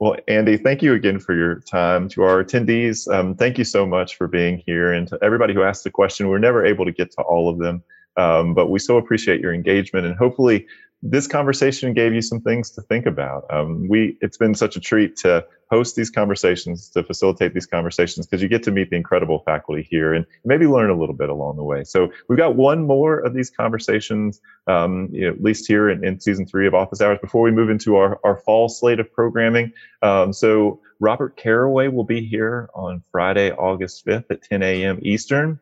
Well, 0.00 0.16
Andy, 0.26 0.56
thank 0.56 0.82
you 0.82 0.92
again 0.92 1.20
for 1.20 1.36
your 1.36 1.60
time. 1.60 2.08
To 2.10 2.24
our 2.24 2.42
attendees, 2.42 3.06
um, 3.14 3.36
thank 3.36 3.58
you 3.58 3.64
so 3.64 3.86
much 3.86 4.16
for 4.16 4.26
being 4.26 4.60
here, 4.66 4.92
and 4.92 5.06
to 5.08 5.18
everybody 5.22 5.54
who 5.54 5.62
asked 5.62 5.84
the 5.84 5.90
question. 5.90 6.28
We're 6.28 6.38
never 6.38 6.64
able 6.64 6.84
to 6.84 6.92
get 6.92 7.12
to 7.12 7.22
all 7.22 7.48
of 7.48 7.60
them, 7.60 7.84
um, 8.16 8.54
but 8.54 8.70
we 8.70 8.80
so 8.80 8.96
appreciate 8.96 9.40
your 9.40 9.54
engagement, 9.54 10.04
and 10.04 10.16
hopefully 10.16 10.66
this 11.06 11.26
conversation 11.26 11.92
gave 11.92 12.14
you 12.14 12.22
some 12.22 12.40
things 12.40 12.70
to 12.70 12.80
think 12.80 13.04
about. 13.04 13.44
Um, 13.50 13.86
we 13.88 14.16
it's 14.22 14.38
been 14.38 14.54
such 14.54 14.74
a 14.74 14.80
treat 14.80 15.16
to 15.18 15.44
host 15.70 15.96
these 15.96 16.08
conversations, 16.08 16.88
to 16.90 17.02
facilitate 17.02 17.52
these 17.52 17.66
conversations, 17.66 18.26
because 18.26 18.42
you 18.42 18.48
get 18.48 18.62
to 18.62 18.70
meet 18.70 18.88
the 18.88 18.96
incredible 18.96 19.40
faculty 19.40 19.86
here 19.90 20.14
and 20.14 20.24
maybe 20.46 20.66
learn 20.66 20.88
a 20.88 20.98
little 20.98 21.14
bit 21.14 21.28
along 21.28 21.56
the 21.56 21.62
way. 21.62 21.84
So 21.84 22.10
we've 22.28 22.38
got 22.38 22.56
one 22.56 22.86
more 22.86 23.18
of 23.18 23.34
these 23.34 23.50
conversations, 23.50 24.40
um, 24.66 25.10
you 25.12 25.26
know, 25.26 25.32
at 25.32 25.42
least 25.42 25.66
here 25.66 25.90
in, 25.90 26.02
in, 26.06 26.20
season 26.20 26.46
three 26.46 26.66
of 26.66 26.74
Office 26.74 27.02
Hours, 27.02 27.18
before 27.20 27.42
we 27.42 27.50
move 27.50 27.68
into 27.68 27.96
our, 27.96 28.18
our 28.24 28.36
fall 28.36 28.70
slate 28.70 28.98
of 28.98 29.12
programming. 29.12 29.72
Um, 30.00 30.32
so 30.32 30.80
Robert 31.00 31.36
Carraway 31.36 31.88
will 31.88 32.04
be 32.04 32.24
here 32.24 32.70
on 32.74 33.02
Friday, 33.12 33.52
August 33.52 34.06
5th 34.06 34.30
at 34.30 34.42
10 34.42 34.62
a.m. 34.62 35.00
Eastern 35.02 35.60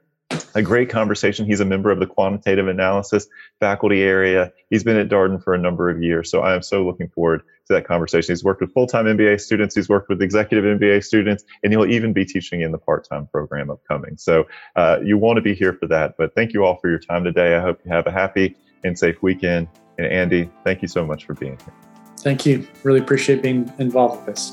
a 0.55 0.63
great 0.63 0.91
conversation. 0.91 1.47
He's 1.47 1.61
a 1.61 1.65
member 1.65 1.91
of 1.91 1.99
the 1.99 2.07
quantitative 2.07 2.69
analysis 2.69 3.27
faculty 3.61 4.03
area. 4.03 4.53
He's 4.71 4.85
been 4.85 4.97
at 4.97 5.09
Darden 5.09 5.43
for 5.43 5.55
a 5.55 5.59
number 5.59 5.91
of 5.91 6.03
years. 6.03 6.31
So 6.31 6.41
I 6.41 6.55
am 6.55 6.63
so 6.63 6.85
looking 6.85 7.09
forward 7.09 7.43
to 7.67 7.73
that 7.75 7.87
conversation. 7.87 8.33
He's 8.33 8.45
worked 8.45 8.61
with 8.61 8.73
full 8.73 8.87
time 8.87 9.07
MBA 9.07 9.41
students, 9.41 9.75
he's 9.75 9.89
worked 9.89 10.09
with 10.09 10.23
executive 10.23 10.65
MBA 10.79 11.05
students, 11.05 11.45
and 11.63 11.73
he'll 11.73 11.91
even 11.91 12.13
be 12.13 12.25
teaching 12.25 12.63
in 12.63 12.73
the 12.73 12.79
part 12.79 13.09
time 13.09 13.27
program 13.27 13.71
upcoming. 13.71 14.17
So 14.17 14.47
uh, 14.77 14.99
you 15.03 15.19
want 15.19 15.37
to 15.37 15.43
be 15.43 15.55
here 15.55 15.73
for 15.73 15.87
that. 15.89 16.17
But 16.19 16.35
thank 16.35 16.53
you 16.53 16.65
all 16.65 16.77
for 16.77 16.89
your 16.91 16.99
time 16.99 17.25
today. 17.25 17.57
I 17.57 17.61
hope 17.61 17.81
you 17.85 17.93
have 17.93 18.07
a 18.07 18.13
happy 18.13 18.57
and 18.85 18.99
safe 18.99 19.23
weekend. 19.23 19.69
And 19.99 20.07
Andy, 20.07 20.51
thank 20.65 20.83
you 20.83 20.89
so 20.89 21.07
much 21.07 21.25
for 21.25 21.35
being 21.35 21.59
here. 21.59 21.75
Thank 22.19 22.47
you. 22.47 22.67
Really 22.83 23.01
appreciate 23.01 23.43
being 23.43 23.73
involved 23.79 24.25
with 24.25 24.35
this. 24.35 24.53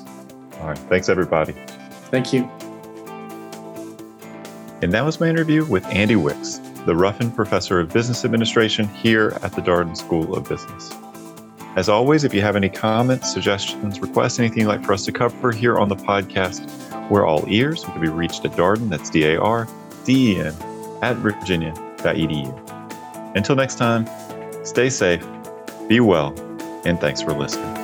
All 0.59 0.67
right. 0.67 0.77
Thanks, 0.77 1.07
everybody. 1.07 1.53
Thank 2.11 2.33
you. 2.33 2.68
And 4.81 4.93
that 4.93 5.03
was 5.03 5.19
my 5.19 5.27
interview 5.27 5.65
with 5.65 5.85
Andy 5.87 6.15
Wicks, 6.15 6.59
the 6.85 6.95
Ruffin 6.95 7.31
Professor 7.31 7.79
of 7.79 7.91
Business 7.91 8.23
Administration 8.23 8.87
here 8.87 9.37
at 9.41 9.53
the 9.53 9.61
Darden 9.61 9.97
School 9.97 10.35
of 10.35 10.47
Business. 10.47 10.91
As 11.75 11.89
always, 11.89 12.23
if 12.23 12.33
you 12.33 12.41
have 12.41 12.55
any 12.55 12.69
comments, 12.69 13.31
suggestions, 13.31 13.99
requests, 13.99 14.39
anything 14.39 14.59
you'd 14.59 14.67
like 14.67 14.83
for 14.83 14.93
us 14.93 15.05
to 15.05 15.11
cover 15.11 15.51
here 15.51 15.77
on 15.77 15.89
the 15.89 15.95
podcast, 15.95 16.67
we're 17.09 17.25
all 17.25 17.43
ears. 17.47 17.85
We 17.85 17.93
can 17.93 18.01
be 18.01 18.09
reached 18.09 18.45
at 18.45 18.51
Darden, 18.53 18.89
that's 18.89 19.09
D 19.09 19.25
A 19.25 19.39
R 19.39 19.67
D 20.05 20.33
E 20.33 20.39
N, 20.39 20.53
at 21.01 21.17
virginia.edu. 21.17 23.35
Until 23.35 23.55
next 23.55 23.75
time, 23.75 24.07
stay 24.65 24.89
safe, 24.89 25.25
be 25.87 25.99
well, 25.99 26.33
and 26.85 26.99
thanks 26.99 27.21
for 27.21 27.33
listening. 27.33 27.78